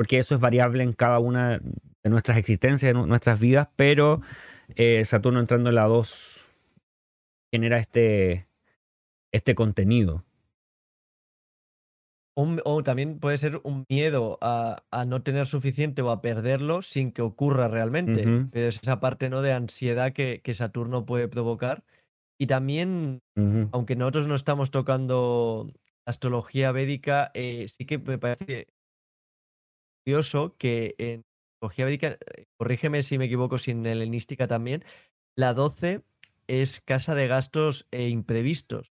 [0.00, 4.22] porque eso es variable en cada una de nuestras existencias, de nuestras vidas, pero
[4.74, 6.52] eh, Saturno entrando en la 2
[7.52, 8.46] genera este,
[9.30, 10.24] este contenido.
[12.34, 17.20] o también puede ser un miedo a, no tener suficiente o a perderlo sin que
[17.20, 18.48] ocurra realmente.
[18.54, 19.42] es esa parte ¿no?
[19.42, 21.84] de ansiedad que, que Saturno puede provocar
[22.38, 23.20] y también,
[23.72, 25.70] aunque nosotros no estamos tocando
[26.06, 28.68] astrología védica, eh, sí que me parece
[30.04, 31.22] curioso que en
[31.54, 34.84] astrología védica, eh, corrígeme si me equivoco, sin helenística también,
[35.36, 36.02] la 12
[36.48, 38.92] es casa de gastos e imprevistos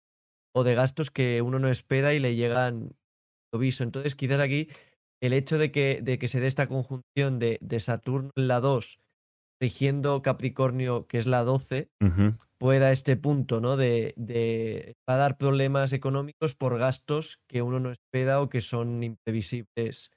[0.54, 2.96] o de gastos que uno no espera y le llegan
[3.58, 3.84] viso.
[3.84, 4.68] Entonces, quizás aquí
[5.22, 8.60] el hecho de que, de que se dé esta conjunción de, de Saturno en la
[8.60, 8.98] 2
[9.62, 11.88] rigiendo Capricornio, que es la 12,
[12.58, 13.76] pueda este punto, ¿no?
[13.76, 18.60] De, de va a dar problemas económicos por gastos que uno no espera o que
[18.60, 20.10] son imprevisibles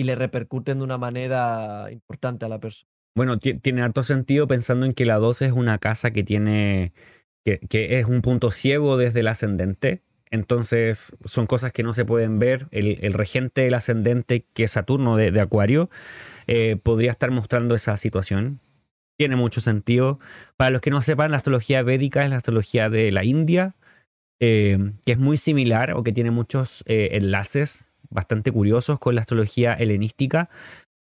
[0.00, 2.88] y le repercuten de una manera importante a la persona.
[3.14, 6.94] Bueno, tiene harto sentido pensando en que la 12 es una casa que tiene,
[7.44, 10.00] que, es un punto ciego desde el ascendente.
[10.30, 12.68] Entonces son cosas que no se pueden ver.
[12.70, 15.90] El, regente del ascendente, que es Saturno de, Acuario,
[16.46, 18.60] eh, podría estar mostrando esa situación
[19.18, 20.18] tiene mucho sentido.
[20.56, 23.76] Para los que no sepan, la astrología védica es la astrología de la India,
[24.40, 29.22] eh, que es muy similar o que tiene muchos eh, enlaces bastante curiosos con la
[29.22, 30.50] astrología helenística.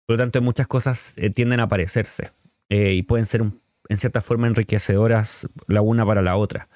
[0.07, 2.33] Por lo tanto, muchas cosas eh, tienden a parecerse
[2.71, 3.43] y pueden ser
[3.89, 6.69] en cierta forma enriquecedoras la una para la otra.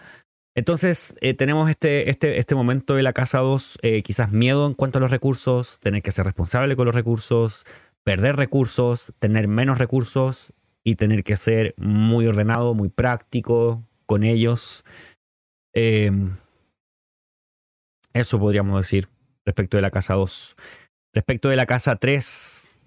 [0.55, 5.00] Entonces, tenemos este, este, este momento de la casa 2, quizás miedo en cuanto a
[5.00, 7.64] los recursos, tener que ser responsable con los recursos,
[8.05, 10.52] perder recursos, tener menos recursos,
[10.88, 14.84] y tener que ser muy ordenado, muy práctico con ellos.
[15.74, 16.34] Em,
[18.14, 19.06] eso podríamos decir
[19.49, 20.57] respecto de la casa 2.
[21.15, 22.79] Respecto de la casa 3,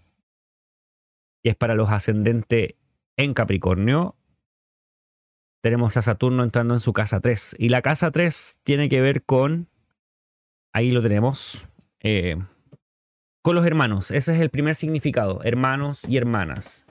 [1.43, 2.75] que es para los ascendentes
[3.17, 4.15] en Capricornio,
[5.63, 7.55] tenemos a Saturno entrando en su casa 3.
[7.57, 9.69] Y la casa 3 tiene que ver con,
[10.71, 11.67] ahí lo tenemos,
[11.99, 12.37] eh,
[13.43, 14.11] con los hermanos.
[14.11, 16.85] Ese es el primer significado, hermanos y hermanas.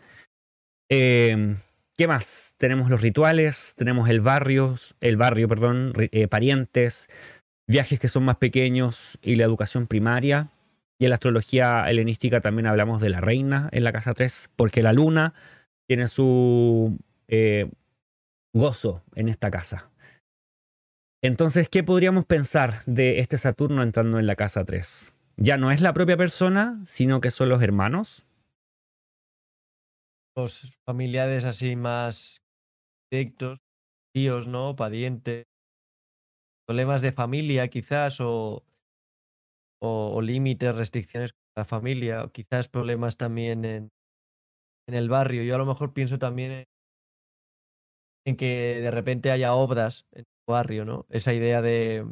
[0.89, 1.57] Em,
[1.97, 2.55] ¿Qué más?
[2.59, 7.09] Tenemos los rituales, tenemos el barrio, el barrio, perdón, eh, parientes,
[7.71, 10.49] viajes que son más pequeños y la educación primaria.
[10.99, 14.83] Y en la astrología helenística también hablamos de la reina en la casa 3, porque
[14.83, 15.33] la luna
[15.87, 16.99] tiene su
[17.29, 17.71] eh,
[18.53, 19.89] gozo en esta casa.
[21.23, 25.13] Entonces, ¿qué podríamos pensar de este Saturno entrando en la casa 3?
[25.37, 28.27] Ya no es la propia persona, sino que son los hermanos.
[30.37, 32.43] Los familiares así más
[33.11, 33.59] directos,
[34.13, 34.77] tíos, ¿no?
[34.77, 35.50] Parientes.
[36.71, 38.63] Problemas de familia, quizás, o,
[39.83, 43.91] o, límites, restricciones con la familia, o quizás problemas también en,
[44.89, 45.43] en el barrio.
[45.43, 46.65] Yo a lo mejor pienso también en,
[48.25, 51.07] en que de repente haya obras en tu barrio, ¿no?
[51.09, 52.07] Esa idea de,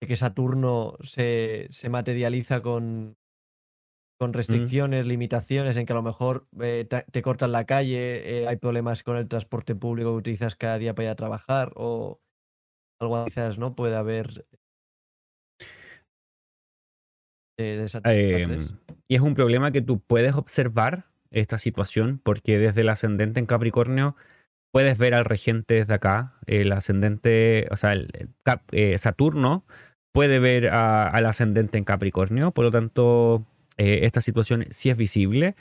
[0.00, 3.18] que Saturno se, se materializa con,
[4.18, 4.32] con mm.
[4.32, 9.02] restricciones, limitaciones, en que a lo mejor eh, te, cortan la calle, eh, hay problemas
[9.02, 12.21] con el transporte público que utilizas cada día para ir a trabajar, o
[13.02, 13.74] algo quizás, ¿no?
[13.74, 14.46] Puede haber.
[17.58, 18.58] Eh, em,
[19.08, 23.46] y es un problema que tú puedes observar esta situación, porque desde el ascendente en
[23.46, 24.16] Capricornio
[24.72, 28.30] puedes ver al regente desde acá, el ascendente, o sea, el,
[28.72, 29.64] eh, Saturno
[30.12, 33.46] puede ver al ascendente en Capricornio, por lo tanto,
[33.76, 35.54] eh, esta situación sí es visible.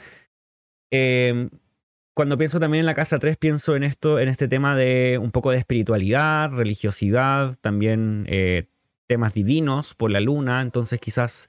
[2.22, 5.32] Cuando pienso también en la casa 3, pienso en esto, en este tema de un
[5.32, 8.68] poco de espiritualidad, religiosidad, también eh,
[9.08, 11.48] temas divinos por la luna, entonces quizás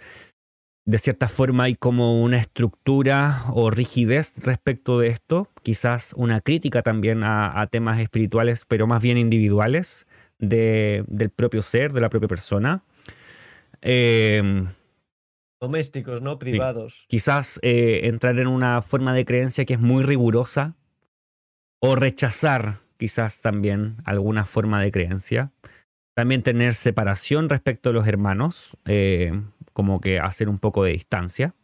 [0.86, 6.80] de cierta forma hay como una estructura o rigidez respecto de esto, quizás una crítica
[6.80, 10.06] también a, temas espirituales, pero más bien individuales
[10.38, 12.82] del propio ser, de la propia persona.
[13.82, 14.68] Em,
[15.62, 16.40] Domésticos, ¿no?
[16.40, 17.06] Privados.
[17.06, 20.74] Quizás eh, entrar en una forma de creencia que es muy rigurosa
[21.80, 25.52] o rechazar quizás también alguna forma de creencia.
[26.16, 28.76] También tener separación respecto a los hermanos.
[28.86, 29.40] Eh,
[29.72, 31.54] como que hacer un poco de distancia.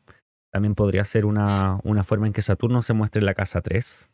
[0.52, 4.12] También podría ser una, forma en que Saturno se muestre en la casa 3.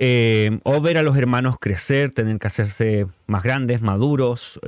[0.00, 4.58] Eh, o ver a los hermanos crecer, tener que hacerse más grandes, maduros,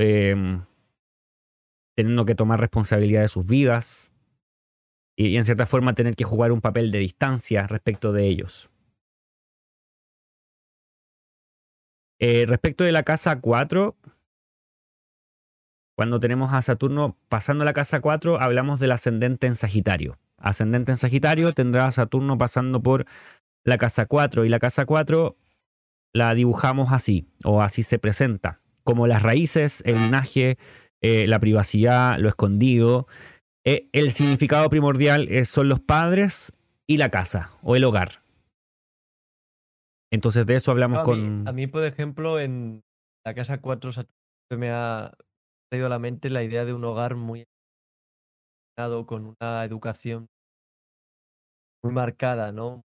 [1.97, 4.12] teniendo que tomar responsabilidad de sus vidas
[5.29, 8.71] y, en cierta forma tener que jugar un papel de distancia respecto de ellos.
[12.19, 13.97] Eh, respecto de la casa 4,
[15.97, 20.19] cuando tenemos a Saturno pasando la casa 4, hablamos del ascendente en Sagitario.
[20.37, 23.07] Ascendente en Sagitario tendrá a Saturno pasando por
[23.65, 25.37] la casa 4 y la casa 4
[26.13, 30.59] la dibujamos así o así se presenta, como las raíces, el linaje,
[31.01, 33.07] eh, la privacidad, lo escondido.
[33.65, 36.53] Eh, el significado primordial eh, son los padres
[36.87, 38.23] y la casa o el hogar.
[40.11, 41.47] Entonces de eso hablamos con...
[41.49, 42.83] a mí, por ejemplo, en
[43.25, 43.91] la casa 4
[44.51, 45.17] me ha,
[45.71, 47.45] traído a la mente la idea de un hogar muy
[49.07, 50.29] con una educación
[51.83, 52.85] muy marcada, ¿no?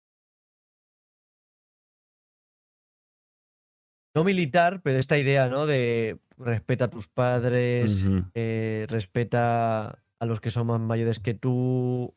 [4.15, 5.67] No militar, pero esta idea, ¿no?
[5.67, 8.05] De respeta a tus padres,
[8.35, 12.15] eh, respeta a los que son más mayores que tú.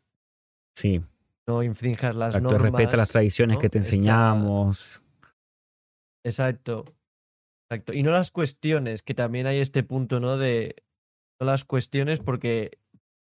[0.77, 1.01] Sí.
[1.47, 2.61] No infrinjas las normas.
[2.61, 5.01] Respeta las tradiciones que te enseñamos.
[6.23, 6.85] Exacto.
[7.67, 7.93] Exacto.
[7.93, 10.37] Y no las cuestiones, que también hay este punto, ¿no?
[10.37, 10.83] De
[11.41, 12.77] no las cuestiones porque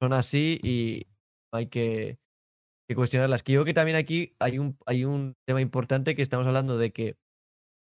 [0.02, 1.08] son así y
[1.52, 2.18] hay que,
[2.94, 3.42] cuestionarlas.
[3.42, 6.90] Que yo que también aquí hay un, hay un tema importante que estamos hablando de
[6.90, 7.16] que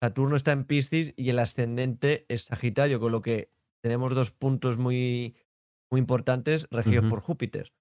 [0.00, 3.50] Saturno está en Piscis y el ascendente es Sagitario, con lo que
[3.82, 5.34] tenemos dos puntos muy,
[5.90, 7.72] muy importantes regidos por Júpiter.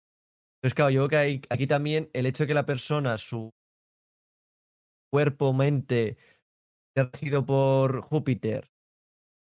[0.58, 3.54] Entonces, claro, yo creo que hay, aquí también el hecho de que la persona, su
[5.12, 6.18] cuerpo, mente,
[6.96, 8.72] regido por Júpiter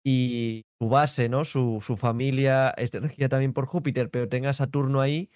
[0.04, 1.44] y su base, ¿no?
[1.44, 5.30] Su, su familia esté regida también por Júpiter, pero tenga Saturno ahí,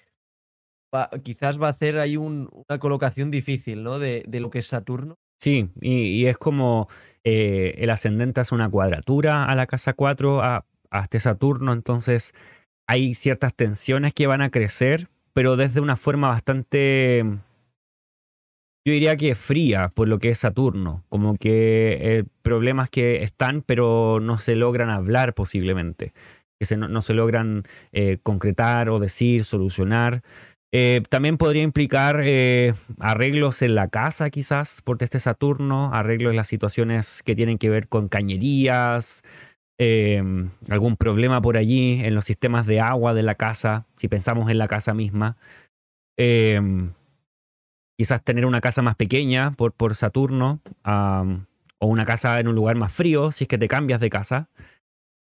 [1.22, 3.98] quizás va a hacer ahí una colocación difícil, ¿no?
[3.98, 5.16] De, de, lo que es Saturno.
[5.40, 6.88] Sí, y, es como
[7.24, 12.32] eh, el ascendente hace una cuadratura a la casa 4, a, a este Saturno, entonces
[12.86, 17.24] hay ciertas tensiones que van a crecer, pero desde una forma bastante
[18.86, 23.62] yo diría que fría por lo que es Saturno, como que eh, problemas que están
[23.62, 26.12] pero no se logran hablar posiblemente,
[26.60, 27.62] que no, se logran
[27.92, 30.22] eh, concretar o decir, solucionar.
[30.70, 32.22] Eh, también podría implicar
[32.98, 37.70] arreglos en la casa quizás por este Saturno, arreglos en las situaciones que tienen que
[37.70, 39.22] ver con cañerías,
[39.78, 44.58] algún problema por allí en los sistemas de agua de la casa, si pensamos en
[44.58, 45.36] la casa misma
[47.96, 52.76] quizás tener una casa más pequeña por, por Saturno, o una casa en un lugar
[52.76, 54.48] más frío, si es que te cambias de casa.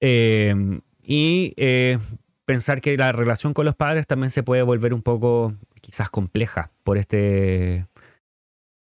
[0.01, 1.99] Em, y eh,
[2.45, 6.71] pensar que la relación con los padres también se puede volver un poco quizás compleja
[6.85, 7.87] por este,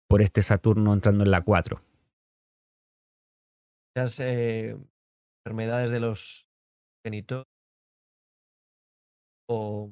[0.07, 1.81] por este Saturno entrando en la 4.
[3.95, 4.75] Las eh,
[5.45, 6.45] enfermedades de los
[7.05, 7.45] genitores
[9.49, 9.91] o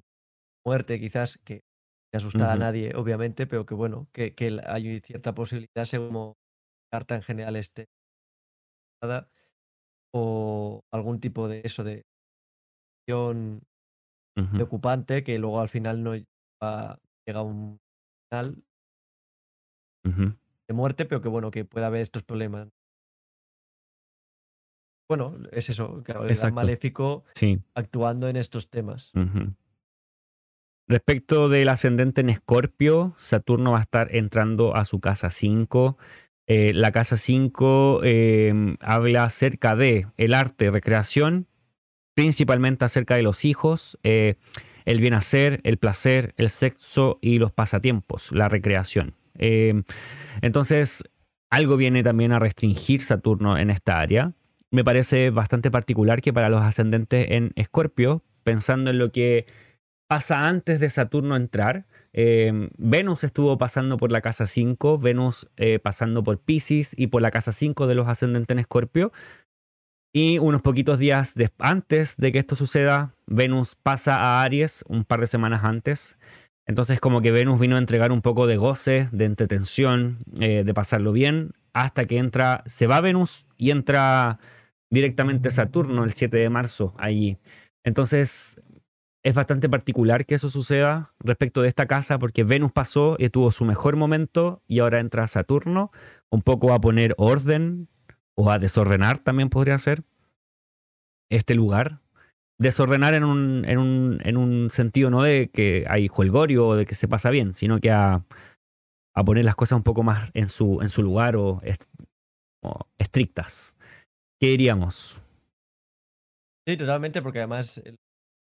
[0.66, 1.62] muerte quizás que
[2.14, 6.34] no asusta a nadie, obviamente, pero que bueno, que, que hay cierta posibilidad según
[6.92, 7.86] carta en general esté
[10.14, 12.04] o algún tipo de eso de
[14.56, 17.80] preocupante que luego al final no llega a un
[18.30, 18.64] final
[20.68, 22.70] de muerte, pero que bueno, que pueda haber estos problemas.
[25.12, 27.26] Bueno, es eso, el maléfico
[27.74, 29.12] actuando en estos temas.
[30.88, 35.98] Respecto del ascendente en Escorpio, Saturno va a estar entrando a su casa 5
[36.48, 41.48] eh, la casa 5 em, habla acerca de el arte, recreación,
[42.14, 44.36] principalmente acerca de los hijos, eh,
[44.86, 49.14] el bien hacer, el placer, el sexo y los pasatiempos, la recreación.
[49.38, 49.84] Em,
[50.42, 51.04] entonces,
[51.50, 54.34] algo viene también a restringir Saturno en esta área.
[54.72, 59.46] Me parece bastante particular que para los ascendentes en Escorpio, pensando en lo que
[60.08, 65.80] pasa antes de Saturno entrar, Em, Venus estuvo pasando por la casa 5, Venus eh,
[65.80, 69.12] pasando por Pisces y por la casa 5 de los ascendentes en Escorpio.
[70.14, 75.22] Y unos poquitos días antes de que esto suceda, Venus pasa a Aries un par
[75.22, 76.18] de semanas antes.
[76.68, 80.74] Entonces como que Venus vino a entregar un poco de goce, de entretención, eh, de
[80.74, 84.40] pasarlo bien, hasta que entra, se va Venus y entra
[84.92, 87.38] directamente Saturno el 7 de marzo allí.
[87.84, 88.62] Entonces
[89.24, 93.52] es bastante particular que eso suceda respecto de esta casa porque Venus pasó y tuvo
[93.52, 95.92] su mejor momento y ahora entra Saturno,
[96.30, 97.88] un poco a poner orden
[98.36, 100.04] o a desordenar también podría ser
[101.30, 102.02] este lugar.
[102.60, 106.86] Desordenar en un, en un, en un sentido no de que hay juelgorio o de
[106.86, 108.24] que se pasa bien, sino que a,
[109.16, 111.62] a poner las cosas un poco más en su, en su lugar o,
[113.00, 113.76] estrictas.
[114.42, 115.22] ¿Qué diríamos?
[116.68, 117.80] Sí, totalmente, porque además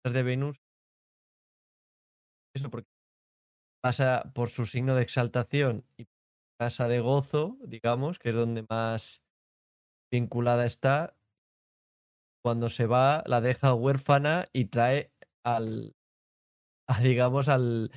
[0.04, 0.62] de Venus,
[2.56, 2.88] eso porque
[3.82, 6.06] pasa por su signo de exaltación y
[6.60, 9.24] casa de gozo, digamos, que es donde más
[10.14, 11.16] vinculada está.
[12.46, 15.12] Cuando se va, la deja huérfana y trae
[15.44, 15.96] al,
[17.02, 17.92] digamos, al,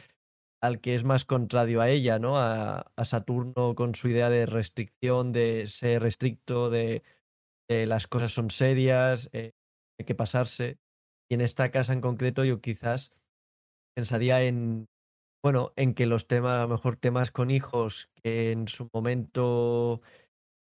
[0.62, 2.38] al que es más contrario a ella, ¿no?
[2.38, 7.02] A, Saturno con su idea de restricción, de ser restricto, de,
[7.68, 9.52] las cosas son serias, eh,
[9.98, 10.78] hay que pasarse.
[11.30, 13.12] Y en esta casa en concreto yo quizás
[13.96, 14.88] pensaría en,
[15.42, 20.02] bueno, en que los temas, a lo mejor temas con hijos que en su momento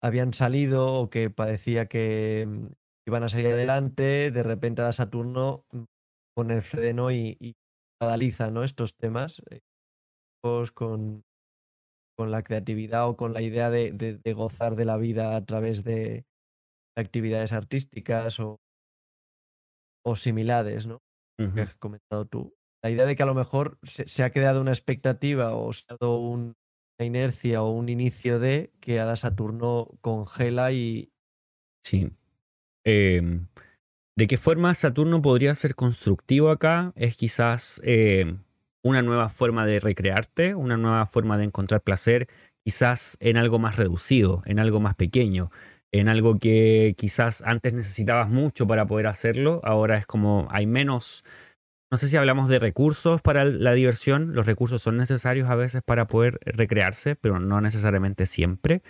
[0.02, 2.68] habían salido o que parecía que mm,
[3.08, 5.84] iban a salir adelante, de repente a Saturno mm,
[6.36, 7.56] pone el freno y, y
[8.52, 8.64] ¿no?
[8.64, 9.60] estos temas eh,
[10.74, 11.24] con,
[12.16, 15.84] con la creatividad o con la idea de, de gozar de la vida a través
[15.84, 16.26] de
[16.98, 18.60] actividades artísticas o,
[20.06, 21.02] o similares, ¿no?
[21.54, 22.56] Que has comentado tú.
[22.84, 25.98] La idea de que a lo mejor se, ha creado una expectativa o se ha
[26.00, 26.56] dado una
[27.00, 31.12] inercia o un inicio de que a Saturno congela y.
[31.84, 32.12] Sí.
[32.84, 33.48] Em,
[34.18, 36.92] ¿De qué forma Saturno podría ser constructivo acá?
[36.96, 38.40] Es quizás em,
[38.84, 42.28] una nueva forma de recrearte, una nueva forma de encontrar placer,
[42.66, 45.52] quizás en algo más reducido, en algo más pequeño
[45.92, 51.24] en algo que quizás antes necesitabas mucho para poder hacerlo, ahora es como hay menos,
[51.92, 55.82] no sé si hablamos de recursos para la diversión, los recursos son necesarios a veces
[55.84, 58.82] para poder recrearse, pero no necesariamente siempre.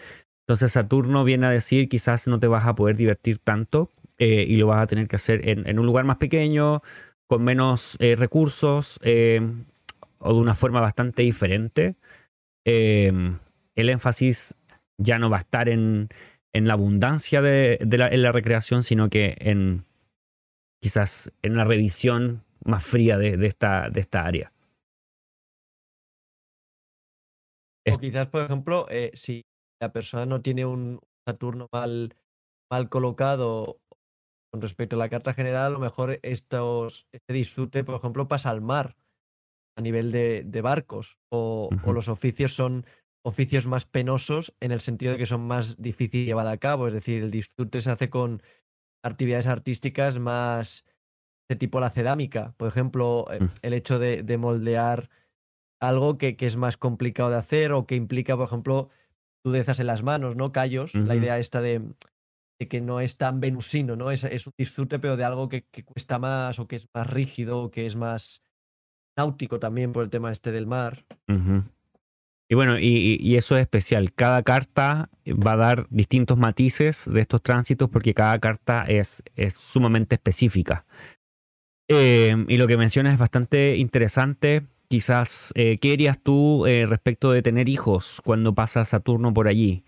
[0.47, 4.55] Entonces Saturno viene a decir quizás no te vas a poder divertir tanto eh, y
[4.55, 6.81] lo vas a tener que hacer en, un lugar más pequeño,
[7.27, 9.41] con menos eh, recursos eh,
[10.19, 11.95] o de una forma bastante diferente.
[12.65, 14.55] el énfasis
[14.97, 16.09] ya no va a estar en,
[16.53, 19.85] en la abundancia de, la, en la recreación, sino que en
[20.81, 24.53] quizás en la revisión más fría de, esta, de esta área.
[27.89, 29.45] O quizás, por ejemplo, eh, si
[29.81, 32.15] la persona no tiene un Saturno mal,
[32.71, 33.79] mal colocado
[34.51, 38.49] con respecto a la carta general, a lo mejor estos, este disfrute, por ejemplo, pasa
[38.49, 38.95] al mar
[39.77, 42.85] a nivel de, barcos o, los oficios son
[43.27, 46.87] oficios más penosos en el sentido de que son más difíciles de llevar a cabo.
[46.87, 48.41] Es decir, el disfrute se hace con
[49.03, 50.85] actividades artísticas más
[51.49, 52.53] de tipo la cerámica.
[52.55, 53.47] Por ejemplo, eh, mm.
[53.63, 55.09] el hecho de, moldear
[55.81, 58.89] algo que, es más complicado de hacer o que implica, por ejemplo,
[59.43, 60.53] durezas en las manos, ¿no?
[60.53, 60.95] Callos.
[60.95, 61.83] La idea esta de
[62.69, 64.09] que no es tan venusino, ¿no?
[64.09, 67.05] Es, es un disfrute, pero de algo que, que, cuesta más o que es más
[67.07, 68.41] rígido o que es más
[69.17, 71.05] náutico también por el tema este del mar.
[72.49, 74.13] Y bueno, y, eso es especial.
[74.13, 79.21] Cada carta va a dar distintos matices de estos tránsitos porque cada carta es,
[79.53, 80.85] sumamente específica.
[81.89, 84.61] Eh, y lo que mencionas es bastante interesante.
[84.89, 89.83] Quizás, eh, ¿qué dirías tú eh, respecto de tener hijos cuando pasa Saturno por allí?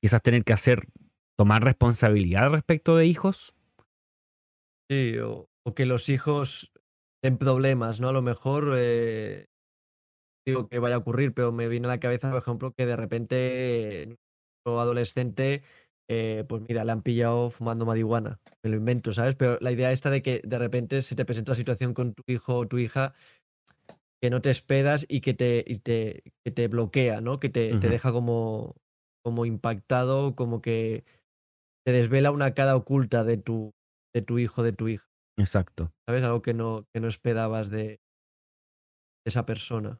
[0.00, 0.86] quizás tener que hacer,
[1.36, 3.52] tomar responsabilidad respecto de hijos.
[4.88, 6.72] Sí, o, que los hijos
[7.20, 8.10] den problemas, ¿no?
[8.10, 8.76] A lo mejor
[10.46, 12.96] digo que vaya a ocurrir, pero me viene a la cabeza, por ejemplo, que de
[12.96, 14.16] repente
[14.66, 15.62] o adolescente,
[16.08, 18.40] eh, pues mira, le han pillado fumando marihuana.
[18.62, 19.34] Me lo invento, ¿sabes?
[19.34, 22.22] Pero la idea esta de que de repente se te presenta una situación con tu
[22.26, 23.14] hijo o tu hija
[24.22, 27.40] que no te esperas y que te, te, que te bloquea, ¿no?
[27.40, 28.76] Que te, te deja como,
[29.24, 31.04] como impactado, como que
[31.84, 33.72] te desvela una cara oculta de tu,
[34.14, 35.08] de tu hijo, de tu hija.
[35.36, 35.92] Exacto.
[36.08, 36.22] ¿Sabes?
[36.22, 37.98] Algo que no, que no esperabas de, de
[39.26, 39.98] esa persona.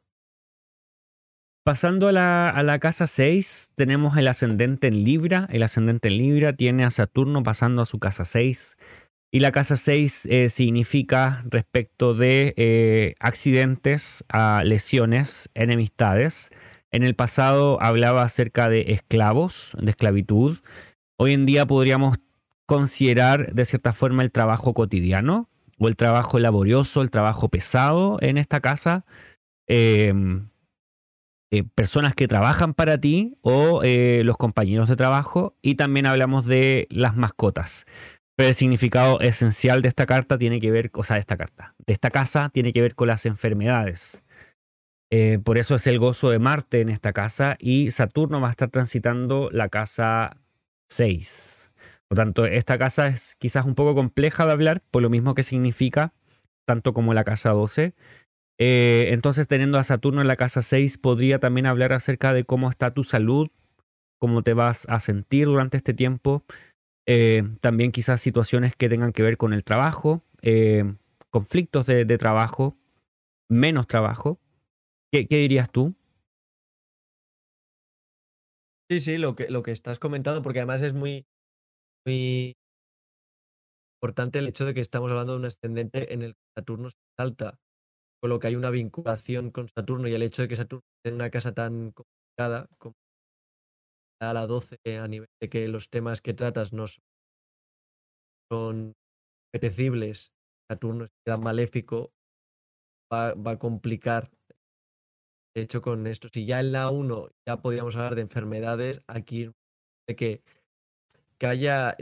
[1.63, 5.47] Pasando a la, casa 6, tenemos el ascendente en Libra.
[5.49, 8.75] El ascendente en Libra tiene a Saturno pasando a su casa 6.
[9.31, 16.49] Y la casa 6 eh, significa respecto de eh, accidentes, a lesiones, enemistades.
[16.91, 20.57] En el pasado hablaba acerca de esclavos, de esclavitud.
[21.15, 22.17] Hoy en día podríamos
[22.65, 25.49] considerar de cierta forma el trabajo cotidiano
[25.79, 29.05] o el trabajo laborioso, el trabajo pesado en esta casa.
[29.67, 30.13] Eh,
[31.53, 36.47] eh, personas que trabajan para ti o eh, los compañeros de trabajo y también hablamos
[36.47, 37.85] de las mascotas.
[38.35, 41.75] Pero el significado esencial de esta carta tiene que ver, o sea, de esta carta,
[41.85, 44.23] de esta casa tiene que ver con las enfermedades.
[45.11, 48.51] Eh, por eso es el gozo de Marte en esta casa y Saturno va a
[48.51, 50.37] estar transitando la casa
[50.89, 51.69] 6.
[52.07, 55.43] Por tanto, esta casa es quizás un poco compleja de hablar, por lo mismo que
[55.43, 56.13] significa,
[56.65, 57.93] tanto como la casa 12
[58.65, 62.69] eh, entonces, teniendo a Saturno en la casa 6, podría también hablar acerca de cómo
[62.69, 63.49] está tu salud,
[64.21, 66.45] cómo te vas a sentir durante este tiempo.
[67.05, 70.95] Eh, también quizás situaciones que tengan que ver con el trabajo, eh,
[71.29, 72.77] conflictos de, trabajo,
[73.49, 74.39] menos trabajo.
[75.11, 75.93] ¿Qué, dirías tú?
[78.89, 81.25] Sí, sí, lo que, lo que estás comentando, porque además es muy,
[82.05, 82.53] muy
[84.01, 87.59] importante el hecho de que estamos hablando de un ascendente en el Saturno se salta
[88.23, 91.15] con lo que hay una vinculación con Saturno y el hecho de que Saturno en
[91.15, 92.95] una casa tan complicada como
[94.21, 96.85] a la 12 a nivel de que los temas que tratas no
[98.49, 98.93] son
[99.49, 100.31] apetecibles,
[100.71, 102.13] Saturno es maléfico,
[103.11, 104.31] va, a complicar.
[105.53, 109.51] De hecho, con esto, si ya en la 1 ya podíamos hablar de enfermedades, aquí
[110.07, 110.41] de que,
[111.37, 111.93] que haya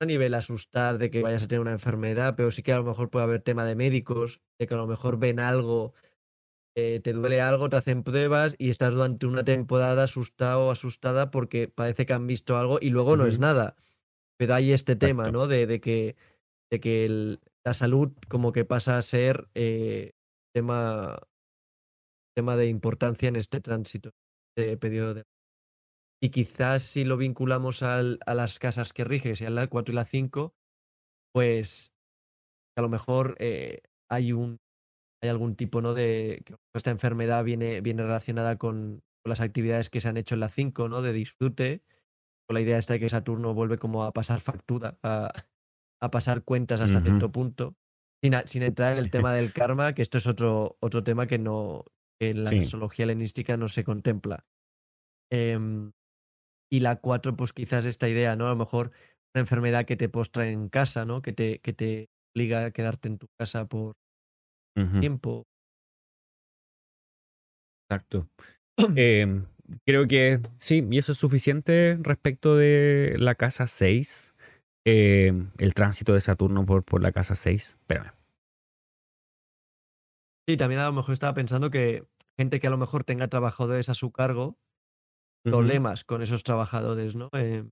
[0.00, 2.84] a nivel asustar de que vayas a tener una enfermedad, pero sí que a lo
[2.84, 5.94] mejor puede haber tema de médicos, de que a lo mejor ven algo,
[6.76, 11.30] eh, te duele algo, te hacen pruebas y estás durante una temporada asustado o asustada
[11.30, 13.76] porque parece que han visto algo y luego no es nada.
[14.38, 15.46] Pero hay este tema, ¿no?
[15.46, 16.16] De, de, que,
[16.70, 20.12] de que la salud como que pasa a ser eh,
[20.54, 21.18] tema,
[22.34, 24.10] tema de importancia en este tránsito,
[24.54, 25.24] de periodo de
[26.22, 29.92] y quizás si lo vinculamos al, a las casas que rige, que sean la 4
[29.92, 30.54] y la 5,
[31.34, 31.92] pues
[32.76, 34.58] a lo mejor eh, hay un
[35.22, 35.94] hay algún tipo ¿no?
[35.94, 40.40] de que esta enfermedad viene, viene relacionada con, las actividades que se han hecho en
[40.40, 41.02] la 5, ¿no?
[41.02, 41.82] De disfrute,
[42.46, 45.32] con la idea esta de que Saturno vuelve como a pasar factura, a,
[46.00, 47.74] a pasar cuentas hasta cierto punto,
[48.22, 51.38] sin, sin, entrar en el tema del karma, que esto es otro, otro tema que
[51.38, 51.84] no
[52.20, 54.46] en la astrología helenística no se contempla.
[55.30, 55.92] Em,
[56.70, 58.46] y la 4, pues quizás esta idea, ¿no?
[58.46, 58.92] A lo mejor
[59.34, 61.22] una enfermedad que te postra en casa, ¿no?
[61.22, 63.94] Que te, que te obliga a quedarte en tu casa por
[65.00, 65.44] tiempo.
[67.88, 68.28] Exacto.
[68.96, 69.46] Em,
[69.86, 74.34] creo que sí, y eso es suficiente respecto de la casa 6.
[74.86, 77.76] Em, el tránsito de Saturno por, por la casa 6.
[77.80, 78.12] Espérame.
[80.48, 82.06] Sí, también a lo mejor estaba pensando que
[82.38, 84.56] gente que a lo mejor tenga trabajadores a su cargo,
[85.50, 87.30] problemas con esos trabajadores, ¿no?
[87.32, 87.64] Eh,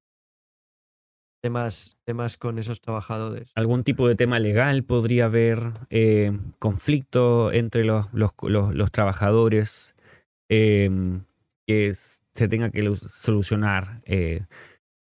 [1.42, 3.52] temas, temas con esos trabajadores.
[3.55, 9.94] Algún tipo de tema legal podría haber eh, conflicto entre los, los, trabajadores
[10.48, 11.24] em,
[11.66, 14.01] que se tenga que solucionar.
[14.06, 14.46] Eh,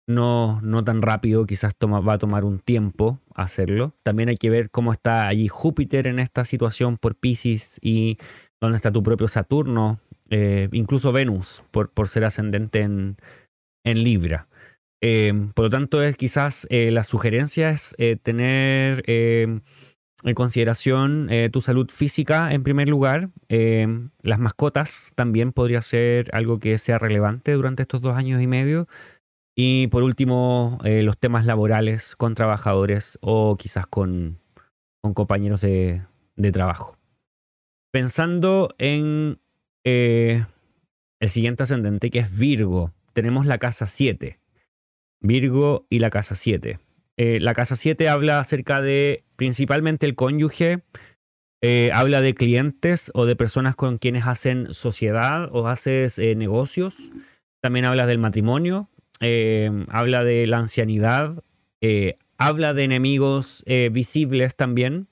[0.09, 3.95] no, no tan rápido, quizás toma, va a tomar un tiempo hacerlo.
[4.03, 8.19] También hay que ver cómo está allí Júpiter en esta situación por Pisces y
[8.61, 10.01] dónde está tu propio Saturno,
[10.31, 13.17] eh, incluso Venus, por, por ser ascendente en,
[13.85, 14.49] en Libra.
[15.55, 22.63] por lo tanto, es quizás la sugerencia es tener en consideración tu salud física en
[22.63, 23.29] primer lugar.
[23.49, 28.87] las mascotas también podría ser algo que sea relevante durante estos dos años y medio.
[29.55, 34.41] Y por último, los temas laborales con trabajadores o quizás con,
[35.13, 36.97] compañeros de trabajo.
[37.95, 39.39] Pensando en
[39.85, 40.45] eh,
[41.21, 44.39] el siguiente ascendente, que es Virgo, tenemos la casa 7.
[45.21, 46.79] Virgo y la casa 7.
[47.17, 50.83] Eh, la casa 7 habla acerca de principalmente el cónyuge,
[51.63, 57.11] eh, habla de clientes o de personas con quienes hacen sociedad o haces negocios.
[57.61, 58.91] También habla del matrimonio,
[59.89, 61.43] habla de la ancianidad,
[62.37, 65.09] habla de enemigos visibles también.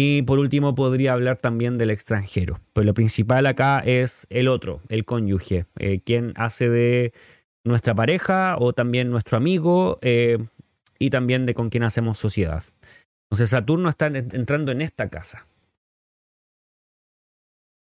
[0.00, 2.60] Y por último, podría hablar también del extranjero.
[2.72, 7.12] Pero lo principal acá es el otro, el cónyuge, eh, quien hace de
[7.64, 10.38] nuestra pareja o también nuestro amigo eh,
[11.00, 12.62] y también de con quien hacemos sociedad.
[13.24, 15.48] Entonces Saturno está entrando en esta casa.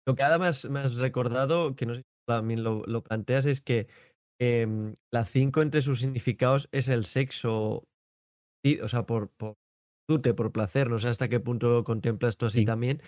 [0.07, 3.87] Lo que además me has recordado, que no sé si también lo, planteas, es que
[4.39, 7.83] em, la 5 entre sus significados es el sexo,
[8.83, 9.31] o sea, por
[10.07, 13.01] por placer, no sé hasta qué punto contemplas esto así también.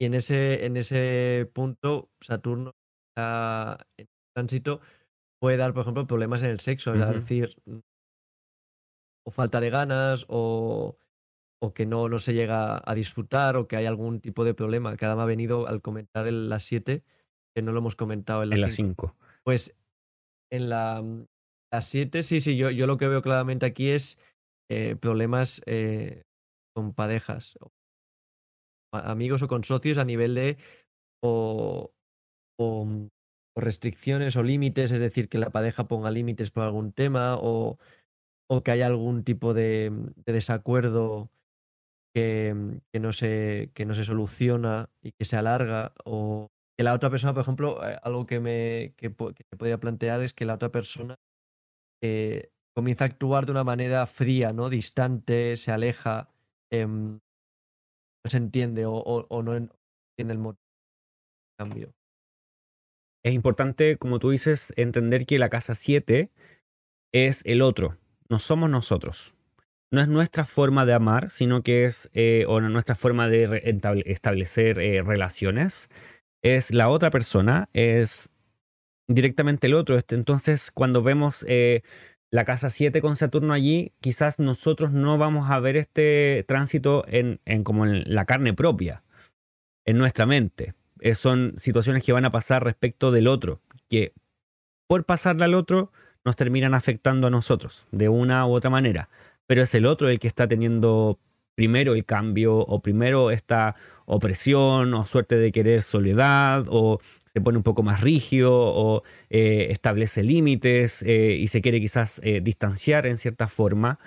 [0.00, 2.72] Y en ese, en ese punto, Saturno
[3.16, 4.80] en tránsito
[5.40, 7.78] puede dar, por ejemplo, problemas en el sexo, es decir, mm,
[9.26, 10.98] o falta de ganas, o,
[11.62, 14.96] o que no, no se llega a disfrutar, o que hay algún tipo de problema.
[14.96, 17.02] Cada me ha venido al comentar en las 7,
[17.54, 19.16] que no lo hemos comentado en la 5.
[19.42, 19.74] Pues
[20.52, 21.26] en la, mm,
[21.72, 24.18] las 7, sí, sí, yo, yo lo que veo claramente aquí es
[24.70, 26.22] eh, problemas eh,
[26.76, 27.58] con parejas,
[28.92, 30.58] amigos o con socios a nivel de
[31.24, 31.94] o,
[32.60, 32.86] o,
[33.56, 37.78] restricciones o límites, es decir, que la pareja ponga límites por algún tema o,
[38.50, 39.90] o que haya algún tipo de,
[40.26, 41.30] desacuerdo
[42.14, 42.54] que,
[42.92, 47.08] que, no se, que no se soluciona y que se alarga o que la otra
[47.08, 51.16] persona, por ejemplo, eh, algo que me que, podría plantear es que la otra persona
[52.02, 54.68] eh, comienza a actuar de una manera fría, ¿no?
[54.68, 56.35] Distante, se aleja
[56.72, 57.20] Em,
[58.24, 60.66] no se entiende o, no entiende el motivo
[61.58, 61.94] cambio.
[63.24, 66.30] Es importante, como tú dices, entender que la casa 7
[67.12, 67.96] es el otro,
[68.28, 69.34] no somos nosotros.
[69.92, 73.62] No es nuestra forma de amar, sino que es eh, o nuestra forma de
[74.06, 75.88] establecer eh, relaciones.
[76.42, 78.30] Es la otra persona, es
[79.08, 79.96] directamente el otro.
[79.96, 81.82] Este, entonces, cuando vemos eh,
[82.30, 87.40] la casa 7 con Saturno allí, quizás nosotros no vamos a ver este tránsito en,
[87.62, 89.02] como en la carne propia,
[89.84, 90.74] en nuestra mente.
[91.00, 94.12] Eh, son situaciones que van a pasar respecto del otro, que
[94.86, 95.92] por pasarle al otro
[96.24, 99.08] nos terminan afectando a nosotros de una u otra manera.
[99.46, 101.20] Pero es el otro el que está teniendo
[101.56, 103.74] primero el cambio o primero esta
[104.04, 109.68] opresión o suerte de querer soledad o se pone un poco más rígido o eh,
[109.70, 113.98] establece límites eh, y se quiere quizás eh, distanciar en cierta forma.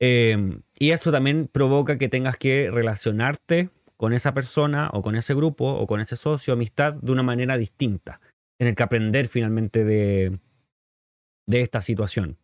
[0.00, 5.34] Em, y eso también provoca que tengas que relacionarte con esa persona o con ese
[5.34, 8.20] grupo o con ese socio, amistad, de una manera distinta.
[8.58, 10.38] Tener que aprender finalmente de,
[11.46, 12.38] de esta situación.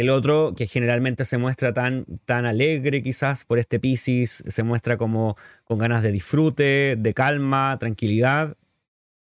[0.00, 4.96] El otro, que generalmente se muestra tan, tan alegre quizás por este Pisces, se muestra
[4.96, 8.56] como con ganas de disfrute, de calma, tranquilidad,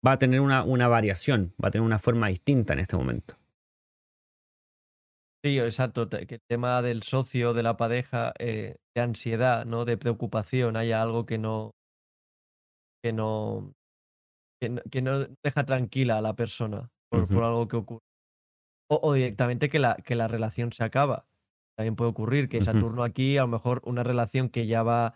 [0.07, 3.35] va a tener una, una variación, va a tener una forma distinta en este momento.
[5.45, 6.09] Sí, exacto.
[6.09, 9.85] Que el tema del socio, de la pareja, eh, de ansiedad, ¿no?
[9.85, 11.73] De preocupación, haya algo que no.
[13.03, 13.73] que no.
[14.61, 18.12] que no, deja tranquila a la persona por, por algo que ocurre.
[19.01, 21.27] O, directamente que la, que la relación se acaba.
[21.77, 25.15] También puede ocurrir que Saturno aquí, a lo mejor una relación que ya va,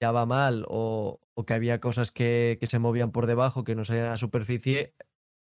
[0.00, 3.74] ya va mal o, o que había cosas que, que, se movían por debajo, que
[3.74, 4.94] no salían a la superficie,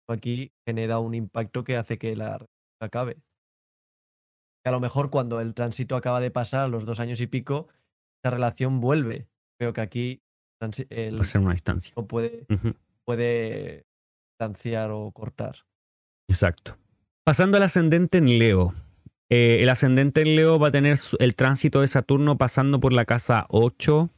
[0.07, 2.49] aquí genera un impacto que hace que la relación
[2.81, 3.17] acabe.
[4.65, 7.67] a lo mejor cuando el tránsito acaba de pasar, los dos años y pico,
[8.23, 9.27] esa relación vuelve.
[9.59, 10.21] Creo que aquí
[10.89, 11.93] el, puede ser una distancia.
[11.95, 12.45] O puede,
[13.05, 13.85] puede
[14.31, 15.57] distanciar o cortar.
[16.29, 16.77] Exacto.
[17.25, 18.73] Pasando al ascendente en Leo.
[19.29, 23.05] Eh, el ascendente en Leo va a tener el tránsito de Saturno pasando por la
[23.05, 24.09] casa 8.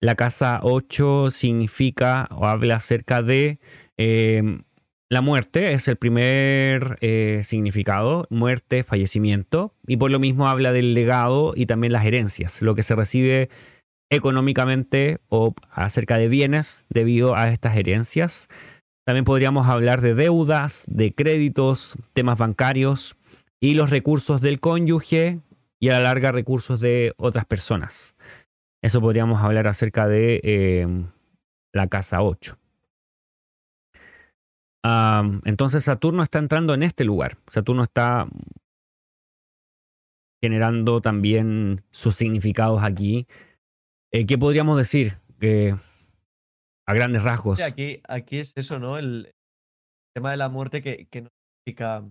[0.00, 3.60] La casa 8 significa o habla acerca de
[3.96, 4.64] em,
[5.08, 10.92] la muerte, es el primer eh, significado, muerte, fallecimiento, y por lo mismo habla del
[10.92, 13.48] legado y también las herencias, lo que se recibe
[14.10, 18.48] económicamente o acerca de bienes debido a estas herencias.
[19.04, 23.16] También podríamos hablar de deudas, de créditos, temas bancarios
[23.60, 25.40] y los recursos del cónyuge
[25.78, 28.14] y a la larga recursos de otras personas.
[28.82, 30.86] Eso podríamos hablar acerca de eh,
[31.72, 32.58] la casa 8.
[35.44, 37.36] entonces Saturno está entrando en este lugar.
[37.48, 38.26] Saturno está
[40.42, 43.26] generando también sus significados aquí.
[44.12, 45.16] Eh, ¿Qué podríamos decir?
[45.40, 45.74] Que
[46.86, 47.60] a grandes rasgos.
[47.60, 48.98] aquí, aquí es eso, ¿no?
[48.98, 49.32] El
[50.14, 51.28] tema de la muerte que, que no
[51.64, 52.04] significa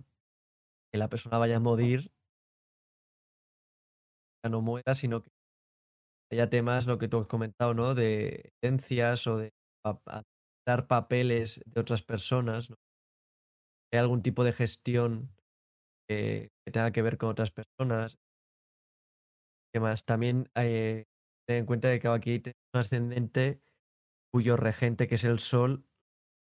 [0.92, 2.10] que la persona vaya a morir,
[4.48, 5.30] no muera, sino que
[6.32, 7.94] haya temas, lo que tú has comentado, ¿no?
[7.94, 9.50] De herencias o de
[10.66, 12.76] dar papeles de otras personas, ¿no?
[13.92, 15.30] Hay algún tipo de gestión
[16.08, 18.18] que, tenga que ver con otras personas.
[19.72, 20.04] ¿Qué más?
[20.04, 21.04] También eh,
[21.48, 23.60] ten en cuenta que aquí tiene un ascendente
[24.34, 25.86] cuyo regente, que es el Sol,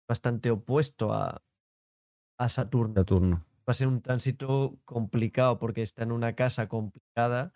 [0.08, 1.42] bastante opuesto a,
[2.38, 2.94] a Saturno.
[2.94, 3.44] Saturno.
[3.68, 7.52] Va a ser un tránsito complicado porque está en una casa complicada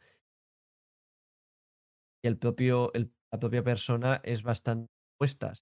[2.24, 2.90] y el propio,
[3.30, 5.52] la propia persona es bastante opuesta.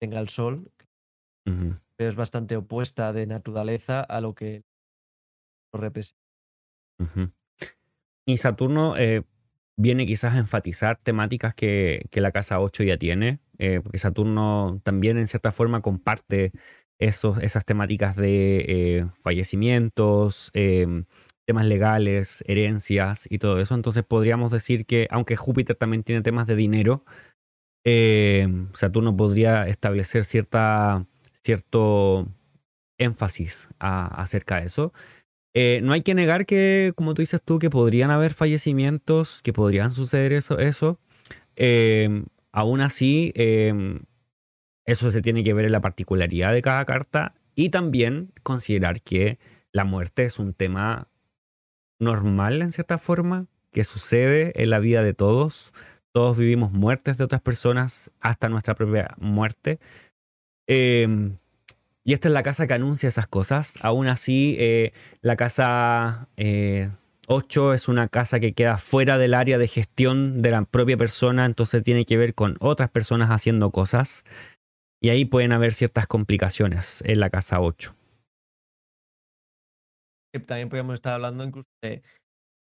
[0.00, 0.72] Tenga el Sol,
[1.44, 4.64] pero es bastante opuesta de naturaleza a lo que
[5.72, 6.20] lo representa.
[8.26, 9.22] Y Saturno eh,
[9.76, 14.80] viene quizás a enfatizar temáticas que, que la casa 8 ya tiene, eh, porque Saturno
[14.82, 16.50] también en cierta forma comparte
[16.98, 21.04] esos, esas temáticas de eh, fallecimientos, em,
[21.46, 23.76] temas legales, herencias y todo eso.
[23.76, 27.04] Entonces podríamos decir que, aunque Júpiter también tiene temas de dinero,
[27.84, 31.06] em, Saturno podría establecer cierta,
[31.44, 32.26] cierto
[32.98, 34.92] énfasis acerca de eso.
[35.54, 39.52] Eh, no hay que negar que, como tú dices tú, que podrían haber fallecimientos, que
[39.52, 40.58] podrían suceder eso.
[40.58, 40.98] eso.
[41.54, 44.00] Em, aún así, em,
[44.84, 49.38] eso se tiene que ver en la particularidad de cada carta y también considerar que
[49.72, 51.08] la muerte es un tema
[51.98, 55.72] normal en cierta forma, que sucede en la vida de todos.
[56.12, 59.78] Todos vivimos muertes de otras personas hasta nuestra propia muerte.
[60.66, 61.30] Eh,
[62.04, 63.78] y esta es la casa que anuncia esas cosas.
[63.80, 66.28] Aún así, eh, la casa
[67.32, 70.96] 8 eh, es una casa que queda fuera del área de gestión de la propia
[70.96, 74.24] persona, entonces tiene que ver con otras personas haciendo cosas.
[75.02, 77.94] Y ahí pueden haber ciertas complicaciones en la casa 8.
[80.46, 82.02] También podríamos estar hablando incluso de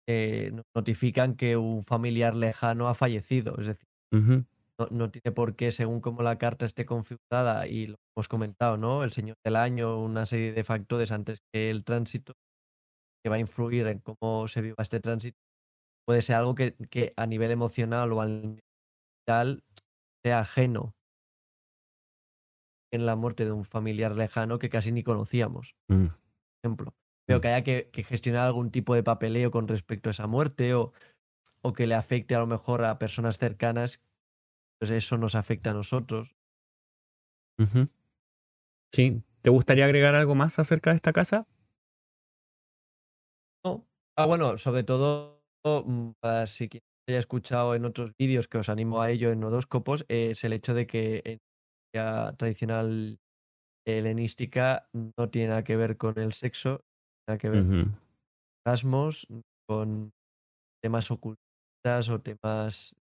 [0.07, 3.57] que nos notifican que un familiar lejano ha fallecido.
[3.59, 3.87] Es decir,
[4.91, 9.05] no, tiene por qué, según cómo la carta esté configurada, y lo hemos comentado, ¿no?
[9.05, 12.35] El señor del año, una serie de factores antes que el tránsito,
[13.27, 15.37] que va a influir en cómo se viva este tránsito,
[16.07, 18.61] puede ser algo que, a nivel emocional o al
[19.27, 19.65] nivel
[20.25, 20.95] sea ajeno
[22.93, 26.07] en la muerte de un familiar lejano que casi ni conocíamos, mm.
[26.07, 26.19] por
[26.63, 26.95] ejemplo.
[27.27, 27.43] Pero mm.
[27.43, 30.93] que haya que, gestionar algún tipo de papeleo con respecto a esa muerte o,
[31.63, 34.01] o que le afecte a lo mejor a personas cercanas
[34.79, 36.37] pues eso nos afecta a nosotros.
[38.93, 39.21] Sí.
[39.43, 41.49] ¿Te gustaría agregar algo más acerca de esta casa?
[44.19, 48.69] Ah, bueno, sobre todo, mm, para si quien haya escuchado en otros vídeos que os
[48.69, 51.39] animo a ello en Odóscopos, es el hecho de que en
[51.95, 53.19] la tradicional
[53.87, 56.81] helenística no tiene nada que ver con el sexo,
[57.29, 57.99] nada que ver con
[58.67, 59.27] orgasmos,
[59.69, 60.13] con
[60.83, 62.97] temas ocultas o temas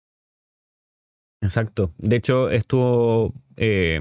[1.43, 1.93] Exacto.
[1.97, 3.33] De hecho, estuvo.
[3.57, 3.99] Eh,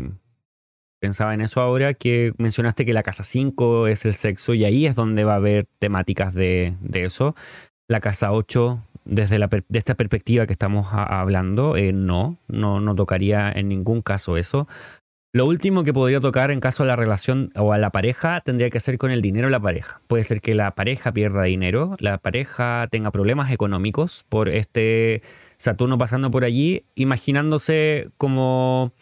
[1.03, 4.87] pensaba en eso ahora que mencionaste que la casa 5 es el sexo y ahí
[4.87, 7.35] es donde va a haber temáticas de, eso.
[7.89, 12.95] La casa 8, desde la de esta perspectiva que estamos hablando, eh, no, no, no
[12.95, 14.69] tocaría en ningún caso eso.
[15.35, 18.71] Lo último que podría tocar en caso a la relación o a la pareja tendría
[18.71, 20.01] que ser con el dinero de la pareja.
[20.07, 25.23] Puede ser que la pareja pierda dinero, la pareja tenga problemas económicos por este
[25.57, 28.93] Saturno pasando por allí, imaginándose como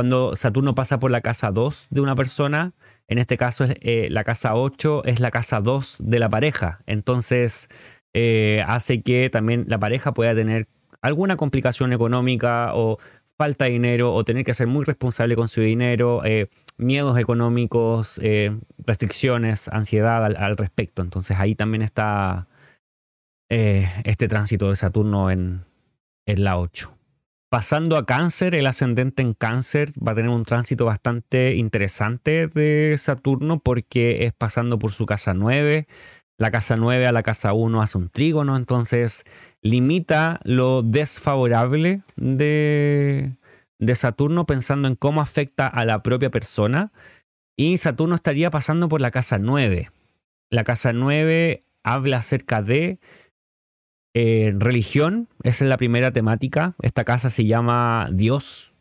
[0.00, 2.72] cuando Saturno pasa por la casa 2 de una persona,
[3.06, 7.68] en este caso eh, la casa 8 es la casa 2 de la pareja, entonces
[8.14, 10.68] eh, hace que también la pareja pueda tener
[11.02, 12.96] alguna complicación económica o
[13.36, 16.48] falta de dinero o tener que ser muy responsable con su dinero, eh,
[16.78, 18.18] miedos económicos,
[18.78, 21.02] restricciones, ansiedad al, respecto.
[21.02, 22.48] Entonces ahí también está
[23.50, 25.66] este tránsito de Saturno en,
[26.24, 26.99] es la 8.
[27.50, 32.94] Pasando a cáncer, el ascendente en cáncer va a tener un tránsito bastante interesante de
[32.96, 35.88] Saturno porque es pasando por su casa 9.
[36.38, 39.24] La casa 9 a la casa 1 hace un trígono, entonces
[39.62, 43.34] limita lo desfavorable de,
[43.80, 46.92] de Saturno pensando en cómo afecta a la propia persona.
[47.56, 49.90] Y Saturno estaría pasando por la casa 9.
[50.50, 53.00] La casa 9 habla acerca de
[54.14, 56.74] eh, religión, es la primera temática.
[56.82, 58.74] Esta casa se llama Dios.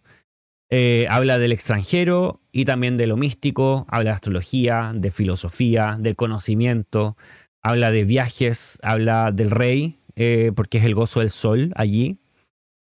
[0.72, 6.16] Eh, habla del extranjero y también de lo místico, habla de astrología, de filosofía, del
[6.16, 7.18] conocimiento,
[7.64, 12.20] habla de viajes, habla del rey, eh, porque es el gozo del sol allí,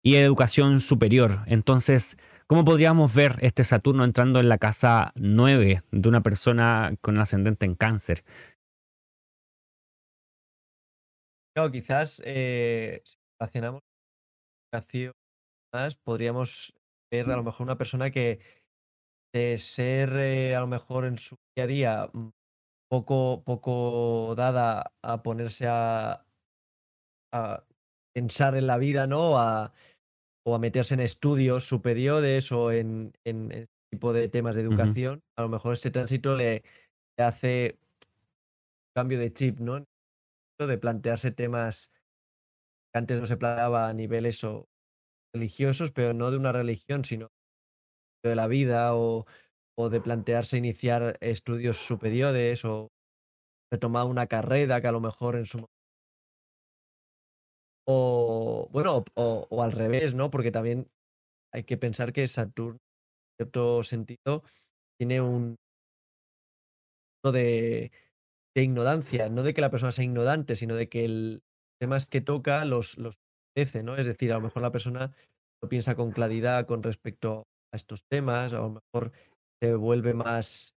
[0.03, 1.41] y educación superior.
[1.45, 2.17] Entonces,
[2.47, 7.65] ¿cómo podríamos ver este Saturno entrando en la casa 9 de una persona con ascendente
[7.65, 8.23] en cáncer?
[11.56, 13.82] Claro, quizás eh, si relacionamos
[15.73, 16.73] más, podríamos
[17.10, 18.41] ver a lo mejor una persona que
[19.34, 22.30] de ser eh, a lo mejor en su día a día mm,
[22.90, 26.26] poco, poco dada a ponerse a,
[27.34, 27.64] a
[28.14, 29.40] pensar en la vida, ¿no?
[29.40, 29.73] A,
[30.45, 35.22] o a meterse en estudios superiores o en, en, este tipo de temas de educación,
[35.38, 36.64] a lo mejor ese tránsito le,
[37.18, 37.80] le hace
[38.94, 39.86] cambio de chip, ¿no?
[40.60, 41.91] De plantearse temas
[42.91, 44.69] que antes no se planteaba a niveles o
[45.34, 47.27] religiosos, pero no de una religión, sino
[48.23, 49.26] de la vida o,
[49.77, 52.90] o de plantearse iniciar estudios superiores o
[53.72, 55.65] retomar una carrera que a lo mejor en su
[57.88, 60.30] o bueno, o, o, al revés, ¿no?
[60.32, 60.88] Porque también
[61.53, 62.80] hay que pensar que Saturno,
[63.40, 64.44] en cierto sentido,
[64.98, 65.56] tiene un
[67.23, 67.91] de
[68.56, 71.44] de ignorancia, no de que la persona sea ignorante, sino de que el
[71.80, 73.19] temas que toca los, los
[73.84, 73.95] ¿no?
[73.95, 75.15] Es decir, a lo mejor la persona
[75.61, 79.11] no piensa con claridad con respecto a estos temas, a lo mejor
[79.61, 80.76] se vuelve más,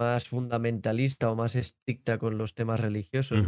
[0.00, 3.44] más fundamentalista o más estricta con los temas religiosos.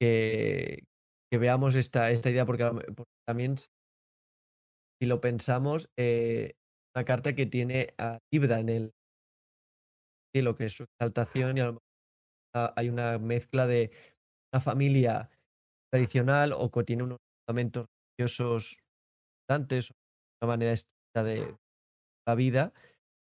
[0.00, 0.84] que,
[1.30, 2.70] que, veamos esta, esta idea, porque,
[3.26, 6.54] también si lo pensamos, eh,
[6.94, 8.92] una carta que tiene a Libra en el,
[10.34, 11.90] lo que es su exaltación y a lo mejor
[12.76, 13.90] hay una mezcla de
[14.52, 15.30] una familia
[15.92, 17.86] tradicional o que tiene unos fundamentos
[18.18, 18.78] religiosos
[19.42, 19.92] importantes,
[20.42, 21.56] una manera estricta de
[22.26, 22.72] la vida,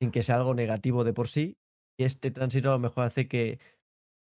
[0.01, 1.57] sin que sea algo negativo de por sí.
[1.99, 3.59] Y este tránsito a lo mejor hace que,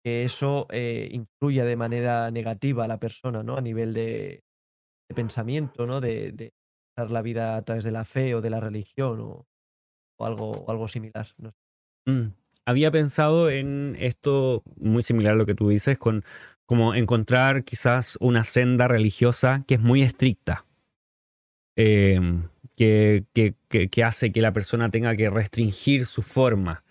[0.05, 3.57] que eso eh, influya de manera negativa a la persona, ¿no?
[3.57, 4.43] A nivel de,
[5.15, 6.01] pensamiento, ¿no?
[6.01, 6.53] De, de
[6.97, 9.47] dar la vida a través de la fe o de la religión o,
[10.19, 11.29] o algo, algo similar.
[11.39, 11.53] ¿no?
[12.07, 16.25] Mm había pensado en esto muy similar a lo que tú dices, con
[16.67, 20.65] como encontrar quizás una senda religiosa que es muy estricta,
[21.77, 26.83] em, que, que, hace que la persona tenga que restringir su forma,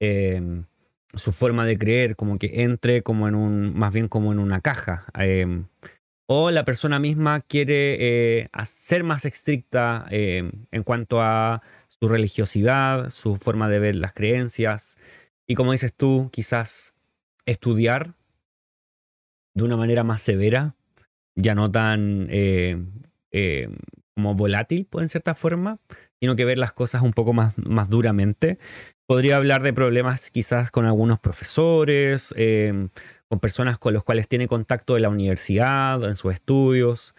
[0.00, 0.64] em,
[1.14, 4.60] su forma de creer, como que entre como en un, más bien como en una
[4.60, 5.06] caja.
[5.18, 5.66] Em,
[6.26, 7.96] o la persona misma quiere
[8.40, 11.62] eh, ser más estricta en cuanto a
[12.00, 14.96] su religiosidad, su forma de ver las creencias.
[15.46, 16.94] Y como dices tú, quizás
[17.46, 18.14] estudiar
[19.54, 20.74] de una manera más severa,
[21.34, 22.84] ya no tan eh,
[23.30, 23.68] eh,
[24.14, 25.78] como volátil, pues, en cierta forma,
[26.20, 28.58] sino que ver las cosas un poco más, más duramente.
[29.06, 32.88] Podría hablar de problemas quizás con algunos profesores, eh,
[33.28, 37.14] con personas con los cuales tiene contacto en la universidad, en sus estudios,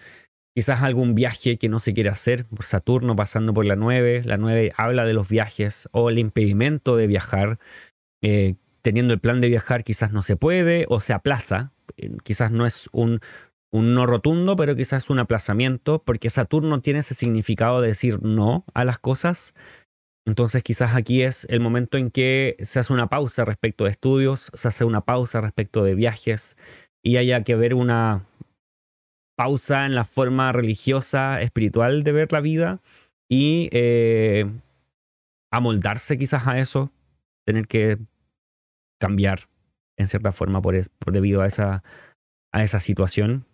[0.58, 4.24] Quizás algún viaje que no se quiere hacer por Saturno pasando por la 9.
[4.26, 7.60] La 9 habla de los viajes o el impedimento de viajar.
[8.24, 11.74] Eh, teniendo el plan de viajar quizás no se puede o se aplaza.
[11.96, 13.20] Eh, quizás no es un,
[13.72, 18.66] un no rotundo, pero quizás un aplazamiento porque Saturno tiene ese significado de decir no
[18.74, 19.54] a las cosas.
[20.26, 24.50] Entonces quizás aquí es el momento en que se hace una pausa respecto de estudios,
[24.56, 26.58] se hace una pausa respecto de viajes
[27.04, 28.26] y haya que ver una,
[29.38, 32.82] pausa en la forma religiosa, espiritual de ver la vida
[33.30, 34.46] y eh,
[35.52, 36.92] amoldarse quizás a eso,
[37.46, 38.00] tener que
[39.00, 39.48] cambiar
[39.96, 40.76] en cierta forma por,
[41.12, 41.84] debido a esa,
[42.52, 43.46] a esa situación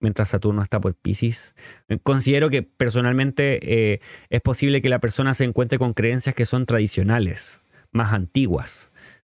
[0.00, 1.54] mientras Saturno está por Pisces.
[2.02, 6.66] Considero que personalmente eh, es posible que la persona se encuentre con creencias que son
[6.66, 7.62] tradicionales,
[7.92, 8.90] más antiguas,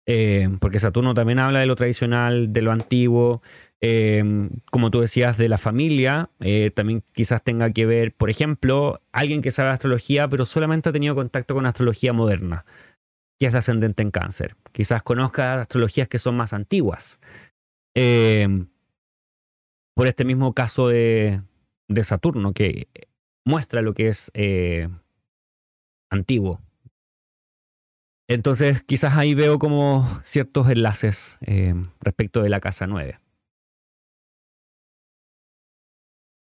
[0.06, 3.42] eh, porque Saturno también habla de lo tradicional, de lo antiguo,
[3.82, 9.00] Em, como tú decías, de la familia, eh, también quizás tenga que ver, por ejemplo,
[9.10, 12.66] alguien que sabe astrología, pero solamente ha tenido contacto con astrología moderna,
[13.38, 14.56] que es ascendente en cáncer.
[14.72, 17.20] Quizás conozca astrologías que son más antiguas.
[17.94, 18.68] Em,
[19.94, 21.42] por este mismo caso de,
[22.02, 22.88] Saturno, que
[23.46, 24.88] muestra lo que es eh,
[26.10, 26.60] antiguo.
[28.28, 33.18] Entonces, quizás ahí veo como ciertos enlaces em, respecto de la casa 9.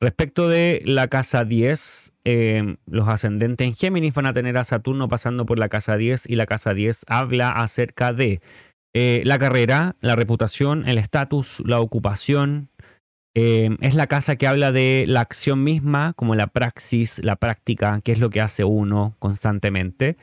[0.01, 5.09] Respecto de la casa 10, eh, los ascendentes en Géminis van a tener a Saturno
[5.09, 8.41] pasando por la casa 10 y la casa 10 habla acerca de
[8.95, 12.69] eh, la carrera, la reputación, el estatus, la ocupación.
[13.35, 18.01] Eh, es la casa que habla de la acción misma, como la praxis, la práctica,
[18.05, 20.17] qué es lo que hace uno constantemente.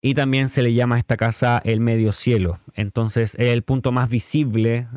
[0.00, 2.58] Y también se le llama a esta casa el medio cielo.
[2.72, 4.88] Entonces es el punto más visible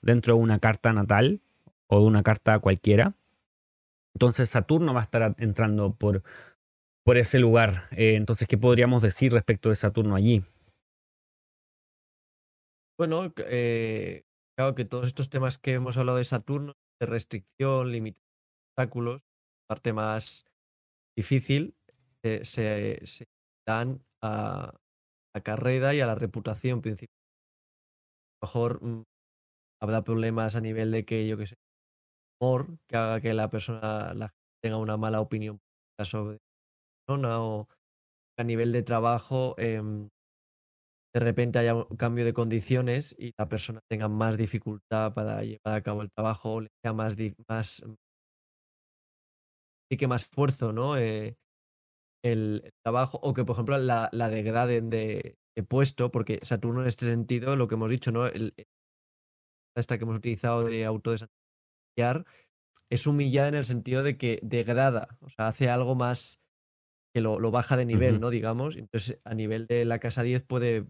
[0.00, 1.42] dentro de una carta natal
[1.86, 3.14] o de una carta cualquiera.
[4.14, 6.22] Entonces Saturno va a estar entrando por,
[7.04, 7.88] por ese lugar.
[7.92, 10.42] Eh, entonces, ¿qué podríamos decir respecto de Saturno allí?
[12.98, 14.22] Bueno, eh,
[14.56, 18.22] claro que todos estos temas que hemos hablado de Saturno, de restricción, límites,
[18.70, 19.22] obstáculos,
[19.68, 20.44] parte más
[21.16, 21.74] difícil,
[22.24, 23.26] eh, se,
[23.66, 24.74] dan a
[25.34, 27.14] la carrera y a la reputación principal.
[28.40, 29.02] A lo mejor mm,
[29.80, 31.56] habrá problemas a nivel de que, yo que sé,
[32.88, 35.60] que haga que la persona la tenga una mala opinión
[36.02, 36.38] sobre la
[37.06, 37.68] persona o
[38.38, 40.08] a nivel de trabajo em,
[41.14, 45.74] de repente haya un cambio de condiciones y la persona tenga más dificultad para llevar
[45.74, 47.14] a cabo el trabajo o le sea más,
[47.48, 47.82] más
[49.90, 50.96] y que más esfuerzo, ¿no?
[50.96, 51.36] Eh,
[52.24, 55.36] el, trabajo, o que por ejemplo la, la degraden de,
[55.68, 58.26] puesto, porque Saturno en este sentido, lo que hemos dicho, ¿no?
[58.26, 58.54] El,
[59.76, 60.86] esta que hemos utilizado de
[61.96, 62.42] autodesarrollo
[62.92, 66.38] es humillada en el sentido de que degrada, o sea, hace algo más
[67.14, 68.28] que lo, baja de nivel, ¿no?
[68.28, 68.76] Digamos.
[68.76, 70.86] Entonces, a nivel de la casa 10 puede.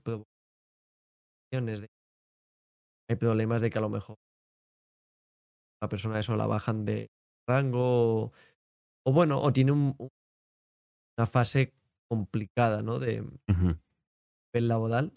[1.52, 4.16] hay problemas de que a lo mejor
[5.80, 7.08] la persona eso la bajan de
[7.48, 8.32] rango
[9.06, 11.72] o, bueno, o tiene una fase
[12.10, 12.98] complicada, ¿no?
[12.98, 15.12] De nivel laboral.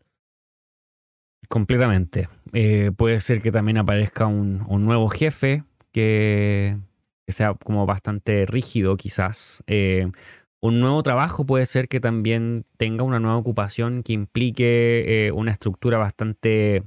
[1.50, 2.30] Completamente.
[2.54, 5.64] Eh, puede ser que también aparezca un, un nuevo jefe
[5.96, 6.78] que,
[7.30, 9.64] sea como bastante rígido quizás.
[9.66, 10.12] Eh,
[10.62, 15.52] un nuevo trabajo puede ser que también tenga una nueva ocupación que implique eh, una
[15.52, 16.84] estructura bastante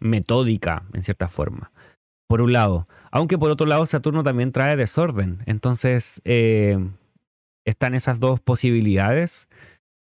[0.00, 1.70] metódica en cierta forma.
[2.28, 2.88] Por un lado.
[3.12, 5.44] Aunque por otro lado Saturno también trae desorden.
[5.46, 6.76] Entonces eh,
[7.64, 9.48] están esas dos posibilidades.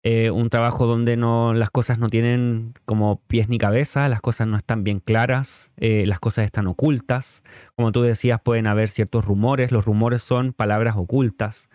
[0.04, 4.46] Eh, un trabajo donde no, las cosas no tienen como pies ni cabeza, las cosas
[4.46, 7.42] no están bien claras, eh, las cosas están ocultas.
[7.74, 11.68] Como tú decías, pueden haber ciertos rumores, los rumores son palabras ocultas.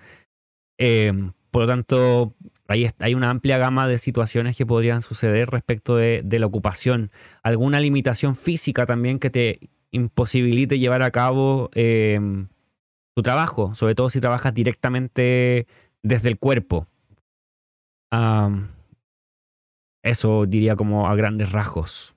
[0.77, 1.11] Eh,
[1.51, 2.33] por lo tanto,
[2.67, 7.11] hay, una amplia gama de situaciones que podrían suceder respecto de, de la ocupación.
[7.43, 9.59] Alguna limitación física también que te
[9.91, 11.69] imposibilite llevar a cabo
[13.13, 15.67] tu trabajo, sobre todo si trabajas directamente
[16.01, 16.87] desde el cuerpo
[20.03, 22.15] eso diría como a grandes rasgos.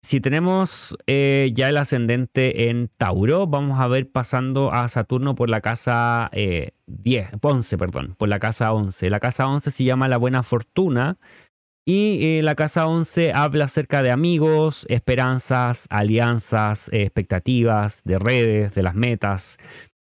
[0.00, 5.50] Si tenemos eh, ya el ascendente en Tauro, vamos a ver pasando a Saturno por
[5.50, 9.10] la casa 10, eh, 11, perdón, por la casa 11.
[9.10, 11.18] La casa 11 se llama la buena fortuna
[11.84, 18.82] y eh, la casa 11 habla acerca de amigos, esperanzas, alianzas, expectativas, de redes, de
[18.84, 19.58] las metas,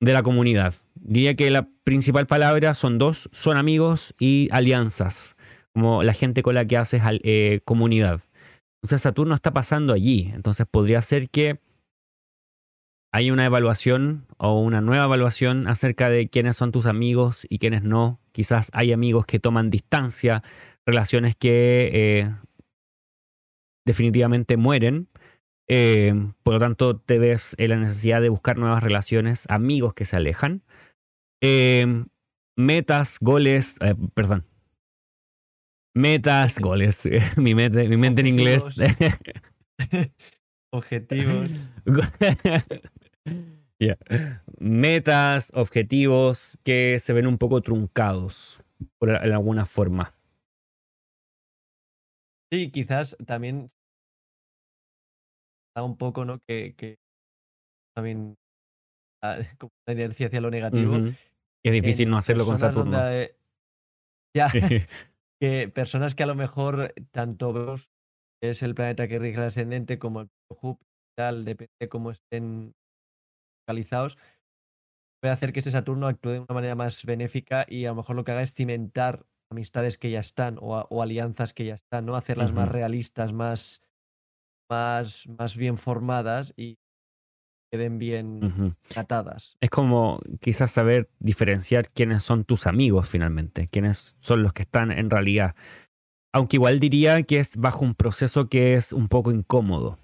[0.01, 0.73] de la comunidad.
[1.07, 5.35] Diría que la principal palabra son dos, son amigos y alianzas,
[5.71, 8.21] como la gente con la que haces eh, comunidad.
[8.81, 11.59] Entonces Saturno está pasando allí, entonces podría ser que
[13.13, 17.83] hay una evaluación o una nueva evaluación acerca de quiénes son tus amigos y quiénes
[17.83, 18.19] no.
[18.31, 20.41] Quizás hay amigos que toman distancia,
[20.87, 22.35] relaciones que eh,
[23.85, 25.07] definitivamente mueren.
[25.67, 30.05] Eh, por lo tanto, te ves en la necesidad de buscar nuevas relaciones, amigos que
[30.05, 30.63] se alejan.
[31.41, 32.05] Em,
[32.55, 34.45] metas, goles, eh, perdón.
[35.93, 37.03] Metas, goles.
[37.37, 38.63] mi, mente, mi mente en inglés.
[40.71, 41.49] Objetivos.
[44.59, 48.63] Metas, objetivos que se ven un poco truncados,
[48.97, 50.13] por alguna forma.
[52.51, 53.69] Sí, quizás también
[55.75, 56.39] un poco, ¿no?
[56.47, 56.95] Que, que
[57.93, 58.37] también
[59.57, 60.97] como una inercia hacia lo negativo.
[61.63, 62.97] Es difícil no hacerlo con Saturno.
[64.35, 64.51] ya,
[65.41, 67.91] que personas que a lo mejor tanto vemos
[68.43, 70.87] es el planeta que rige el ascendente como el Júpiter,
[71.17, 72.73] tal, depende de cómo estén
[73.63, 74.17] localizados,
[75.21, 78.15] puede hacer que ese Saturno actúe de una manera más benéfica y a lo mejor
[78.15, 82.15] lo que haga es cimentar amistades que ya están o, alianzas que ya están, ¿no?
[82.15, 83.81] Hacerlas más realistas, más,
[84.69, 86.77] más, más bien formadas y
[87.75, 89.57] queden bien atadas.
[89.59, 94.91] Es como quizás saber diferenciar quiénes son tus amigos finalmente, quiénes son los que están
[94.91, 95.55] en realidad.
[96.33, 99.97] Aunque igual diría que es bajo un proceso que es un poco incómodo.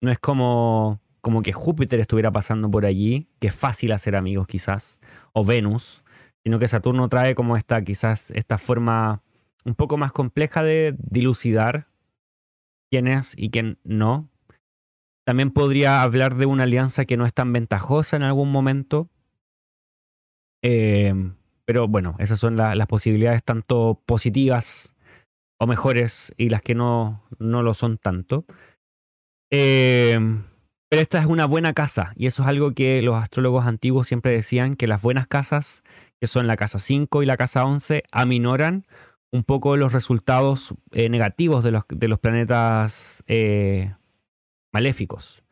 [0.00, 4.46] No es como como que Júpiter estuviera pasando por allí, que es fácil hacer amigos
[4.46, 5.00] quizás,
[5.32, 6.04] o Venus,
[6.44, 9.22] sino que Saturno trae como esta quizás esta forma
[9.64, 11.88] un poco más compleja de dilucidar
[12.90, 14.28] quién es y quién no.
[15.24, 19.08] También podría hablar de una alianza que no es tan ventajosa en algún momento.
[20.62, 21.14] Eh,
[21.64, 24.94] pero bueno, esas son las posibilidades tanto positivas
[25.58, 28.44] o mejores y las que no, no lo son tanto.
[29.50, 30.18] Eh,
[30.90, 34.32] pero esta es una buena casa y eso es algo que los astrólogos antiguos siempre
[34.32, 35.82] decían, que las buenas casas,
[36.20, 38.86] que son la casa 5 y la casa 11, aminoran
[39.32, 43.24] un poco los resultados eh, negativos de los, de los planetas
[44.74, 45.42] maléficos.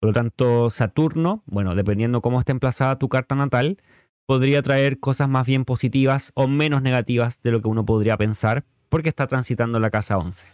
[0.00, 3.78] Por lo tanto, Saturno, bueno, dependiendo cómo esté emplazada tu carta natal,
[4.26, 8.64] podría traer cosas más bien positivas o menos negativas de lo que uno podría pensar
[8.88, 10.48] porque está transitando la casa 11.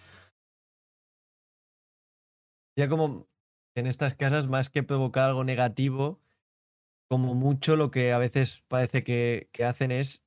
[2.79, 3.27] Ya como
[3.75, 6.21] en estas casas, más que provocar algo negativo,
[7.11, 10.23] como mucho lo que a veces parece que, hacen es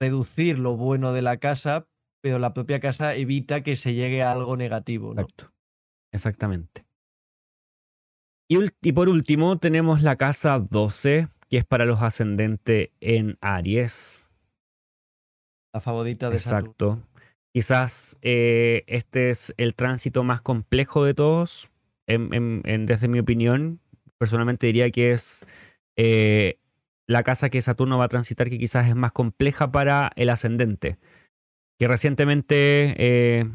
[0.00, 1.86] reducir lo bueno de la casa,
[2.20, 5.12] pero la propia casa evita que se llegue a algo negativo.
[5.12, 5.51] Exacto.
[6.12, 6.84] Exactamente.
[8.48, 14.30] Y, y, por último tenemos la casa 12, que es para los ascendentes en Aries.
[15.72, 17.00] La favorita de Exacto.
[17.54, 21.70] Quizás eh, este es el tránsito más complejo de todos.
[22.06, 23.80] desde mi opinión,
[24.18, 25.46] personalmente diría que es
[25.96, 26.58] eh,
[27.06, 30.98] la casa que Saturno va a transitar que quizás es más compleja para el ascendente.
[31.78, 33.50] Que recientemente eh,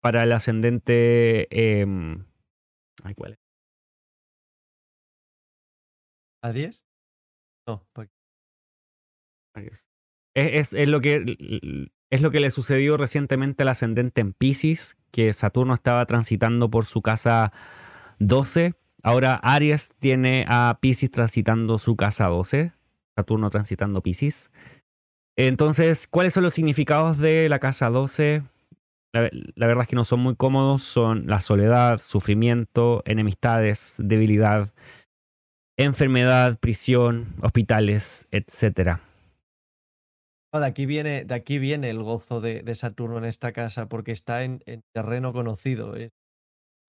[0.00, 1.48] para el ascendente...
[1.50, 2.24] Em,
[3.04, 3.38] ay, ¿cuál es?
[6.42, 6.82] ¿A 10?
[10.34, 15.74] es, lo que, es lo que le sucedió recientemente al ascendente en Pisces, que Saturno
[15.74, 17.52] estaba transitando por su casa
[18.18, 18.74] 12.
[19.02, 22.72] Ahora Aries tiene a Pisces transitando su casa 12.
[23.16, 24.50] Saturno transitando Pisces.
[25.36, 28.42] Entonces, ¿cuáles son los significados de la casa 12?
[29.12, 30.82] La, la, verdad es que no son muy cómodos.
[30.82, 34.72] Son la soledad, sufrimiento, enemistades, debilidad,
[35.78, 38.98] enfermedad, prisión, hospitales, etc.
[40.52, 44.42] de, aquí viene, de aquí viene el gozo de, Saturno en esta casa, porque está
[44.42, 44.60] en,
[44.92, 45.94] terreno conocido.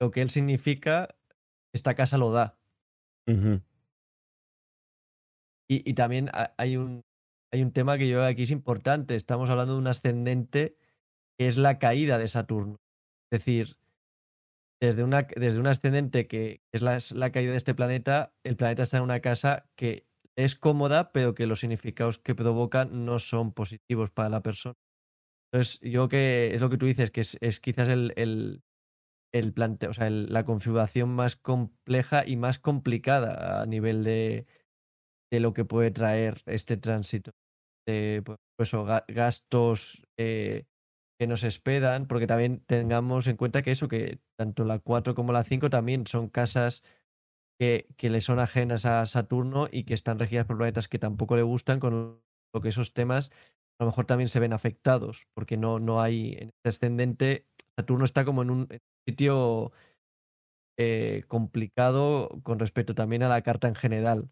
[0.01, 1.15] Lo que él significa,
[1.73, 2.57] esta casa lo da.
[5.69, 7.03] y, también hay un,
[7.53, 9.15] hay un tema que yo aquí es importante.
[9.15, 10.75] Estamos hablando de un ascendente
[11.39, 12.75] que es la caída de Saturno.
[13.31, 13.77] Es decir,
[14.81, 18.97] desde, una, desde un ascendente que es la, caída de este planeta, el planeta está
[18.97, 20.05] en una casa que
[20.37, 24.75] es cómoda, pero que los significados que provocan no son positivos para la persona.
[25.51, 28.61] Entonces, yo que es lo que tú dices, que es, quizás el, el,
[29.33, 29.53] el
[29.89, 34.45] o sea, la configuración más compleja y más complicada a nivel de,
[35.31, 37.31] de lo que puede traer este tránsito.
[37.87, 38.73] De pues, pues
[39.07, 40.65] gastos eh,
[41.19, 45.33] que nos esperan, porque también tengamos en cuenta que eso, que tanto la 4 como
[45.33, 46.83] la 5 también son casas
[47.59, 51.35] que, que le son ajenas a Saturno y que están regidas por planetas que tampoco
[51.35, 52.21] le gustan, con
[52.53, 53.31] lo que esos temas
[53.79, 57.45] a lo mejor también se ven afectados, porque no, no hay en este ascendente,
[57.77, 58.67] Saturno está como en un
[59.07, 59.71] sitio
[60.77, 64.29] eh, complicado con respecto también a la carta en general.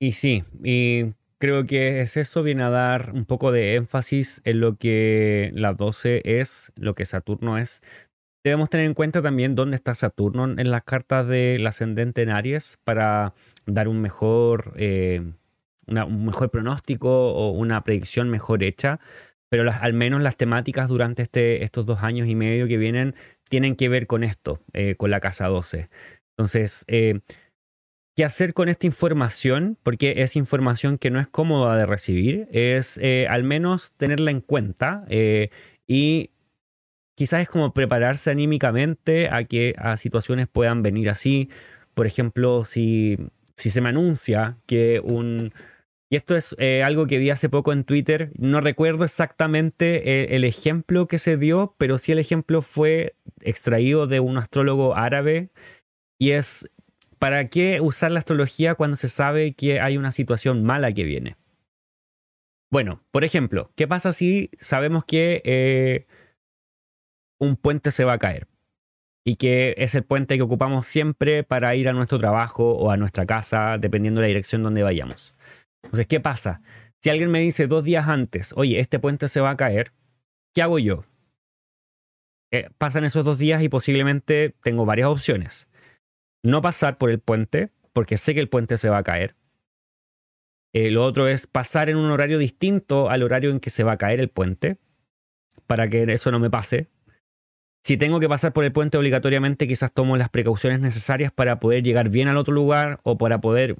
[0.00, 4.60] Y sí, y creo que es eso, viene a dar un poco de énfasis en
[4.60, 7.82] lo que la 12 es, lo que Saturno es.
[8.44, 12.78] Debemos tener en cuenta también dónde está Saturno en las cartas del ascendente en Aries
[12.84, 13.34] para
[13.66, 15.32] dar un mejor, eh,
[15.88, 19.00] un mejor pronóstico o una predicción mejor hecha.
[19.48, 23.16] Pero al menos las temáticas durante este, estos dos años y medio que vienen
[23.48, 25.88] tienen que ver con esto, eh, con la casa 12.
[26.36, 27.18] Entonces, eh,
[28.14, 32.98] qué hacer con esta información, porque es información que no es cómoda de recibir, es
[33.02, 35.50] eh, al menos tenerla en cuenta eh,
[35.86, 36.30] y
[37.16, 41.48] quizás es como prepararse anímicamente a que a situaciones puedan venir así.
[41.94, 43.18] Por ejemplo, si,
[43.56, 45.52] si se me anuncia que un...
[46.10, 48.32] Y esto es eh, algo que vi hace poco en Twitter.
[48.36, 54.20] No recuerdo exactamente el ejemplo que se dio, pero sí el ejemplo fue extraído de
[54.20, 55.48] un astrólogo árabe.
[56.18, 56.68] Y es
[57.22, 61.36] ¿para qué usar la astrología cuando se sabe que hay una situación mala que viene?
[62.68, 66.08] Bueno, por ejemplo, ¿qué pasa si sabemos que eh,
[67.38, 68.48] un puente se va a caer?
[69.24, 72.96] Y que es el puente que ocupamos siempre para ir a nuestro trabajo o a
[72.96, 75.36] nuestra casa, dependiendo de la dirección donde vayamos.
[75.84, 76.60] Entonces, ¿qué pasa?
[77.00, 79.92] Si alguien me dice dos días antes, oye, este puente se va a caer,
[80.52, 81.04] ¿qué hago yo?
[82.52, 85.68] eh, pasan esos dos días y posiblemente tengo varias opciones.
[86.42, 89.36] No pasar por el puente, porque sé que el puente se va a caer.
[90.74, 93.92] Eh, lo otro es pasar en un horario distinto al horario en que se va
[93.92, 94.78] a caer el puente,
[95.66, 96.88] para que eso no me pase.
[97.84, 101.82] Si tengo que pasar por el puente obligatoriamente, quizás tomo las precauciones necesarias para poder
[101.82, 103.76] llegar bien al otro lugar o para poder,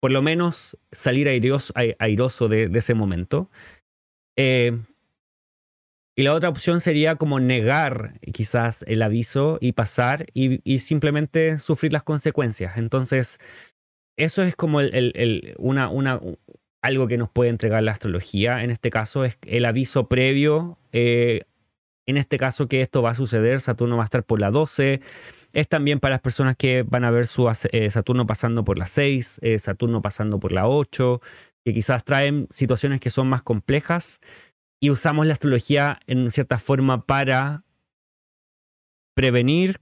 [0.00, 3.50] por lo menos, salir airoso, de, ese momento.
[4.36, 4.78] Eh,
[6.14, 11.92] y la otra opción sería como negar quizás el aviso y pasar y, simplemente sufrir
[11.92, 12.76] las consecuencias.
[12.76, 13.38] Entonces,
[14.18, 14.80] eso es como
[15.58, 16.20] una,
[16.82, 18.62] algo que nos puede entregar la astrología.
[18.62, 20.78] En este caso es el aviso previo.
[20.92, 21.44] Eh,
[22.04, 25.00] en este caso que esto va a suceder, Saturno va a estar por la 12.
[25.54, 28.86] Es también para las personas que van a ver su eh, Saturno pasando por la
[28.86, 31.20] 6, eh, Saturno pasando por la 8,
[31.64, 34.20] que quizás traen situaciones que son más complejas
[34.82, 37.64] y usamos la astrología en cierta forma para
[39.14, 39.80] prevenir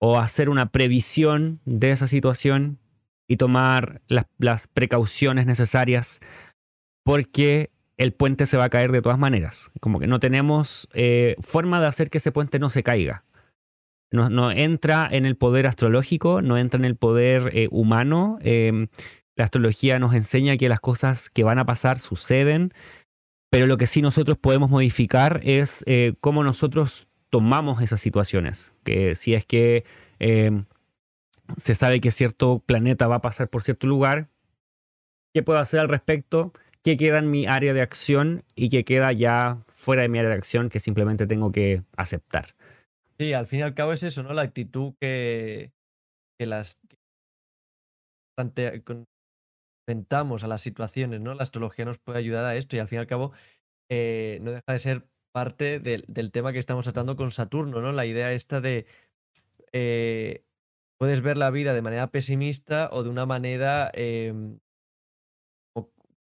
[0.00, 2.80] o hacer una previsión de esa situación
[3.28, 6.18] y tomar las, precauciones necesarias
[7.04, 9.70] porque el puente se va a caer de todas maneras.
[9.80, 13.24] Como que no tenemos eh, forma de hacer que ese puente no se caiga.
[14.10, 18.38] No, entra en el poder astrológico, no entra en el poder eh, humano.
[18.40, 18.88] Em,
[19.36, 22.72] la astrología nos enseña que las cosas que van a pasar suceden
[23.50, 28.72] pero lo que sí nosotros podemos modificar es eh, cómo nosotros tomamos esas situaciones.
[28.84, 29.84] Que si es que
[30.18, 30.66] em,
[31.56, 34.28] se sabe que cierto planeta va a pasar por cierto lugar,
[35.34, 36.52] ¿qué puedo hacer al respecto?
[36.82, 40.30] ¿Qué queda en mi área de acción y qué queda ya fuera de mi área
[40.30, 42.54] de acción que simplemente tengo que aceptar?
[43.18, 44.32] Sí, al fin y al cabo es eso, ¿no?
[44.32, 45.72] La actitud que,
[46.38, 46.78] que las
[49.88, 51.34] enfrentamos a las situaciones, ¿no?
[51.34, 53.32] La astrología nos puede ayudar a esto y al fin y al cabo
[53.90, 57.92] eh, no deja de ser parte del tema que estamos tratando con Saturno, ¿no?
[57.92, 58.86] La idea esta de
[59.72, 60.44] eh,
[60.98, 64.58] puedes ver la vida de manera pesimista o de una manera em,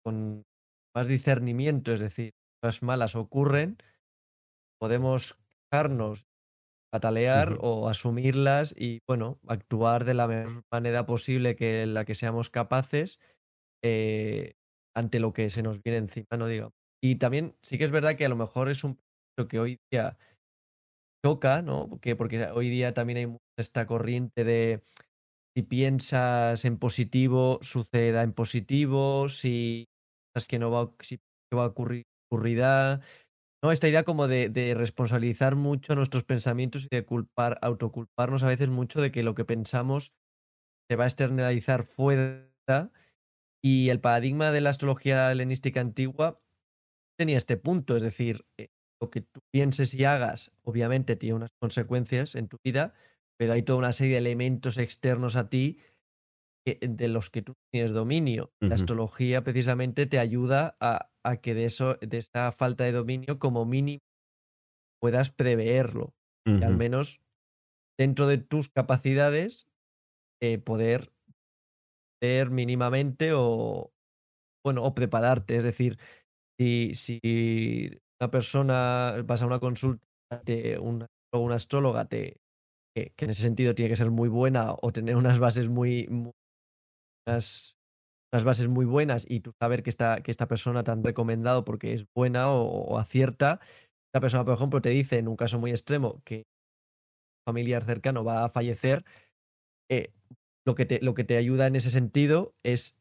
[0.04, 0.44] con
[0.96, 3.78] más discernimiento, es decir, cosas malas ocurren,
[4.80, 5.40] podemos
[5.72, 6.28] quejarnos,
[6.92, 12.52] patalear o asumirlas y, bueno, actuar de la mejor manera posible que la que seamos
[12.52, 13.20] capaces
[13.88, 14.56] eh,
[14.98, 16.72] ante lo que se nos viene encima, no digo.
[17.04, 18.98] Y también sí que es verdad que a lo mejor es un
[19.38, 20.18] lo que hoy día
[21.24, 21.88] toca, ¿no?
[21.88, 24.82] Porque, porque hoy día también hay esta corriente de
[25.56, 29.86] si piensas en positivo, suceda en positivo, si
[30.34, 30.92] piensas que no va,
[31.56, 33.02] va a ocurrir, ocurrirá.
[33.64, 33.72] ¿no?
[33.72, 38.70] Esta idea como de, de, responsabilizar mucho nuestros pensamientos y de culpar, autoculparnos a veces
[38.70, 40.12] mucho de que lo que pensamos
[40.90, 42.50] se va a externalizar fuera
[43.66, 46.40] y el paradigma de la astrología helenística antigua
[47.18, 48.68] tenía este punto, es decir, eh,
[49.02, 52.94] lo que tú pienses y hagas, obviamente tiene unas consecuencias en tu vida,
[53.40, 55.80] pero hay toda una serie de elementos externos a ti
[56.64, 58.52] de los que tú tienes dominio.
[58.60, 63.66] La astrología precisamente te ayuda a, que de eso, de esa falta de dominio, como
[63.66, 64.00] mínimo,
[65.02, 66.14] puedas preverlo.
[66.46, 67.20] Y al menos
[68.00, 69.68] dentro de tus capacidades,
[70.42, 71.15] eh, poder
[72.50, 73.92] mínimamente o,
[74.66, 75.58] bueno, o prepararte.
[75.58, 75.98] Es decir,
[76.60, 80.04] si, si una persona vas a una consulta
[80.44, 81.08] de una,
[81.54, 82.38] astróloga te,
[82.96, 86.08] que, en ese sentido tiene que ser muy buena o tener unas bases muy,
[87.28, 87.78] unas,
[88.32, 91.94] bases muy buenas y tú saber que esta, que esta persona te han recomendado porque
[91.94, 93.60] es buena o, acierta,
[94.10, 98.24] esta persona, por ejemplo, te dice en un caso muy extremo que un familiar cercano
[98.24, 99.04] va a fallecer,
[99.92, 100.14] eh,
[100.66, 102.96] lo que te, lo que te ayuda en ese sentido es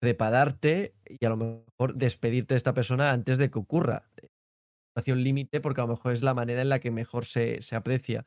[0.00, 4.08] prepararte y a lo mejor despedirte de esta persona antes de que ocurra.
[4.88, 7.76] Situación límite porque a lo mejor es la manera en la que mejor se, se
[7.76, 8.26] aprecia.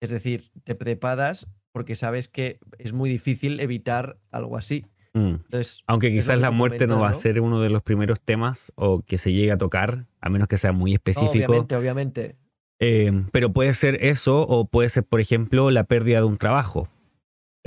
[0.00, 4.86] Es decir, te preparas porque sabes que es muy difícil evitar algo así.
[5.14, 5.34] Mm.
[5.44, 9.02] Entonces, Aunque quizás la muerte no va a ser uno de los primeros temas o
[9.02, 11.52] que se llegue a tocar, a menos que sea muy específico.
[11.52, 12.36] obviamente, obviamente.
[12.80, 16.88] Eh, pero puede ser eso o puede ser, por ejemplo, la pérdida de un trabajo.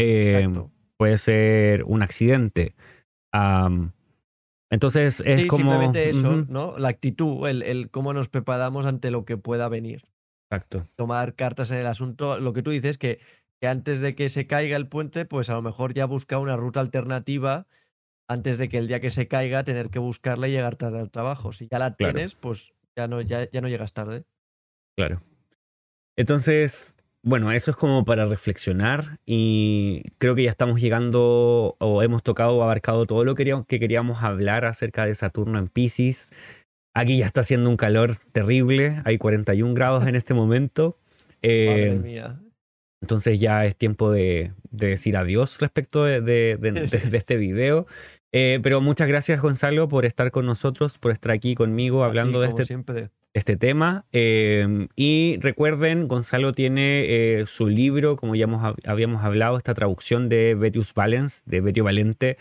[0.02, 2.76] Em, puede ser un accidente.
[4.70, 5.72] entonces es como.
[5.72, 6.78] Simplemente eso, ¿no?
[6.78, 10.04] La actitud, el, el, cómo nos preparamos ante lo que pueda venir.
[10.50, 10.88] Exacto.
[10.96, 12.40] Tomar cartas en el asunto.
[12.40, 13.20] Lo que tú dices, que,
[13.62, 16.58] que antes de que se caiga el puente, pues a lo mejor ya busca una
[16.58, 17.68] ruta alternativa
[18.28, 21.12] antes de que el día que se caiga tener que buscarla y llegar tarde al
[21.12, 21.52] trabajo.
[21.52, 24.24] Si ya la tienes, pues ya no, ya, ya no llegas tarde.
[24.98, 25.22] Claro.
[26.16, 32.24] Entonces, bueno, eso es como para reflexionar y creo que ya estamos llegando o hemos
[32.24, 36.32] tocado o abarcado todo lo que queríamos, hablar acerca de Saturno en Pisces.
[36.96, 40.98] Aquí ya está haciendo un calor terrible, hay 41 grados en este momento.
[41.44, 42.40] Madre Eh, mía.
[43.02, 46.58] entonces ya es tiempo de, de decir adiós respecto de
[47.14, 47.86] este video.
[48.34, 52.44] Eh, pero muchas gracias Gonzalo por estar con nosotros, por estar aquí conmigo hablando ti,
[52.44, 53.10] de este, siempre.
[53.34, 54.06] este tema.
[54.14, 57.06] Eh, y recuerden, Gonzalo tiene
[57.40, 61.84] eh, su libro, como ya hemos- habíamos hablado, esta traducción de Vetius Valens, de Vetio
[61.84, 62.38] Valente,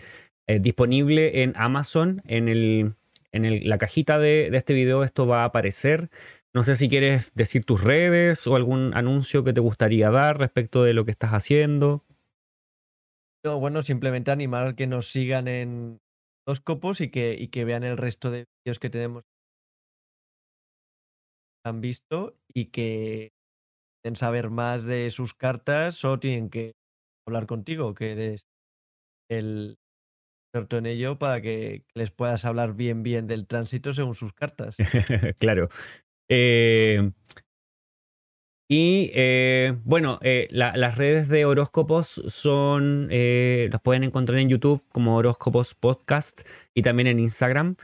[0.47, 2.23] eh, disponible en Amazon.
[2.27, 2.95] En, el,
[3.33, 6.09] en el- la cajita de, de este video esto va a aparecer.
[6.53, 10.83] No sé si quieres decir tus redes o algún anuncio que te gustaría dar respecto
[10.85, 12.05] de lo que estás haciendo.
[13.45, 15.99] No, bueno, simplemente animar que nos sigan en
[16.47, 19.23] los copos y que, y que vean el resto de vídeos que tenemos
[21.65, 23.33] han visto y que
[24.03, 26.73] quieren saber más de sus cartas, solo tienen que
[27.27, 28.47] hablar contigo, que eres
[29.31, 29.79] el
[30.53, 34.77] experto en ello para que les puedas hablar bien bien del tránsito según sus cartas.
[35.41, 35.69] claro.
[36.29, 37.13] Eh,
[38.73, 44.49] y eh, bueno, eh, la- las redes de horóscopos son, eh, las pueden encontrar en
[44.49, 46.43] YouTube como Horóscopos Podcast
[46.73, 47.75] y también en Instagram.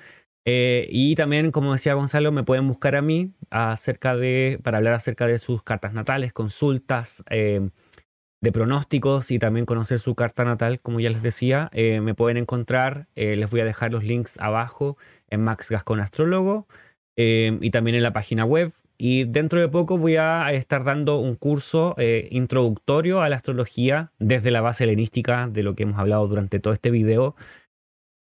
[0.49, 5.27] Y también, como decía Gonzalo, me pueden buscar a mí acerca de, para hablar acerca
[5.27, 11.11] de sus cartas natales, consultas, de pronósticos y también conocer su carta natal, como ya
[11.11, 11.69] les decía.
[11.75, 14.97] Me pueden encontrar, les voy a dejar los links abajo
[15.31, 16.69] en Max Gascon Astrólogo
[17.17, 18.73] eh, y también en la página web.
[18.99, 24.13] Y dentro de poco voy a estar dando un curso eh, introductorio a la astrología
[24.19, 27.35] desde la base helenística de lo que hemos hablado durante todo este video.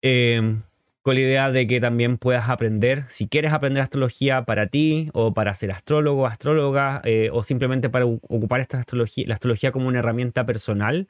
[0.02, 0.58] Eh,
[1.02, 5.34] con la idea de que también puedas aprender, si quieres aprender astrología para ti o
[5.34, 7.02] para ser astrólogo, astróloga
[7.32, 11.08] o simplemente para ocupar esta astrología, la astrología como una herramienta personal,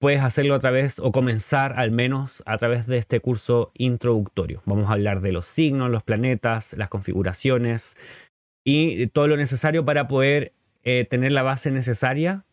[0.00, 4.62] puedes hacerlo a través o comenzar al menos a través de este curso introductorio.
[4.64, 7.96] Vamos a hablar de los signos, los planetas, las configuraciones
[8.64, 12.46] y todo lo necesario para poder eh, tener la base necesaria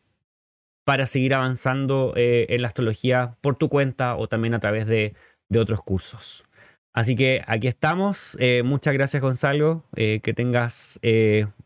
[0.86, 5.16] para seguir avanzando eh, en la astrología por tu cuenta o también a través de,
[5.58, 6.44] otros cursos.
[6.94, 8.36] Así que aquí estamos.
[8.42, 9.86] Eh, muchas gracias Gonzalo.
[9.96, 11.00] Que tengas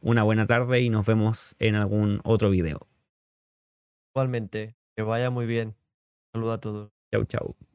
[0.02, 2.88] una buena tarde y nos vemos en algún otro video.
[4.14, 5.76] Igualmente, que vaya muy bien.
[6.34, 6.92] Saludo a todos.
[7.12, 7.71] Chau, chau.